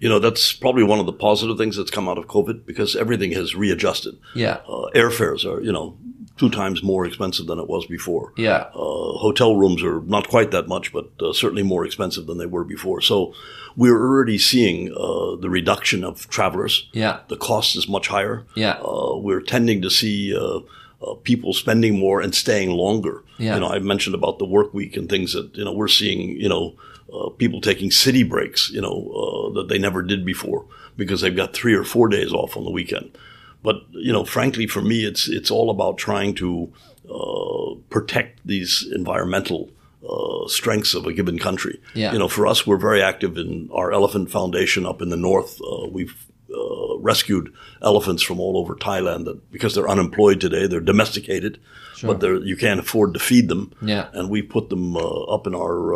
You 0.00 0.08
know, 0.08 0.18
that's 0.18 0.52
probably 0.52 0.82
one 0.82 0.98
of 1.00 1.06
the 1.06 1.12
positive 1.12 1.56
things 1.58 1.76
that's 1.76 1.90
come 1.90 2.08
out 2.08 2.18
of 2.18 2.26
COVID 2.26 2.66
because 2.66 2.96
everything 2.96 3.32
has 3.32 3.54
readjusted. 3.54 4.14
Yeah, 4.34 4.58
Uh, 4.68 4.90
airfares 4.94 5.44
are, 5.44 5.60
you 5.62 5.72
know, 5.72 5.96
two 6.38 6.50
times 6.50 6.82
more 6.82 7.06
expensive 7.06 7.46
than 7.46 7.58
it 7.58 7.68
was 7.68 7.86
before. 7.86 8.32
yeah, 8.36 8.64
Uh, 8.74 9.12
hotel 9.26 9.54
rooms 9.56 9.82
are 9.82 10.00
not 10.06 10.28
quite 10.28 10.50
that 10.50 10.66
much, 10.66 10.92
but 10.92 11.06
uh, 11.20 11.32
certainly 11.32 11.62
more 11.62 11.84
expensive 11.86 12.26
than 12.26 12.38
they 12.38 12.46
were 12.46 12.64
before. 12.64 13.00
So 13.00 13.32
we're 13.76 14.00
already 14.00 14.38
seeing 14.38 14.90
uh, 14.92 15.36
the 15.40 15.50
reduction 15.50 16.04
of 16.04 16.28
travelers. 16.28 16.88
yeah, 16.92 17.18
The 17.28 17.36
cost 17.36 17.76
is 17.76 17.86
much 17.88 18.08
higher. 18.08 18.44
yeah, 18.56 18.76
Uh, 18.82 19.16
we're 19.18 19.42
tending 19.42 19.82
to 19.82 19.90
see 19.90 20.34
uh, 20.34 20.60
uh, 21.04 21.14
people 21.22 21.52
spending 21.52 21.98
more 21.98 22.20
and 22.24 22.34
staying 22.34 22.70
longer. 22.70 23.22
Yeah. 23.38 23.54
You 23.54 23.60
know, 23.60 23.68
I 23.76 23.78
mentioned 23.80 24.14
about 24.14 24.38
the 24.38 24.46
work 24.46 24.72
week 24.74 24.96
and 24.96 25.08
things 25.08 25.32
that 25.34 25.56
you 25.56 25.64
know 25.64 25.72
we're 25.72 25.88
seeing. 26.00 26.20
You 26.40 26.48
know, 26.48 26.74
uh, 27.12 27.30
people 27.30 27.60
taking 27.60 27.90
city 27.90 28.22
breaks. 28.22 28.70
You 28.70 28.80
know, 28.80 29.10
uh, 29.12 29.54
that 29.54 29.68
they 29.68 29.78
never 29.78 30.02
did 30.02 30.24
before 30.24 30.64
because 30.96 31.20
they've 31.20 31.36
got 31.36 31.54
three 31.54 31.74
or 31.74 31.84
four 31.84 32.08
days 32.08 32.32
off 32.32 32.56
on 32.56 32.64
the 32.64 32.70
weekend. 32.70 33.16
But 33.62 33.82
you 33.90 34.12
know, 34.12 34.24
frankly, 34.24 34.66
for 34.66 34.82
me, 34.82 35.04
it's 35.04 35.28
it's 35.28 35.50
all 35.50 35.70
about 35.70 35.98
trying 35.98 36.34
to 36.36 36.72
uh, 37.10 37.74
protect 37.90 38.40
these 38.46 38.86
environmental 38.94 39.70
uh, 40.08 40.48
strengths 40.48 40.94
of 40.94 41.06
a 41.06 41.12
given 41.12 41.38
country. 41.38 41.80
Yeah. 41.94 42.12
You 42.12 42.18
know, 42.18 42.28
for 42.28 42.46
us, 42.46 42.66
we're 42.66 42.76
very 42.76 43.02
active 43.02 43.36
in 43.36 43.68
our 43.72 43.92
Elephant 43.92 44.30
Foundation 44.30 44.84
up 44.84 45.00
in 45.00 45.10
the 45.10 45.16
north. 45.16 45.60
Uh, 45.60 45.86
we've 45.88 46.26
uh, 46.52 46.98
rescued 46.98 47.52
elephants 47.82 48.22
from 48.22 48.40
all 48.40 48.56
over 48.56 48.74
Thailand 48.74 49.24
that 49.26 49.50
because 49.52 49.74
they're 49.74 49.88
unemployed 49.88 50.40
today, 50.40 50.66
they're 50.66 50.80
domesticated, 50.80 51.60
but 52.02 52.20
they're 52.20 52.36
you 52.44 52.56
can't 52.56 52.80
afford 52.80 53.14
to 53.14 53.20
feed 53.20 53.48
them. 53.48 53.72
Yeah. 53.80 54.08
and 54.12 54.28
we 54.28 54.42
put 54.42 54.70
them 54.70 54.96
uh, 54.96 55.22
up 55.24 55.46
in 55.46 55.54
our 55.54 55.94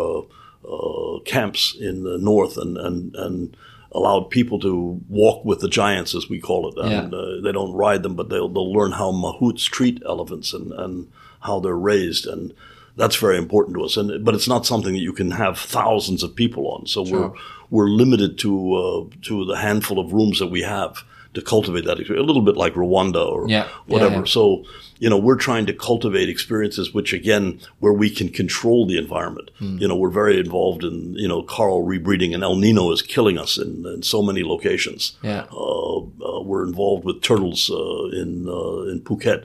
uh, 0.71 1.21
camps 1.25 1.75
in 1.79 2.03
the 2.05 2.19
north 2.19 2.57
and 2.57 2.77
and 2.77 3.15
and 3.17 3.57
allowed 3.93 4.29
people 4.31 4.59
to 4.61 5.01
walk 5.09 5.45
with 5.45 5.61
the 5.61 5.69
giants, 5.69 6.15
as 6.15 6.29
we 6.29 6.39
call 6.41 6.69
it. 6.69 6.77
And 6.79 7.13
Yeah. 7.13 7.19
uh, 7.19 7.41
they 7.43 7.53
don't 7.53 7.73
ride 7.73 8.03
them, 8.03 8.15
but 8.15 8.29
they'll 8.29 8.49
they'll 8.49 8.73
learn 8.73 8.93
how 8.93 9.11
mahouts 9.13 9.65
treat 9.65 10.03
elephants 10.05 10.53
and 10.53 10.73
and 10.73 11.09
how 11.41 11.61
they're 11.61 11.77
raised 11.77 12.27
and. 12.27 12.53
That's 12.99 13.17
very 13.17 13.37
important 13.37 13.77
to 13.77 13.85
us, 13.85 13.99
and 13.99 14.25
but 14.25 14.35
it's 14.35 14.49
not 14.49 14.65
something 14.65 14.95
that 14.95 15.03
you 15.03 15.13
can 15.13 15.33
have 15.33 15.59
thousands 15.59 16.23
of 16.23 16.35
people 16.35 16.67
on. 16.69 16.87
So 16.87 17.03
we're 17.03 17.31
we're 17.69 17.89
limited 17.91 18.39
to 18.39 18.75
uh, 18.75 19.05
to 19.27 19.45
the 19.45 19.57
handful 19.57 19.99
of 19.99 20.15
rooms 20.15 20.39
that 20.39 20.47
we 20.47 20.63
have 20.63 21.05
to 21.37 21.43
cultivate 21.43 21.85
that 21.85 21.99
experience. 22.01 22.25
A 22.25 22.27
little 22.27 22.43
bit 22.51 22.57
like 22.57 22.75
Rwanda 22.75 23.25
or 23.35 23.49
Yeah. 23.49 23.69
whatever. 23.87 24.15
Yeah, 24.15 24.21
yeah. 24.21 24.37
So, 24.37 24.65
you 24.99 25.09
know, 25.11 25.19
we're 25.27 25.37
trying 25.49 25.67
to 25.67 25.75
cultivate 25.75 26.29
experiences 26.31 26.93
which, 26.97 27.13
again, 27.13 27.45
where 27.83 27.93
we 27.93 28.09
can 28.19 28.29
control 28.31 28.87
the 28.87 28.97
environment. 29.05 29.51
Hmm. 29.59 29.77
You 29.81 29.87
know, 29.89 29.97
we're 30.03 30.17
very 30.23 30.37
involved 30.41 30.83
in, 30.83 31.15
you 31.15 31.29
know, 31.29 31.43
coral 31.43 31.85
rebreeding, 31.87 32.35
and 32.35 32.43
El 32.43 32.57
Nino 32.57 32.91
is 32.97 33.03
killing 33.03 33.37
us 33.39 33.59
in, 33.59 33.85
in 33.95 34.03
so 34.03 34.23
many 34.23 34.43
locations. 34.43 35.03
Yeah. 35.23 35.45
Uh, 35.53 35.99
uh, 36.29 36.41
we're 36.49 36.65
involved 36.67 37.05
with 37.05 37.21
turtles 37.23 37.71
uh, 37.71 38.05
in 38.23 38.31
uh, 38.49 38.91
in 38.93 39.01
Phuket 39.07 39.41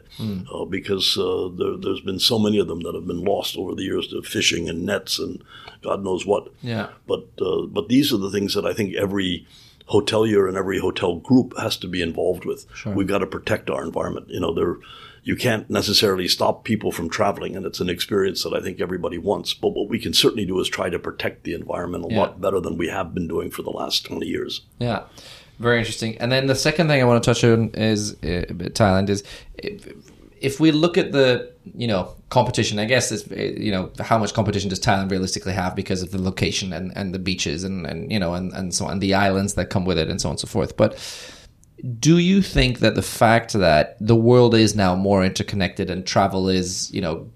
uh, 0.54 0.65
because 0.77 1.17
uh, 1.17 1.49
there, 1.58 1.75
there's 1.84 2.01
been 2.10 2.19
so 2.19 2.39
many 2.39 2.58
of 2.60 2.67
them 2.67 2.82
that 2.86 2.95
have 2.95 3.08
been 3.08 3.23
lost 3.34 3.58
over 3.58 3.75
the 3.75 3.84
years 3.84 4.08
to 4.08 4.21
fishing 4.21 4.69
and 4.69 4.86
nets 4.86 5.19
and 5.19 5.43
God 5.84 6.04
knows 6.04 6.25
what. 6.25 6.43
Yeah. 6.62 6.88
But 7.08 7.27
uh, 7.41 7.63
but 7.77 7.89
these 7.89 8.13
are 8.13 8.17
the 8.25 8.32
things 8.36 8.54
that 8.54 8.65
I 8.65 8.73
think 8.73 8.95
every 8.95 9.45
hotelier 9.91 10.47
and 10.47 10.58
every 10.58 10.80
hotel 10.80 11.17
group 11.17 11.54
has 11.58 11.77
to 11.77 11.88
be 11.88 12.01
involved 12.01 12.45
with. 12.45 12.65
We've 12.86 13.08
got 13.08 13.19
to 13.19 13.27
protect 13.27 13.69
our 13.69 13.84
environment. 13.84 14.27
You 14.30 14.39
know, 14.39 14.54
there 14.54 14.77
you 15.23 15.36
can't 15.36 15.69
necessarily 15.69 16.27
stop 16.27 16.63
people 16.63 16.91
from 16.91 17.08
traveling, 17.08 17.56
and 17.56 17.63
it's 17.63 17.80
an 17.80 17.89
experience 17.89 18.41
that 18.43 18.54
I 18.56 18.60
think 18.62 18.82
everybody 18.82 19.19
wants. 19.19 19.54
But 19.54 19.69
what 19.75 19.88
we 19.88 19.99
can 19.99 20.13
certainly 20.13 20.45
do 20.45 20.60
is 20.60 20.67
try 20.67 20.89
to 20.89 20.97
protect 20.97 21.43
the 21.43 21.54
environment 21.54 22.06
a 22.06 22.08
Yeah. 22.13 22.19
lot 22.21 22.41
better 22.41 22.60
than 22.60 22.75
we 22.75 22.88
have 22.88 23.13
been 23.13 23.27
doing 23.27 23.51
for 23.51 23.62
the 23.62 23.69
last 23.69 24.04
twenty 24.06 24.25
years. 24.25 24.62
Yeah, 24.80 25.04
very 25.60 25.77
interesting. 25.77 26.17
And 26.17 26.32
then 26.32 26.47
the 26.47 26.56
second 26.56 26.88
thing 26.88 27.01
I 27.01 27.06
want 27.06 27.23
to 27.23 27.30
touch 27.34 27.43
on 27.43 27.69
is 27.75 28.13
uh, 28.23 28.49
Thailand 28.73 29.10
is 29.10 29.23
if, 30.41 30.60
we 30.60 30.71
look 30.71 30.97
at 30.97 31.12
the 31.12 31.51
you 31.75 31.88
know 31.88 32.13
competition. 32.30 32.80
I 32.80 32.86
guess 32.86 33.12
is 33.12 33.27
you 33.32 33.71
know 33.71 33.91
how 33.99 34.17
much 34.17 34.34
competition 34.34 34.69
does 34.69 34.80
Thailand 34.80 35.12
realistically 35.12 35.54
have 35.54 35.75
because 35.75 36.01
of 36.01 36.12
the 36.12 36.21
location 36.21 36.73
and, 36.73 36.91
and 36.95 37.13
the 37.13 37.19
beaches 37.19 37.63
and, 37.63 37.86
and 37.86 38.12
you 38.12 38.19
know 38.19 38.34
and, 38.34 38.51
and 38.54 38.73
so 38.73 38.86
on 38.86 38.99
the 38.99 39.13
islands 39.13 39.54
that 39.56 39.69
come 39.69 39.86
with 39.86 39.97
it 39.97 40.10
and 40.10 40.19
so 40.19 40.30
on 40.30 40.34
and 40.34 40.39
so 40.39 40.47
forth. 40.47 40.75
But 40.77 40.97
do 41.99 42.17
you 42.17 42.41
think 42.41 42.80
that 42.80 42.95
the 42.95 43.01
fact 43.01 43.54
that 43.54 43.97
the 43.99 44.15
world 44.15 44.54
is 44.54 44.75
now 44.75 44.95
more 44.95 45.23
interconnected 45.23 45.89
and 45.89 46.06
travel 46.06 46.49
is 46.49 46.91
you 46.91 47.01
know 47.01 47.30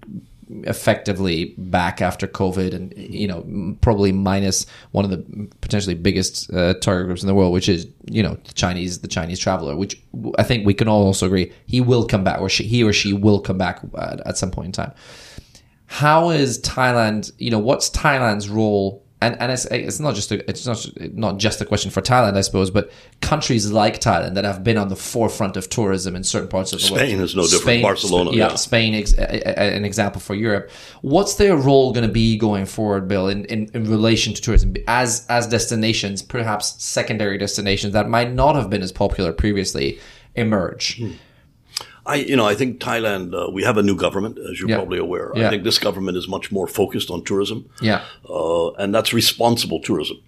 effectively 0.48 1.54
back 1.58 2.00
after 2.00 2.26
COVID, 2.26 2.74
and 2.74 2.94
you 2.96 3.26
know 3.26 3.76
probably 3.80 4.12
minus 4.12 4.66
one 4.92 5.04
of 5.04 5.10
the 5.10 5.48
potentially 5.60 5.94
biggest 5.94 6.52
uh, 6.52 6.74
target 6.74 7.06
groups 7.06 7.22
in 7.22 7.26
the 7.26 7.34
world, 7.34 7.52
which 7.52 7.68
is 7.68 7.86
you 8.10 8.22
know 8.22 8.36
the 8.44 8.52
Chinese, 8.54 9.00
the 9.00 9.08
Chinese 9.08 9.38
traveler, 9.38 9.76
which 9.76 10.00
I 10.38 10.42
think 10.42 10.66
we 10.66 10.74
can 10.74 10.88
all 10.88 11.04
also 11.04 11.26
agree 11.26 11.52
he 11.66 11.80
will 11.80 12.06
come 12.06 12.24
back, 12.24 12.40
or 12.40 12.48
she, 12.48 12.64
he 12.64 12.82
or 12.82 12.92
she 12.92 13.12
will 13.12 13.40
come 13.40 13.58
back 13.58 13.80
at, 13.98 14.20
at 14.26 14.38
some 14.38 14.50
point 14.50 14.66
in 14.66 14.72
time. 14.72 14.92
How 15.86 16.30
is 16.30 16.60
Thailand? 16.60 17.32
You 17.38 17.50
know, 17.50 17.58
what's 17.58 17.90
Thailand's 17.90 18.48
role? 18.48 19.05
And 19.22 19.34
and 19.40 19.50
it's 19.50 19.64
it's 19.66 19.98
not 19.98 20.14
just 20.14 20.30
a, 20.30 20.46
it's 20.48 20.66
not 20.66 20.86
not 21.14 21.38
just 21.38 21.62
a 21.62 21.64
question 21.64 21.90
for 21.90 22.02
Thailand, 22.02 22.36
I 22.36 22.42
suppose, 22.42 22.70
but 22.70 22.90
countries 23.22 23.72
like 23.72 23.98
Thailand 23.98 24.34
that 24.34 24.44
have 24.44 24.62
been 24.62 24.76
on 24.76 24.88
the 24.88 24.96
forefront 24.96 25.56
of 25.56 25.70
tourism 25.70 26.14
in 26.14 26.22
certain 26.22 26.48
parts 26.48 26.74
of 26.74 26.80
the 26.82 26.92
world. 26.92 27.00
Spain 27.06 27.20
is 27.20 27.34
no 27.34 27.46
different. 27.46 27.82
Barcelona, 27.82 28.32
yeah, 28.32 28.50
yeah. 28.50 28.54
Spain, 28.56 28.94
ex- 28.94 29.14
a- 29.14 29.22
a- 29.48 29.74
an 29.74 29.86
example 29.86 30.20
for 30.20 30.34
Europe. 30.34 30.70
What's 31.00 31.36
their 31.36 31.56
role 31.56 31.94
going 31.94 32.06
to 32.06 32.12
be 32.12 32.36
going 32.36 32.66
forward, 32.66 33.08
Bill, 33.08 33.28
in, 33.28 33.46
in, 33.46 33.70
in 33.72 33.90
relation 33.90 34.34
to 34.34 34.42
tourism 34.42 34.74
as 34.86 35.24
as 35.30 35.46
destinations, 35.46 36.20
perhaps 36.20 36.74
secondary 36.82 37.38
destinations 37.38 37.94
that 37.94 38.10
might 38.10 38.32
not 38.34 38.54
have 38.54 38.68
been 38.68 38.82
as 38.82 38.92
popular 38.92 39.32
previously, 39.32 39.98
emerge? 40.34 40.98
Hmm. 40.98 41.12
I, 42.06 42.16
you 42.16 42.36
know, 42.36 42.46
I 42.46 42.54
think 42.54 42.80
Thailand. 42.80 43.34
Uh, 43.34 43.50
we 43.50 43.64
have 43.64 43.76
a 43.76 43.82
new 43.82 43.96
government, 43.96 44.38
as 44.50 44.58
you're 44.60 44.70
Yeah. 44.70 44.76
probably 44.76 44.98
aware. 44.98 45.32
Yeah. 45.34 45.46
I 45.46 45.50
think 45.50 45.64
this 45.64 45.78
government 45.78 46.16
is 46.16 46.28
much 46.28 46.52
more 46.52 46.66
focused 46.68 47.10
on 47.10 47.24
tourism. 47.24 47.68
Yeah, 47.80 48.02
uh, 48.28 48.70
and 48.80 48.94
that's 48.94 49.12
responsible 49.12 49.80
tourism. 49.80 50.18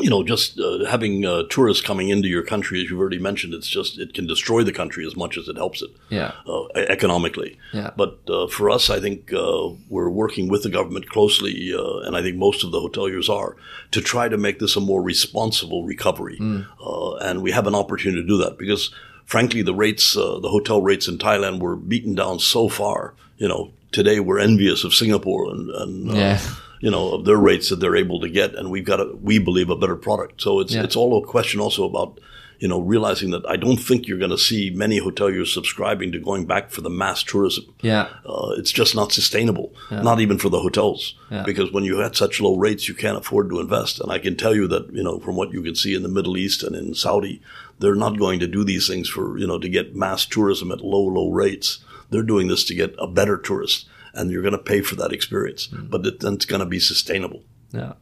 You 0.00 0.10
know, 0.10 0.22
just 0.22 0.60
uh, 0.60 0.84
having 0.84 1.24
uh, 1.26 1.42
tourists 1.50 1.84
coming 1.84 2.08
into 2.08 2.28
your 2.28 2.44
country, 2.44 2.80
as 2.80 2.88
you've 2.88 3.00
already 3.00 3.18
mentioned, 3.18 3.52
it's 3.52 3.66
just 3.68 3.98
it 3.98 4.14
can 4.14 4.28
destroy 4.28 4.62
the 4.62 4.70
country 4.72 5.04
as 5.04 5.16
much 5.16 5.36
as 5.36 5.48
it 5.48 5.56
helps 5.56 5.82
it 5.82 5.90
yeah, 6.08 6.32
uh, 6.46 6.66
economically. 6.76 7.58
Yeah. 7.72 7.90
But 7.96 8.18
uh, 8.30 8.46
for 8.46 8.70
us, 8.70 8.90
I 8.90 9.00
think 9.00 9.32
uh, 9.32 9.70
we're 9.90 10.08
working 10.08 10.46
with 10.48 10.62
the 10.62 10.70
government 10.70 11.08
closely, 11.08 11.74
uh, 11.74 12.06
and 12.06 12.16
I 12.16 12.22
think 12.22 12.36
most 12.36 12.62
of 12.64 12.70
the 12.70 12.78
hoteliers 12.78 13.28
are 13.28 13.56
to 13.90 14.00
try 14.00 14.28
to 14.28 14.38
make 14.38 14.60
this 14.60 14.76
a 14.76 14.80
more 14.80 15.02
responsible 15.02 15.84
recovery. 15.84 16.38
Uh, 16.80 17.14
and 17.16 17.42
we 17.42 17.50
have 17.50 17.66
an 17.66 17.74
opportunity 17.74 18.22
to 18.22 18.28
do 18.28 18.38
that 18.44 18.56
because, 18.56 18.94
frankly, 19.28 19.62
the 19.62 19.74
rates, 19.74 20.16
uh, 20.16 20.38
the 20.40 20.48
hotel 20.48 20.80
rates 20.80 21.06
in 21.06 21.18
Thailand 21.18 21.60
were 21.60 21.76
beaten 21.76 22.14
down 22.14 22.38
so 22.38 22.68
far. 22.68 23.14
You 23.36 23.46
know, 23.48 23.70
today 23.92 24.18
we're 24.20 24.38
envious 24.40 24.84
of 24.84 24.94
Singapore 24.94 25.50
and, 25.52 25.70
and 25.70 26.10
uh, 26.10 26.14
Yeah. 26.14 26.40
you 26.80 26.90
know, 26.90 27.12
of 27.12 27.24
their 27.26 27.36
rates 27.36 27.68
that 27.68 27.78
they're 27.80 27.94
able 28.04 28.20
to 28.20 28.28
get, 28.28 28.54
and 28.54 28.70
we've 28.70 28.86
got, 28.92 29.00
a, 29.00 29.06
we 29.22 29.38
believe, 29.38 29.68
a 29.70 29.76
better 29.76 29.96
product. 29.96 30.40
So 30.40 30.60
it's 30.60 30.74
Yeah. 30.74 30.82
it's 30.84 30.96
all 30.96 31.12
a 31.22 31.26
question 31.26 31.60
also 31.60 31.84
about 31.84 32.18
you 32.60 32.66
know 32.66 32.80
realizing 32.80 33.30
that 33.34 33.44
I 33.48 33.56
don't 33.64 33.76
think 33.88 34.08
you're 34.08 34.18
going 34.24 34.36
to 34.38 34.44
see 34.50 34.70
many 34.84 34.98
hoteliers 35.00 35.52
subscribing 35.54 36.10
to 36.12 36.18
going 36.18 36.44
back 36.46 36.70
for 36.72 36.80
the 36.80 36.90
mass 37.02 37.22
tourism. 37.22 37.64
yeah, 37.82 38.06
Uh, 38.26 38.50
it's 38.58 38.72
just 38.72 38.94
not 38.96 39.12
sustainable, 39.12 39.68
not 40.08 40.18
even 40.24 40.38
for 40.38 40.48
the 40.50 40.58
hotels, 40.66 41.14
Yeah. 41.30 41.44
because 41.44 41.70
when 41.70 41.84
you 41.84 41.98
had 41.98 42.16
such 42.16 42.40
low 42.40 42.56
rates, 42.56 42.88
you 42.88 42.94
can't 42.94 43.16
afford 43.22 43.48
to 43.50 43.60
invest. 43.60 44.00
And 44.00 44.10
I 44.10 44.18
can 44.18 44.34
tell 44.36 44.54
you 44.56 44.66
that 44.74 44.84
you 44.98 45.04
know 45.04 45.20
from 45.20 45.36
what 45.36 45.52
you 45.52 45.62
can 45.62 45.76
see 45.76 45.94
in 45.94 46.02
the 46.02 46.14
Middle 46.18 46.36
East 46.36 46.64
and 46.64 46.74
in 46.74 46.94
Saudi, 46.94 47.40
they're 47.78 47.94
not 47.94 48.18
going 48.18 48.40
to 48.40 48.46
do 48.46 48.64
these 48.64 48.88
things 48.88 49.08
for 49.08 49.38
you 49.38 49.46
know 49.46 49.58
to 49.58 49.68
get 49.68 49.94
mass 49.94 50.26
tourism 50.26 50.72
at 50.72 50.80
low 50.80 51.02
low 51.02 51.30
rates. 51.30 51.84
They're 52.10 52.22
doing 52.22 52.48
this 52.48 52.64
to 52.64 52.74
get 52.74 52.94
a 52.98 53.06
better 53.06 53.36
tourist, 53.36 53.86
and 54.14 54.30
you're 54.30 54.42
going 54.42 54.52
to 54.52 54.58
pay 54.58 54.80
for 54.80 54.96
that 54.96 55.12
experience, 55.12 55.66
but 55.66 56.06
it, 56.06 56.24
it's 56.24 56.46
going 56.46 56.60
to 56.60 56.66
be 56.66 56.80
sustainable. 56.80 57.42
yeah. 57.72 57.92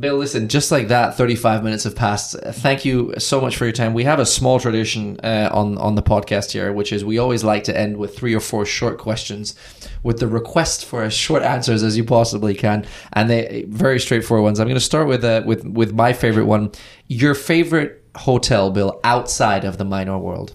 Bill, 0.00 0.16
listen, 0.16 0.48
just 0.48 0.72
like 0.72 0.88
that, 0.88 1.16
35 1.16 1.62
minutes 1.62 1.84
have 1.84 1.94
passed. 1.94 2.36
Thank 2.40 2.84
you 2.84 3.14
so 3.18 3.40
much 3.40 3.56
for 3.56 3.64
your 3.64 3.72
time. 3.72 3.94
We 3.94 4.04
have 4.04 4.18
a 4.18 4.26
small 4.26 4.58
tradition 4.58 5.20
uh, 5.22 5.50
on, 5.52 5.78
on 5.78 5.94
the 5.94 6.02
podcast 6.02 6.52
here, 6.52 6.72
which 6.72 6.92
is 6.92 7.04
we 7.04 7.18
always 7.18 7.44
like 7.44 7.64
to 7.64 7.78
end 7.78 7.96
with 7.96 8.16
three 8.16 8.34
or 8.34 8.40
four 8.40 8.64
short 8.64 8.98
questions 8.98 9.54
with 10.02 10.20
the 10.20 10.26
request 10.26 10.84
for 10.84 11.02
as 11.02 11.14
short 11.14 11.42
answers 11.42 11.82
as 11.82 11.96
you 11.96 12.04
possibly 12.04 12.54
can. 12.54 12.86
And 13.12 13.28
they 13.28 13.66
very 13.68 14.00
straightforward 14.00 14.44
ones. 14.44 14.58
I'm 14.58 14.66
going 14.66 14.76
to 14.76 14.80
start 14.80 15.06
with, 15.06 15.24
uh, 15.24 15.42
with, 15.44 15.64
with 15.64 15.92
my 15.94 16.12
favorite 16.12 16.46
one. 16.46 16.72
Your 17.06 17.34
favorite 17.34 18.07
hotel, 18.18 18.70
Bill, 18.70 19.00
outside 19.04 19.64
of 19.64 19.78
the 19.78 19.84
Minor 19.84 20.18
world? 20.18 20.54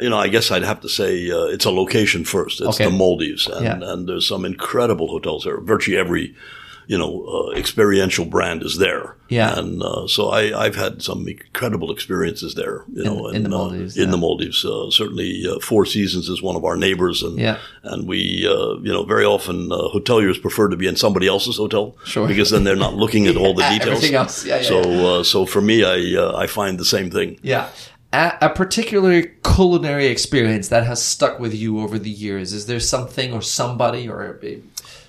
you 0.00 0.08
know, 0.08 0.16
I 0.16 0.28
guess 0.28 0.50
I'd 0.50 0.62
have 0.62 0.80
to 0.80 0.88
say 0.88 1.30
uh, 1.30 1.44
it's 1.44 1.66
a 1.66 1.70
location 1.70 2.24
first. 2.24 2.60
It's 2.62 2.80
Okay. 2.80 2.86
the 2.86 2.90
Maldives, 2.96 3.46
and, 3.46 3.64
Yeah. 3.64 3.78
and 3.82 4.08
there's 4.08 4.26
some 4.26 4.46
incredible 4.46 5.08
hotels 5.08 5.44
there. 5.44 5.60
Virtually 5.60 5.98
every, 5.98 6.34
you 6.86 6.98
know, 6.98 7.24
uh, 7.24 7.50
experiential 7.58 8.24
brand 8.24 8.62
is 8.62 8.78
there. 8.78 9.16
Yeah. 9.28 9.58
and 9.58 9.82
uh, 9.82 10.06
so 10.08 10.28
I, 10.28 10.52
I've 10.66 10.76
had 10.76 11.00
some 11.02 11.26
incredible 11.26 11.90
experiences 11.90 12.54
there. 12.54 12.84
You 12.92 13.04
know, 13.04 13.28
in 13.28 13.44
the 13.44 13.46
and, 13.46 13.54
uh, 13.54 13.58
Maldives, 13.58 13.96
in 13.96 14.04
yeah. 14.04 14.10
the 14.10 14.16
Maldives, 14.18 14.62
uh, 14.64 14.90
certainly 14.90 15.46
uh, 15.48 15.58
Four 15.60 15.86
Seasons 15.86 16.28
is 16.28 16.42
one 16.42 16.54
of 16.56 16.64
our 16.64 16.76
neighbors, 16.76 17.22
and 17.22 17.38
Yeah. 17.38 17.56
and 17.82 18.06
we, 18.06 18.46
uh, 18.46 18.74
you 18.82 18.92
know, 18.92 19.04
very 19.04 19.24
often 19.24 19.72
uh, 19.72 19.76
hoteliers 19.94 20.38
prefer 20.40 20.68
to 20.68 20.76
be 20.76 20.86
in 20.86 20.96
somebody 20.96 21.26
else's 21.28 21.56
hotel, 21.56 21.96
Sure. 22.04 22.28
because 22.28 22.50
then 22.50 22.64
they're 22.64 22.76
not 22.76 22.94
looking 22.94 23.26
at 23.26 23.36
all 23.36 23.54
the 23.54 23.62
details. 23.70 23.96
Everything 23.96 24.14
else, 24.16 24.44
yeah, 24.44 24.56
yeah, 24.56 24.62
so, 24.68 24.80
Uh, 25.20 25.22
so 25.24 25.46
for 25.46 25.62
me, 25.62 25.82
I 25.84 25.98
uh, 26.22 26.36
I 26.44 26.46
find 26.46 26.78
the 26.78 26.84
same 26.84 27.10
thing. 27.10 27.38
Yeah. 27.42 27.68
A, 28.14 28.32
a 28.42 28.50
particular 28.50 29.22
culinary 29.42 30.06
experience 30.08 30.68
that 30.68 30.84
has 30.84 31.00
stuck 31.02 31.40
with 31.40 31.54
you 31.54 31.80
over 31.80 31.98
the 31.98 32.10
years. 32.10 32.52
Is 32.52 32.66
there 32.66 32.80
something 32.80 33.32
or 33.32 33.40
somebody 33.40 34.06
or 34.06 34.38
uh, 34.44 34.56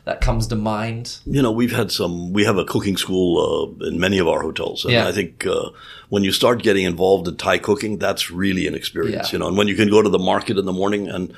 that 0.05 0.21
comes 0.21 0.47
to 0.47 0.55
mind? 0.55 1.19
You 1.25 1.41
know, 1.41 1.51
we've 1.51 1.71
had 1.75 1.91
some. 1.91 2.33
We 2.33 2.43
have 2.45 2.57
a 2.57 2.65
cooking 2.65 2.97
school 2.97 3.75
uh, 3.81 3.87
in 3.87 3.99
many 3.99 4.19
of 4.19 4.27
our 4.27 4.41
hotels, 4.41 4.83
and 4.85 4.93
Yeah. 4.93 5.07
I 5.07 5.11
think 5.11 5.45
uh, 5.45 5.69
when 6.09 6.23
you 6.23 6.31
start 6.31 6.61
getting 6.63 6.83
involved 6.85 7.27
in 7.27 7.37
Thai 7.37 7.57
cooking, 7.59 7.97
that's 7.99 8.29
really 8.31 8.67
an 8.67 8.75
experience. 8.75 9.29
Yeah. 9.29 9.33
You 9.33 9.39
know, 9.39 9.47
and 9.47 9.57
when 9.57 9.67
you 9.67 9.75
can 9.75 9.89
go 9.89 10.01
to 10.01 10.09
the 10.09 10.19
market 10.19 10.57
in 10.57 10.65
the 10.65 10.73
morning, 10.73 11.07
and 11.07 11.33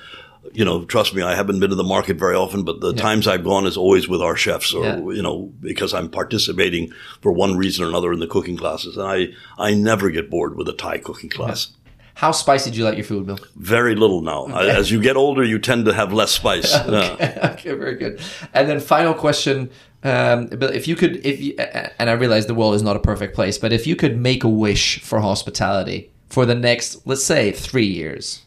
you 0.54 0.64
know, 0.64 0.86
trust 0.86 1.14
me, 1.16 1.22
I 1.24 1.36
haven't 1.36 1.60
been 1.60 1.72
to 1.72 1.76
the 1.76 1.84
market 1.84 2.18
very 2.18 2.36
often, 2.36 2.64
but 2.64 2.80
the 2.80 2.94
times 2.94 3.28
I've 3.28 3.44
gone 3.44 3.66
is 3.66 3.78
always 3.78 4.08
with 4.08 4.22
our 4.22 4.36
chefs, 4.36 4.74
or 4.74 4.84
Yeah. 4.86 4.98
you 4.98 5.22
know, 5.24 5.52
because 5.60 5.94
I'm 5.94 6.10
participating 6.10 6.92
for 7.22 7.32
one 7.32 7.58
reason 7.58 7.84
or 7.84 7.90
another 7.90 8.14
in 8.14 8.20
the 8.20 8.28
cooking 8.28 8.56
classes, 8.58 8.96
and 8.98 9.08
I 9.08 9.30
I 9.58 9.74
never 9.74 10.10
get 10.12 10.30
bored 10.30 10.56
with 10.56 10.68
a 10.70 10.74
Thai 10.74 11.00
cooking 11.00 11.30
class. 11.30 11.68
How 12.16 12.32
spicy 12.32 12.72
do 12.72 12.78
you 12.78 12.86
like 12.86 12.96
your 12.96 13.04
food, 13.04 13.26
Bill? 13.26 13.38
Very 13.58 13.94
little 13.94 14.22
now. 14.22 14.48
As 14.48 14.90
you 14.90 15.02
get 15.02 15.18
older, 15.18 15.44
you 15.44 15.60
tend 15.60 15.84
to 15.86 15.94
have 15.94 16.14
less 16.14 16.32
spice. 16.32 16.74
Yeah. 16.86 17.52
okay, 17.54 17.74
very 17.74 17.96
good. 17.96 18.22
And 18.54 18.70
then 18.70 18.80
final 18.80 19.14
question, 19.14 19.70
um, 20.04 20.48
Bill, 20.48 20.70
if 20.70 20.88
you 20.88 20.96
could, 20.96 21.26
if 21.26 21.42
you, 21.42 21.56
and 21.58 22.10
I 22.10 22.14
realize 22.14 22.46
the 22.46 22.54
world 22.54 22.76
is 22.76 22.84
not 22.84 22.96
a 22.96 23.00
perfect 23.00 23.36
place, 23.36 23.58
but 23.58 23.74
if 23.74 23.86
you 23.86 23.96
could 23.96 24.18
make 24.18 24.44
a 24.44 24.50
wish 24.50 25.02
for 25.02 25.20
hospitality 25.20 26.12
for 26.30 26.46
the 26.46 26.56
next, 26.56 27.06
let's 27.06 27.24
say, 27.24 27.52
three 27.52 27.88
years, 27.88 28.44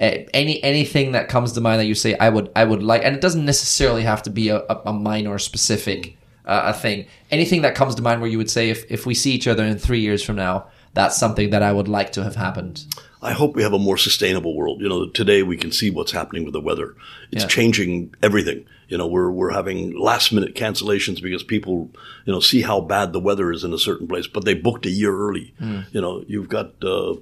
any 0.00 0.62
anything 0.62 1.12
that 1.12 1.28
comes 1.28 1.52
to 1.52 1.60
mind 1.60 1.80
that 1.80 1.86
you 1.86 1.94
say 1.94 2.16
I 2.18 2.30
would 2.30 2.50
I 2.56 2.64
would 2.64 2.82
like, 2.82 3.04
and 3.04 3.14
it 3.14 3.20
doesn't 3.20 3.44
necessarily 3.44 4.02
have 4.02 4.22
to 4.22 4.30
be 4.30 4.48
a, 4.48 4.58
a, 4.58 4.82
a 4.86 4.92
Minor 4.92 5.38
specific 5.38 6.16
uh, 6.46 6.62
a 6.66 6.72
thing. 6.72 7.06
Anything 7.30 7.62
that 7.62 7.74
comes 7.74 7.94
to 7.96 8.02
mind 8.02 8.20
where 8.20 8.30
you 8.30 8.38
would 8.38 8.50
say 8.50 8.70
if 8.70 8.90
if 8.90 9.06
we 9.06 9.14
see 9.14 9.32
each 9.32 9.46
other 9.46 9.64
in 9.64 9.78
three 9.78 10.00
years 10.00 10.22
from 10.22 10.36
now, 10.36 10.66
that's 10.94 11.16
something 11.16 11.50
that 11.50 11.62
I 11.62 11.72
would 11.72 11.88
like 11.88 12.12
to 12.12 12.22
have 12.22 12.36
happened. 12.36 12.84
I 13.22 13.32
hope 13.32 13.54
we 13.54 13.62
have 13.62 13.72
a 13.72 13.78
more 13.78 13.96
sustainable 13.96 14.56
world. 14.56 14.80
You 14.80 14.88
know, 14.88 15.06
today 15.06 15.42
we 15.42 15.56
can 15.56 15.70
see 15.70 15.90
what's 15.90 16.10
happening 16.12 16.44
with 16.44 16.52
the 16.52 16.60
weather. 16.60 16.96
It's 17.30 17.44
Yeah. 17.44 17.48
changing 17.48 18.14
everything. 18.22 18.64
You 18.88 18.98
know, 18.98 19.06
we're 19.06 19.30
we're 19.30 19.52
having 19.52 19.96
last 19.98 20.32
minute 20.32 20.54
cancellations 20.54 21.22
because 21.22 21.42
people, 21.42 21.90
you 22.26 22.32
know, 22.32 22.40
see 22.40 22.62
how 22.62 22.80
bad 22.80 23.12
the 23.12 23.20
weather 23.20 23.52
is 23.52 23.64
in 23.64 23.72
a 23.72 23.78
certain 23.78 24.06
place, 24.08 24.26
but 24.26 24.44
they 24.44 24.54
booked 24.54 24.86
a 24.86 24.90
year 24.90 25.16
early. 25.16 25.54
Hmm. 25.58 25.80
You 25.92 26.00
know, 26.00 26.24
you've 26.26 26.48
got 26.48 26.72
uh, 26.82 27.14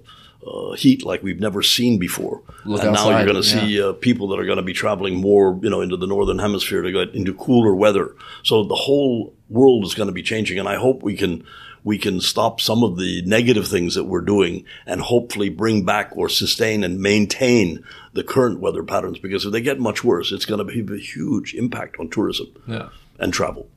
uh, 0.45 0.73
heat 0.73 1.05
like 1.05 1.23
we've 1.23 1.39
never 1.39 1.63
seen 1.63 1.99
before, 1.99 2.41
Look 2.65 2.83
and 2.83 2.95
now 2.95 3.11
you're 3.11 3.25
going 3.25 3.37
to 3.37 3.43
see 3.43 3.81
uh, 3.81 3.93
people 3.93 4.29
that 4.29 4.41
are 4.41 4.47
going 4.47 4.57
to 4.57 4.63
be 4.63 4.73
traveling 4.73 5.17
more, 5.17 5.59
you 5.63 5.69
know, 5.69 5.83
into 5.83 5.99
the 5.99 6.07
northern 6.07 6.39
hemisphere 6.39 6.81
to 6.81 6.91
get 6.91 7.15
into 7.15 7.35
cooler 7.35 7.75
weather. 7.75 8.17
So 8.43 8.65
the 8.65 8.75
whole 8.75 9.35
world 9.51 9.85
is 9.85 9.95
going 9.95 10.09
to 10.09 10.15
be 10.15 10.23
changing, 10.23 10.59
and 10.59 10.67
I 10.69 10.77
hope 10.77 11.03
we 11.03 11.15
can 11.15 11.45
we 11.85 11.99
can 11.99 12.21
stop 12.21 12.61
some 12.61 12.83
of 12.83 12.97
the 12.99 13.23
negative 13.27 13.67
things 13.69 13.95
that 13.95 14.05
we're 14.05 14.21
doing 14.21 14.65
and 14.87 15.01
hopefully 15.01 15.49
bring 15.49 15.85
back 15.85 16.11
or 16.15 16.29
sustain 16.29 16.85
and 16.85 17.01
maintain 17.01 17.83
the 18.13 18.23
current 18.25 18.61
weather 18.61 18.83
patterns. 18.83 19.19
Because 19.19 19.45
if 19.47 19.53
they 19.53 19.61
get 19.61 19.79
much 19.81 20.05
worse, 20.05 20.33
it's 20.33 20.45
going 20.45 20.67
to 20.67 20.75
have 20.75 20.91
a 20.91 20.99
huge 20.99 21.55
impact 21.55 21.97
on 21.99 22.09
tourism 22.11 22.49
Yeah. 22.67 22.89
and 23.19 23.33
travel. 23.33 23.69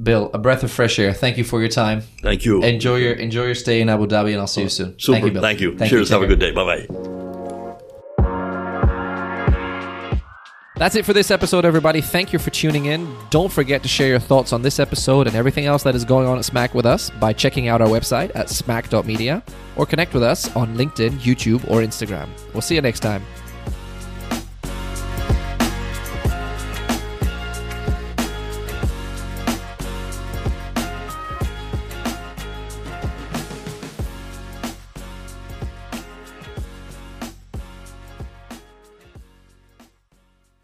Bill, 0.00 0.30
a 0.32 0.38
breath 0.38 0.62
of 0.62 0.70
fresh 0.70 0.98
air. 0.98 1.12
Thank 1.12 1.38
you 1.38 1.44
for 1.44 1.58
your 1.60 1.68
time. 1.70 2.02
Thank 2.22 2.44
you. 2.44 2.62
Enjoy 2.62 2.96
your 2.96 3.14
enjoy 3.14 3.46
your 3.46 3.54
stay 3.56 3.80
in 3.80 3.88
Abu 3.88 4.06
Dhabi, 4.06 4.30
and 4.30 4.38
I'll 4.40 4.46
see 4.46 4.62
you 4.62 4.68
soon. 4.68 4.96
Super. 4.98 5.14
Thank 5.14 5.24
you, 5.24 5.30
Bill. 5.32 5.42
Thank 5.42 5.60
you. 5.60 5.76
Thank 5.76 5.90
Cheers. 5.90 6.10
you. 6.10 6.14
have 6.14 6.22
a 6.22 6.26
good 6.28 6.38
day. 6.38 6.52
Bye 6.52 6.86
bye. 6.86 7.27
That's 10.78 10.94
it 10.94 11.04
for 11.04 11.12
this 11.12 11.32
episode, 11.32 11.64
everybody. 11.64 12.00
Thank 12.00 12.32
you 12.32 12.38
for 12.38 12.50
tuning 12.50 12.84
in. 12.86 13.12
Don't 13.30 13.50
forget 13.50 13.82
to 13.82 13.88
share 13.88 14.06
your 14.06 14.20
thoughts 14.20 14.52
on 14.52 14.62
this 14.62 14.78
episode 14.78 15.26
and 15.26 15.34
everything 15.34 15.66
else 15.66 15.82
that 15.82 15.96
is 15.96 16.04
going 16.04 16.28
on 16.28 16.38
at 16.38 16.44
Smack 16.44 16.72
with 16.72 16.86
us 16.86 17.10
by 17.10 17.32
checking 17.32 17.66
out 17.66 17.82
our 17.82 17.88
website 17.88 18.30
at 18.36 18.48
smack.media 18.48 19.42
or 19.74 19.86
connect 19.86 20.14
with 20.14 20.22
us 20.22 20.54
on 20.54 20.76
LinkedIn, 20.76 21.18
YouTube, 21.18 21.68
or 21.68 21.80
Instagram. 21.80 22.28
We'll 22.52 22.60
see 22.60 22.76
you 22.76 22.80
next 22.80 23.00
time. 23.00 23.24